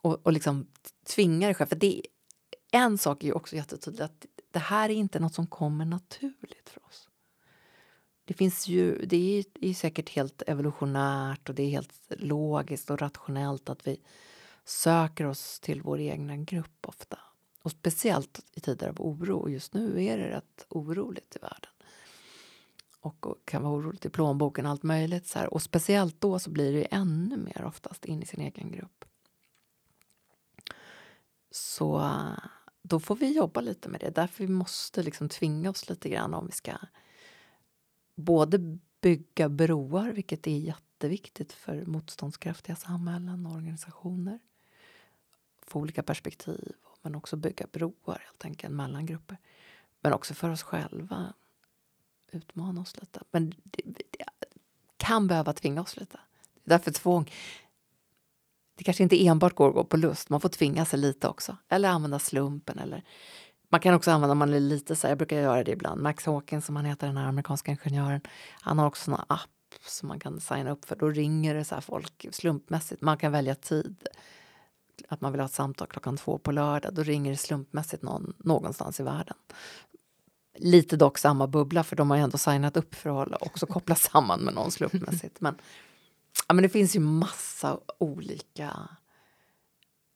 Och, 0.00 0.26
och 0.26 0.32
liksom 0.32 0.66
tvinga 1.06 1.46
dig 1.46 1.54
själv. 1.54 1.68
För 1.68 1.76
det, 1.76 2.02
en 2.72 2.98
sak 2.98 3.22
är 3.22 3.26
ju 3.26 3.32
också 3.32 3.56
jättetydligt, 3.56 4.02
att 4.02 4.26
det 4.50 4.58
här 4.58 4.88
är 4.88 4.94
inte 4.94 5.20
något 5.20 5.34
som 5.34 5.46
kommer 5.46 5.84
naturligt 5.84 6.68
för 6.68 6.86
oss. 6.86 7.03
Det 8.24 8.34
finns 8.34 8.68
ju, 8.68 9.06
det 9.06 9.38
är, 9.38 9.44
det 9.52 9.68
är 9.68 9.74
säkert 9.74 10.10
helt 10.10 10.42
evolutionärt 10.46 11.48
och 11.48 11.54
det 11.54 11.62
är 11.62 11.70
helt 11.70 11.92
logiskt 12.08 12.90
och 12.90 12.98
rationellt 12.98 13.68
att 13.68 13.86
vi 13.86 14.00
söker 14.64 15.26
oss 15.26 15.60
till 15.60 15.82
vår 15.82 16.00
egna 16.00 16.36
grupp 16.36 16.88
ofta. 16.88 17.18
Och 17.62 17.70
speciellt 17.70 18.40
i 18.52 18.60
tider 18.60 18.88
av 18.88 19.00
oro. 19.00 19.36
Och 19.36 19.50
just 19.50 19.74
nu 19.74 20.04
är 20.04 20.18
det 20.18 20.30
rätt 20.30 20.66
oroligt 20.68 21.36
i 21.36 21.38
världen. 21.38 21.70
Och, 23.00 23.26
och 23.26 23.44
kan 23.44 23.62
vara 23.62 23.74
oroligt 23.74 24.06
i 24.06 24.10
plånboken, 24.10 24.66
allt 24.66 24.82
möjligt. 24.82 25.26
Så 25.26 25.38
här. 25.38 25.54
Och 25.54 25.62
speciellt 25.62 26.20
då 26.20 26.38
så 26.38 26.50
blir 26.50 26.72
det 26.72 26.84
ännu 26.84 27.36
mer 27.36 27.64
oftast 27.64 28.04
in 28.04 28.22
i 28.22 28.26
sin 28.26 28.40
egen 28.40 28.72
grupp. 28.72 29.04
Så 31.50 32.10
då 32.82 33.00
får 33.00 33.16
vi 33.16 33.36
jobba 33.36 33.60
lite 33.60 33.88
med 33.88 34.00
det. 34.00 34.10
Därför 34.10 34.44
vi 34.44 34.52
måste 34.52 35.02
liksom 35.02 35.28
tvinga 35.28 35.70
oss 35.70 35.88
lite 35.88 36.08
grann 36.08 36.34
om 36.34 36.46
vi 36.46 36.52
ska 36.52 36.72
både 38.14 38.78
bygga 39.00 39.48
broar, 39.48 40.08
vilket 40.08 40.46
är 40.46 40.58
jätteviktigt 40.58 41.52
för 41.52 41.84
motståndskraftiga 41.84 42.76
samhällen 42.76 43.46
och 43.46 43.52
organisationer. 43.52 44.38
Få 45.62 45.80
olika 45.80 46.02
perspektiv, 46.02 46.72
men 47.02 47.14
också 47.14 47.36
bygga 47.36 47.66
broar 47.72 48.22
helt 48.26 48.44
enkelt 48.44 48.74
mellan 48.74 49.06
grupper. 49.06 49.36
Men 50.00 50.12
också 50.12 50.34
för 50.34 50.50
oss 50.50 50.62
själva. 50.62 51.34
Utmana 52.30 52.80
oss 52.80 52.96
lite. 53.00 53.20
Men 53.30 53.54
det, 53.62 53.82
det 53.84 54.24
kan 54.96 55.26
behöva 55.26 55.52
tvinga 55.52 55.80
oss 55.80 55.96
lite. 55.96 56.20
Därför 56.64 56.90
tvång 56.90 57.30
det 58.74 58.84
kanske 58.84 59.02
inte 59.02 59.26
enbart 59.26 59.54
går 59.54 59.68
att 59.68 59.74
gå 59.74 59.84
på 59.84 59.96
lust, 59.96 60.30
man 60.30 60.40
får 60.40 60.48
tvinga 60.48 60.84
sig 60.84 60.98
lite 60.98 61.28
också. 61.28 61.56
Eller 61.68 61.88
använda 61.88 62.18
slumpen. 62.18 62.78
Eller, 62.78 63.02
man 63.68 63.80
kan 63.80 63.94
också 63.94 64.10
använda, 64.10 64.34
man 64.34 64.54
är 64.54 64.60
lite 64.60 64.96
så 64.96 65.06
här, 65.06 65.10
jag 65.10 65.18
brukar 65.18 65.36
göra 65.36 65.64
det 65.64 65.72
ibland, 65.72 66.02
Max 66.02 66.26
Hawkins 66.26 66.66
som 66.66 66.76
han 66.76 66.84
heter, 66.84 67.06
den 67.06 67.16
här 67.16 67.26
amerikanska 67.28 67.70
ingenjören, 67.70 68.20
han 68.60 68.78
har 68.78 68.86
också 68.86 69.10
en 69.10 69.16
app 69.26 69.50
som 69.86 70.08
man 70.08 70.20
kan 70.20 70.40
signa 70.40 70.70
upp 70.70 70.84
för. 70.84 70.96
Då 70.96 71.08
ringer 71.08 71.54
det 71.54 71.64
så 71.64 71.80
folk 71.80 72.26
slumpmässigt. 72.32 73.02
Man 73.02 73.18
kan 73.18 73.32
välja 73.32 73.54
tid. 73.54 74.08
Att 75.08 75.20
man 75.20 75.32
vill 75.32 75.40
ha 75.40 75.46
ett 75.46 75.52
samtal 75.52 75.88
klockan 75.88 76.16
två 76.16 76.38
på 76.38 76.52
lördag. 76.52 76.94
Då 76.94 77.02
ringer 77.02 77.30
det 77.30 77.36
slumpmässigt 77.36 78.02
någon, 78.02 78.34
någonstans 78.38 79.00
i 79.00 79.02
världen. 79.02 79.36
Lite 80.58 80.96
dock 80.96 81.18
samma 81.18 81.46
bubbla, 81.46 81.84
för 81.84 81.96
de 81.96 82.10
har 82.10 82.16
ju 82.16 82.22
ändå 82.22 82.38
signat 82.38 82.76
upp 82.76 82.94
för 82.94 83.34
att 83.34 83.42
också 83.42 83.66
koppla 83.66 83.94
samman 83.94 84.40
med 84.40 84.54
någon 84.54 84.70
slumpmässigt. 84.70 85.40
Men 85.40 85.58
Ja, 86.48 86.54
men 86.54 86.62
det 86.62 86.68
finns 86.68 86.96
ju 86.96 87.00
massa 87.00 87.80
olika, 87.98 88.88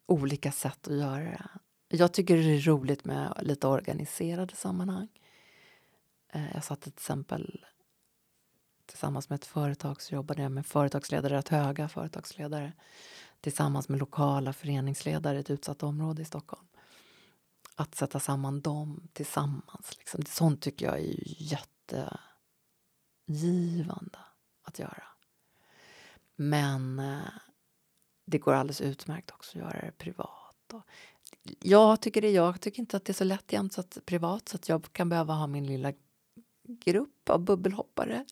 olika 0.06 0.52
sätt 0.52 0.88
att 0.88 0.96
göra 0.96 1.24
det. 1.24 1.48
Jag 1.88 2.12
tycker 2.12 2.36
det 2.36 2.42
är 2.42 2.60
roligt 2.60 3.04
med 3.04 3.38
lite 3.42 3.66
organiserade 3.66 4.56
sammanhang. 4.56 5.08
Eh, 6.32 6.54
jag 6.54 6.64
satt 6.64 6.80
till 6.80 6.92
exempel 6.96 7.64
tillsammans 8.86 9.28
med 9.28 9.36
ett 9.36 9.44
företag 9.44 10.02
så 10.02 10.14
jobbade 10.14 10.42
jag 10.42 10.52
med 10.52 10.66
företagsledare, 10.66 11.36
rätt 11.36 11.48
höga 11.48 11.88
företagsledare 11.88 12.72
tillsammans 13.40 13.88
med 13.88 13.98
lokala 13.98 14.52
föreningsledare 14.52 15.36
i 15.36 15.40
ett 15.40 15.50
utsatt 15.50 15.82
område 15.82 16.22
i 16.22 16.24
Stockholm. 16.24 16.66
Att 17.74 17.94
sätta 17.94 18.20
samman 18.20 18.60
dem 18.60 19.08
tillsammans. 19.12 19.98
Liksom. 19.98 20.24
Sånt 20.24 20.62
tycker 20.62 20.86
jag 20.86 20.98
är 20.98 21.14
jättegivande 23.28 24.18
att 24.62 24.78
göra. 24.78 25.04
Men 26.36 26.98
eh, 26.98 27.18
det 28.24 28.38
går 28.38 28.54
alldeles 28.54 28.80
utmärkt 28.80 29.30
också 29.30 29.58
att 29.58 29.64
göra 29.64 29.80
det 29.86 29.92
privat. 29.98 30.72
Och 30.72 30.82
jag, 31.60 32.00
tycker 32.00 32.22
det, 32.22 32.30
jag 32.30 32.60
tycker 32.60 32.80
inte 32.80 32.96
att 32.96 33.04
det 33.04 33.10
är 33.10 33.14
så 33.14 33.24
lätt 33.24 33.52
jämt 33.52 33.72
så 33.72 33.80
att, 33.80 33.98
privat 34.04 34.48
så 34.48 34.56
att 34.56 34.68
jag 34.68 34.92
kan 34.92 35.08
behöva 35.08 35.34
ha 35.34 35.46
min 35.46 35.66
lilla 35.66 35.92
grupp 36.84 37.28
av 37.30 37.40
bubbelhoppare. 37.40 38.24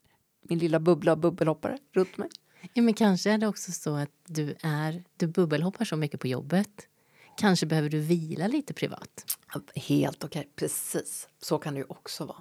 Min 0.42 0.58
lilla 0.58 0.80
bubbla 0.80 1.12
av 1.12 1.18
bubbelhoppare 1.18 1.78
runt 1.92 2.16
mig. 2.16 2.28
Ja, 2.72 2.82
men 2.82 2.94
kanske 2.94 3.30
är 3.30 3.38
det 3.38 3.46
också 3.46 3.72
så 3.72 3.96
att 3.96 4.10
du, 4.26 4.54
är, 4.62 5.04
du 5.16 5.26
bubbelhoppar 5.26 5.84
så 5.84 5.96
mycket 5.96 6.20
på 6.20 6.26
jobbet. 6.26 6.88
Kanske 7.36 7.66
behöver 7.66 7.88
du 7.88 8.00
vila 8.00 8.46
lite 8.46 8.74
privat. 8.74 9.38
Helt 9.74 10.24
okej, 10.24 10.40
okay. 10.40 10.52
precis. 10.56 11.28
Så 11.40 11.58
kan 11.58 11.74
det 11.74 11.80
ju 11.80 11.86
också 11.88 12.24
vara. 12.24 12.40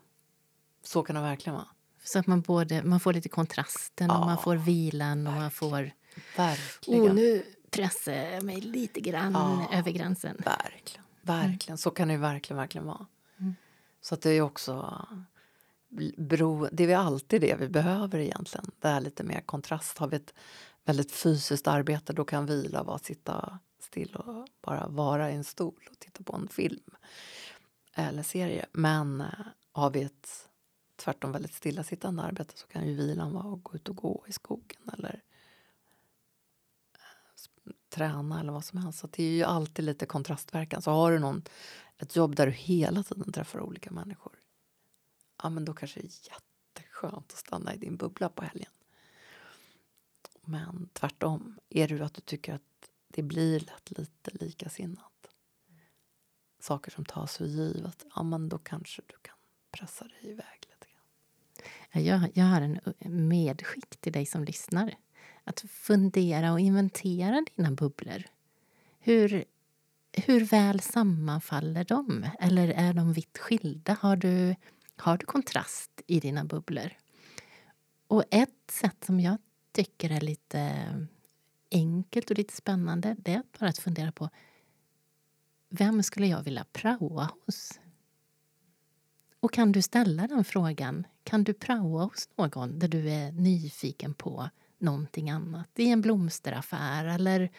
Så 0.84 1.04
kan 1.04 1.16
det 1.16 1.22
verkligen 1.22 1.56
vara. 1.56 1.68
Så 2.04 2.20
att 2.20 2.28
man, 2.28 2.42
både, 2.42 2.84
man 2.84 3.00
får 3.00 3.14
lite 3.14 3.30
kontrasten 3.30 4.08
ja, 4.08 4.20
och 4.20 4.26
man 4.26 4.38
får 4.38 4.56
vilan 4.56 5.28
och 5.28 5.34
man 5.34 5.52
får... 5.52 5.92
Verkligen. 6.38 7.02
Oh, 7.02 7.14
nu 7.14 7.44
jag 7.78 8.44
mig 8.44 8.62
lite 8.62 9.00
grann 9.00 9.34
ja, 9.34 9.78
över 9.78 9.92
gränsen. 9.92 10.38
Verkligen. 10.46 11.06
Verkligen. 11.22 11.72
Mm. 11.72 11.78
Så 11.78 11.92
kan 11.92 12.08
det 12.08 12.18
verkligen, 12.18 12.58
verkligen 12.58 12.88
vara. 12.88 13.06
Mm. 13.40 13.56
Så 14.02 14.16
att 14.16 14.22
det 14.22 14.30
är 14.30 14.42
också... 14.42 15.06
Bero, 16.18 16.68
det 16.72 16.92
är 16.92 16.98
alltid 16.98 17.42
det 17.42 17.56
vi 17.56 17.70
behöver 17.70 18.20
egentligen. 18.20 18.72
Det 18.80 18.88
är 18.88 19.02
lite 19.02 19.24
mer 19.24 19.42
kontrast. 19.42 19.98
Har 19.98 20.08
vi 20.08 20.16
ett 20.16 20.34
väldigt 20.86 21.12
fysiskt 21.12 21.68
arbete 21.68 22.14
då 22.14 22.26
kan 22.26 22.46
vila 22.46 22.84
vara 22.84 23.00
sitta 23.00 23.60
still 23.80 24.16
och 24.16 24.48
bara 24.62 24.88
vara 24.88 25.32
i 25.32 25.36
en 25.36 25.44
stol 25.44 25.88
och 25.92 26.00
titta 26.00 26.24
på 26.24 26.36
en 26.36 26.48
film 26.48 26.96
eller 27.94 28.24
serie. 28.24 28.66
Men 28.72 29.22
eh, 29.22 29.28
har 29.72 29.90
vi 29.90 30.02
ett 30.02 30.50
tvärtom 30.96 31.32
väldigt 31.32 31.54
stillasittande 31.54 32.24
arbete 32.24 32.54
så 32.56 32.68
kan 32.68 32.88
ju 32.88 32.96
vilan 32.96 33.34
vara 33.34 33.54
att 33.54 33.64
gå 33.64 33.76
ut 33.76 33.90
och 33.90 33.96
gå 33.96 34.26
i 34.28 34.32
skogen 34.32 34.90
eller 34.94 35.22
träna 37.90 38.40
eller 38.40 38.54
vad 38.54 38.66
som 38.66 38.80
helst. 38.80 39.00
Så 39.00 39.08
det 39.08 39.24
är 39.24 39.32
ju 39.32 39.44
alltid 39.44 39.86
lite 39.86 40.06
kontrastverkan. 40.06 40.82
Så 40.82 40.92
har 40.92 41.12
du 41.12 41.20
någon, 41.20 41.44
ett 41.98 42.16
jobb 42.16 42.36
där 42.36 42.46
du 42.46 42.52
hela 42.52 43.04
tiden 43.04 43.32
träffar 43.32 43.62
olika 43.62 43.92
människor 43.92 44.34
ja, 45.44 45.50
men 45.50 45.66
då 45.66 45.74
kanske 45.74 46.00
det 46.00 46.06
är 46.06 46.32
jätteskönt 46.34 47.32
att 47.32 47.38
stanna 47.38 47.74
i 47.74 47.78
din 47.78 47.98
bubbla 47.98 48.30
på 48.30 48.44
helgen. 48.44 48.72
Men 50.42 50.90
tvärtom, 50.94 51.60
är 51.70 51.88
det 51.88 52.06
att 52.06 52.14
du 52.14 52.22
tycker 52.22 52.54
att 52.54 52.90
det 53.08 53.24
blir 53.24 53.60
lätt 53.60 53.98
lite 53.98 54.32
likasinnat 54.32 55.12
saker 56.60 56.92
som 56.92 57.06
tas 57.06 57.38
för 57.38 57.46
givet, 57.46 58.06
ja 58.16 58.24
men 58.24 58.50
då 58.50 58.58
kanske 58.58 59.02
du 59.08 59.16
kan 59.22 59.36
pressa 59.72 60.06
dig 60.08 60.20
iväg 60.22 60.60
lite 60.62 60.88
Jag, 62.08 62.32
jag 62.34 62.46
har 62.46 62.62
en 62.62 62.80
eh, 63.00 63.10
medskick 63.10 63.98
till 63.98 64.14
dig 64.14 64.26
som 64.26 64.44
lyssnar. 64.44 64.96
Att 65.48 65.60
fundera 65.70 66.52
och 66.52 66.60
inventera 66.60 67.46
dina 67.56 67.72
bubblor. 67.72 68.24
Hur, 69.00 69.46
hur 70.14 70.46
väl 70.46 70.80
sammanfaller 70.80 71.84
de? 71.84 72.28
Eller 72.40 72.68
är 72.68 72.94
de 72.94 73.14
vitt 73.14 73.38
skilda? 73.38 73.98
Har 74.02 74.16
du, 74.16 74.56
har 74.96 75.18
du 75.18 75.26
kontrast 75.26 76.02
i 76.08 76.20
dina 76.20 76.46
bubblor? 76.46 76.92
Och 78.08 78.24
ett 78.32 78.72
sätt 78.72 79.04
som 79.06 79.20
jag 79.20 79.38
tycker 79.72 80.10
är 80.10 80.22
lite 80.22 80.72
enkelt 81.72 82.32
och 82.32 82.38
lite 82.38 82.56
spännande 82.56 83.16
det 83.20 83.34
är 83.34 83.44
bara 83.60 83.70
att 83.70 83.78
fundera 83.78 84.12
på 84.12 84.30
vem 85.70 86.04
skulle 86.04 86.28
jag 86.28 86.44
vilja 86.44 86.66
praoa 86.72 87.30
hos? 87.46 87.80
Och 89.40 89.54
kan 89.54 89.72
du 89.72 89.82
ställa 89.82 90.28
den 90.28 90.46
frågan? 90.46 91.08
Kan 91.24 91.44
du 91.44 91.54
praoa 91.54 92.04
hos 92.04 92.30
någon 92.36 92.80
där 92.80 92.88
du 92.88 93.10
är 93.10 93.32
nyfiken 93.32 94.14
på 94.14 94.50
någonting 94.78 95.30
annat? 95.30 95.70
I 95.76 95.90
en 95.90 96.02
blomsteraffär 96.02 97.06
eller 97.06 97.50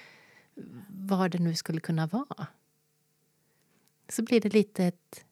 vad 0.89 1.31
det 1.31 1.39
nu 1.39 1.55
skulle 1.55 1.81
kunna 1.81 2.07
vara. 2.07 2.47
Så 4.09 4.23
blir 4.23 4.41
det 4.41 4.53
lite 4.53 4.85
ett 4.85 5.25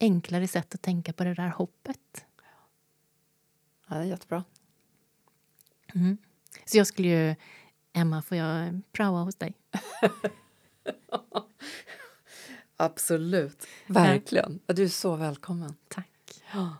enklare 0.00 0.48
sätt 0.48 0.74
att 0.74 0.82
tänka 0.82 1.12
på 1.12 1.24
det 1.24 1.34
där 1.34 1.48
hoppet. 1.48 2.24
Ja, 3.88 3.94
det 3.94 4.00
är 4.00 4.04
jättebra. 4.04 4.44
Mm. 5.94 6.18
Så 6.64 6.76
jag 6.76 6.86
skulle 6.86 7.08
ju... 7.08 7.34
Emma, 7.92 8.22
får 8.22 8.36
jag 8.36 8.80
praoa 8.92 9.22
hos 9.22 9.34
dig? 9.34 9.54
Absolut. 12.76 13.66
Verkligen. 13.86 14.60
Du 14.66 14.84
är 14.84 14.88
så 14.88 15.16
välkommen. 15.16 15.74
Tack. 15.88 16.42
Ja. 16.52 16.76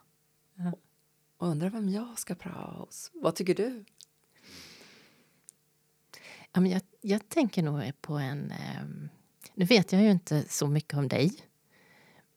Och 1.37 1.49
undrar 1.49 1.71
vem 1.71 1.89
jag 1.89 2.19
ska 2.19 2.35
praoa 2.35 2.85
hos. 2.85 3.11
Vad 3.15 3.35
tycker 3.35 3.55
du? 3.55 3.85
Ja, 6.57 6.61
men 6.61 6.71
jag, 6.71 6.83
jag 7.01 7.29
tänker 7.29 7.63
nog 7.63 7.93
på 8.01 8.15
en... 8.15 8.51
Eh, 8.51 8.85
nu 9.55 9.65
vet 9.65 9.93
jag 9.93 10.03
ju 10.03 10.11
inte 10.11 10.45
så 10.49 10.67
mycket 10.67 10.95
om 10.99 11.09
dig, 11.09 11.33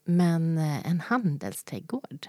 men 0.04 0.58
eh, 0.58 0.88
en 0.90 1.00
handelsträdgård. 1.00 2.28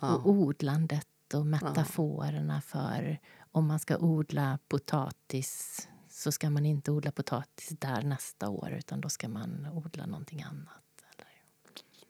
Ja. 0.00 0.14
Och 0.14 0.30
odlandet 0.30 1.34
och 1.34 1.46
metaforerna 1.46 2.54
ja. 2.54 2.60
för 2.60 3.18
om 3.52 3.66
man 3.66 3.78
ska 3.78 3.96
odla 3.98 4.58
potatis 4.68 5.88
så 6.08 6.32
ska 6.32 6.50
man 6.50 6.66
inte 6.66 6.90
odla 6.90 7.12
potatis 7.12 7.68
där 7.68 8.02
nästa 8.02 8.48
år 8.48 8.70
utan 8.78 9.00
då 9.00 9.08
ska 9.08 9.28
man 9.28 9.66
odla 9.72 10.06
någonting 10.06 10.42
annat. 10.42 11.04
Eller? 11.14 11.28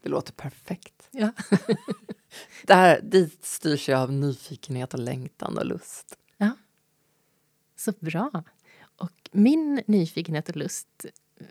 Det 0.02 0.08
låter 0.08 0.32
perfekt. 0.32 1.08
Ja. 1.10 1.32
Där, 2.66 3.00
dit 3.00 3.44
styrs 3.44 3.88
jag 3.88 4.00
av 4.00 4.12
nyfikenhet 4.12 4.94
och 4.94 5.00
längtan 5.00 5.58
och 5.58 5.66
lust. 5.66 6.16
Så 7.80 7.92
bra. 8.00 8.30
Och 8.96 9.30
min 9.32 9.82
nyfikenhet 9.86 10.48
och 10.48 10.56
lust 10.56 11.06
eh, 11.40 11.46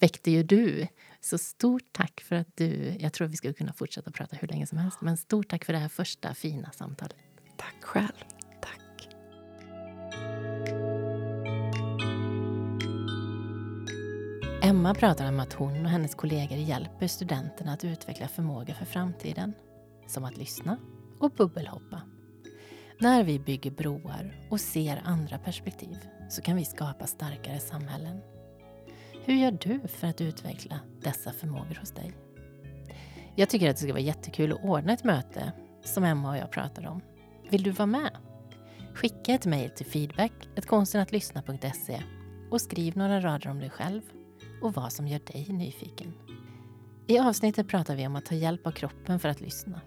väckte 0.00 0.30
ju 0.30 0.42
du. 0.42 0.86
Så 1.20 1.38
stort 1.38 1.92
tack 1.92 2.20
för 2.20 2.36
att 2.36 2.56
du... 2.56 2.96
Jag 2.98 3.12
tror 3.12 3.24
att 3.24 3.32
vi 3.32 3.36
skulle 3.36 3.54
kunna 3.54 3.72
fortsätta 3.72 4.10
prata 4.10 4.36
hur 4.36 4.48
länge 4.48 4.66
som 4.66 4.78
helst. 4.78 5.00
Men 5.00 5.16
stort 5.16 5.48
tack 5.48 5.64
för 5.64 5.72
det 5.72 5.78
här 5.78 5.88
första 5.88 6.34
fina 6.34 6.72
samtalet. 6.72 7.16
Tack 7.56 7.84
själv. 7.84 8.24
Tack. 8.60 9.08
Emma 14.62 14.94
pratar 14.94 15.28
om 15.28 15.40
att 15.40 15.52
hon 15.52 15.84
och 15.84 15.90
hennes 15.90 16.14
kollegor 16.14 16.58
hjälper 16.58 17.06
studenterna 17.06 17.72
att 17.72 17.84
utveckla 17.84 18.28
förmåga 18.28 18.74
för 18.74 18.84
framtiden. 18.84 19.52
Som 20.06 20.24
att 20.24 20.36
lyssna 20.36 20.78
och 21.20 21.30
bubbelhoppa. 21.30 22.02
När 23.02 23.24
vi 23.24 23.38
bygger 23.38 23.70
broar 23.70 24.34
och 24.48 24.60
ser 24.60 25.02
andra 25.04 25.38
perspektiv 25.38 25.96
så 26.28 26.42
kan 26.42 26.56
vi 26.56 26.64
skapa 26.64 27.06
starkare 27.06 27.58
samhällen. 27.58 28.20
Hur 29.24 29.34
gör 29.34 29.50
du 29.50 29.80
för 29.88 30.06
att 30.06 30.20
utveckla 30.20 30.80
dessa 31.00 31.32
förmågor 31.32 31.78
hos 31.80 31.90
dig? 31.90 32.12
Jag 33.36 33.48
tycker 33.48 33.70
att 33.70 33.76
det 33.76 33.82
ska 33.82 33.92
vara 33.92 34.02
jättekul 34.02 34.52
att 34.52 34.64
ordna 34.64 34.92
ett 34.92 35.04
möte 35.04 35.52
som 35.84 36.04
Emma 36.04 36.30
och 36.30 36.36
jag 36.36 36.50
pratar 36.50 36.86
om. 36.86 37.00
Vill 37.50 37.62
du 37.62 37.70
vara 37.70 37.86
med? 37.86 38.10
Skicka 38.94 39.34
ett 39.34 39.46
mejl 39.46 39.70
till 39.70 39.86
feedback.konstenatlyssna.se 39.86 42.02
och 42.50 42.60
skriv 42.60 42.96
några 42.96 43.20
rader 43.20 43.50
om 43.50 43.58
dig 43.58 43.70
själv 43.70 44.02
och 44.62 44.74
vad 44.74 44.92
som 44.92 45.08
gör 45.08 45.20
dig 45.32 45.46
nyfiken. 45.48 46.12
I 47.06 47.18
avsnittet 47.18 47.68
pratar 47.68 47.96
vi 47.96 48.06
om 48.06 48.16
att 48.16 48.26
ta 48.26 48.34
hjälp 48.34 48.66
av 48.66 48.70
kroppen 48.70 49.20
för 49.20 49.28
att 49.28 49.40
lyssna. 49.40 49.80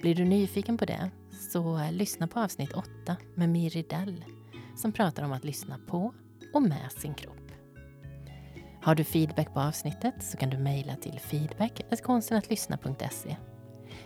Blir 0.00 0.14
du 0.14 0.24
nyfiken 0.24 0.78
på 0.78 0.84
det, 0.84 1.10
så 1.52 1.78
eh, 1.78 1.92
lyssna 1.92 2.26
på 2.26 2.40
avsnitt 2.40 2.72
8 2.72 3.16
med 3.34 3.48
Miri 3.48 3.82
Dell 3.82 4.24
som 4.76 4.92
pratar 4.92 5.22
om 5.22 5.32
att 5.32 5.44
lyssna 5.44 5.78
på 5.86 6.14
och 6.54 6.62
med 6.62 6.92
sin 6.92 7.14
kropp. 7.14 7.52
Har 8.82 8.94
du 8.94 9.04
feedback 9.04 9.54
på 9.54 9.60
avsnittet 9.60 10.14
så 10.20 10.36
kan 10.36 10.50
du 10.50 10.58
mejla 10.58 10.96
till 10.96 11.20
feedback.konstenatlyssna.se. 11.20 13.36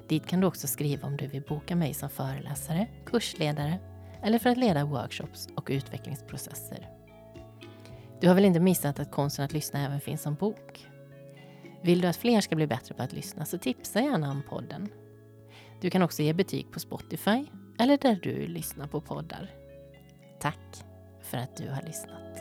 Dit 0.09 0.26
kan 0.26 0.40
du 0.40 0.47
också 0.47 0.66
skriva 0.66 1.07
om 1.07 1.16
du 1.16 1.26
vill 1.26 1.42
boka 1.42 1.76
mig 1.76 1.95
som 1.95 2.11
föreläsare, 2.11 2.88
kursledare 3.07 3.78
eller 4.22 4.38
för 4.38 4.51
att 4.51 4.59
leda 4.59 4.84
workshops 4.84 5.49
och 5.57 5.68
utvecklingsprocesser. 5.70 6.90
Du 8.20 8.28
har 8.28 8.34
väl 8.34 8.45
inte 8.45 8.61
missat 8.61 8.99
att 8.99 9.11
Konsten 9.11 9.45
att 9.45 9.53
lyssna 9.53 9.86
även 9.86 10.01
finns 10.01 10.22
som 10.22 10.34
bok? 10.34 10.86
Vill 11.82 12.01
du 12.01 12.09
att 12.09 12.16
fler 12.16 12.40
ska 12.40 12.57
bli 12.57 12.66
bättre 12.66 12.95
på 12.95 13.03
att 13.03 13.12
lyssna 13.12 13.45
så 13.45 13.59
tipsa 13.59 14.01
gärna 14.01 14.30
om 14.30 14.42
podden. 14.49 14.88
Du 15.80 15.90
kan 15.90 16.02
också 16.02 16.22
ge 16.22 16.32
betyg 16.32 16.70
på 16.72 16.80
Spotify 16.80 17.46
eller 17.78 17.98
där 17.98 18.18
du 18.22 18.46
lyssnar 18.46 18.86
på 18.86 19.00
poddar. 19.00 19.50
Tack 20.40 20.84
för 21.22 21.38
att 21.38 21.56
du 21.56 21.68
har 21.68 21.82
lyssnat. 21.82 22.38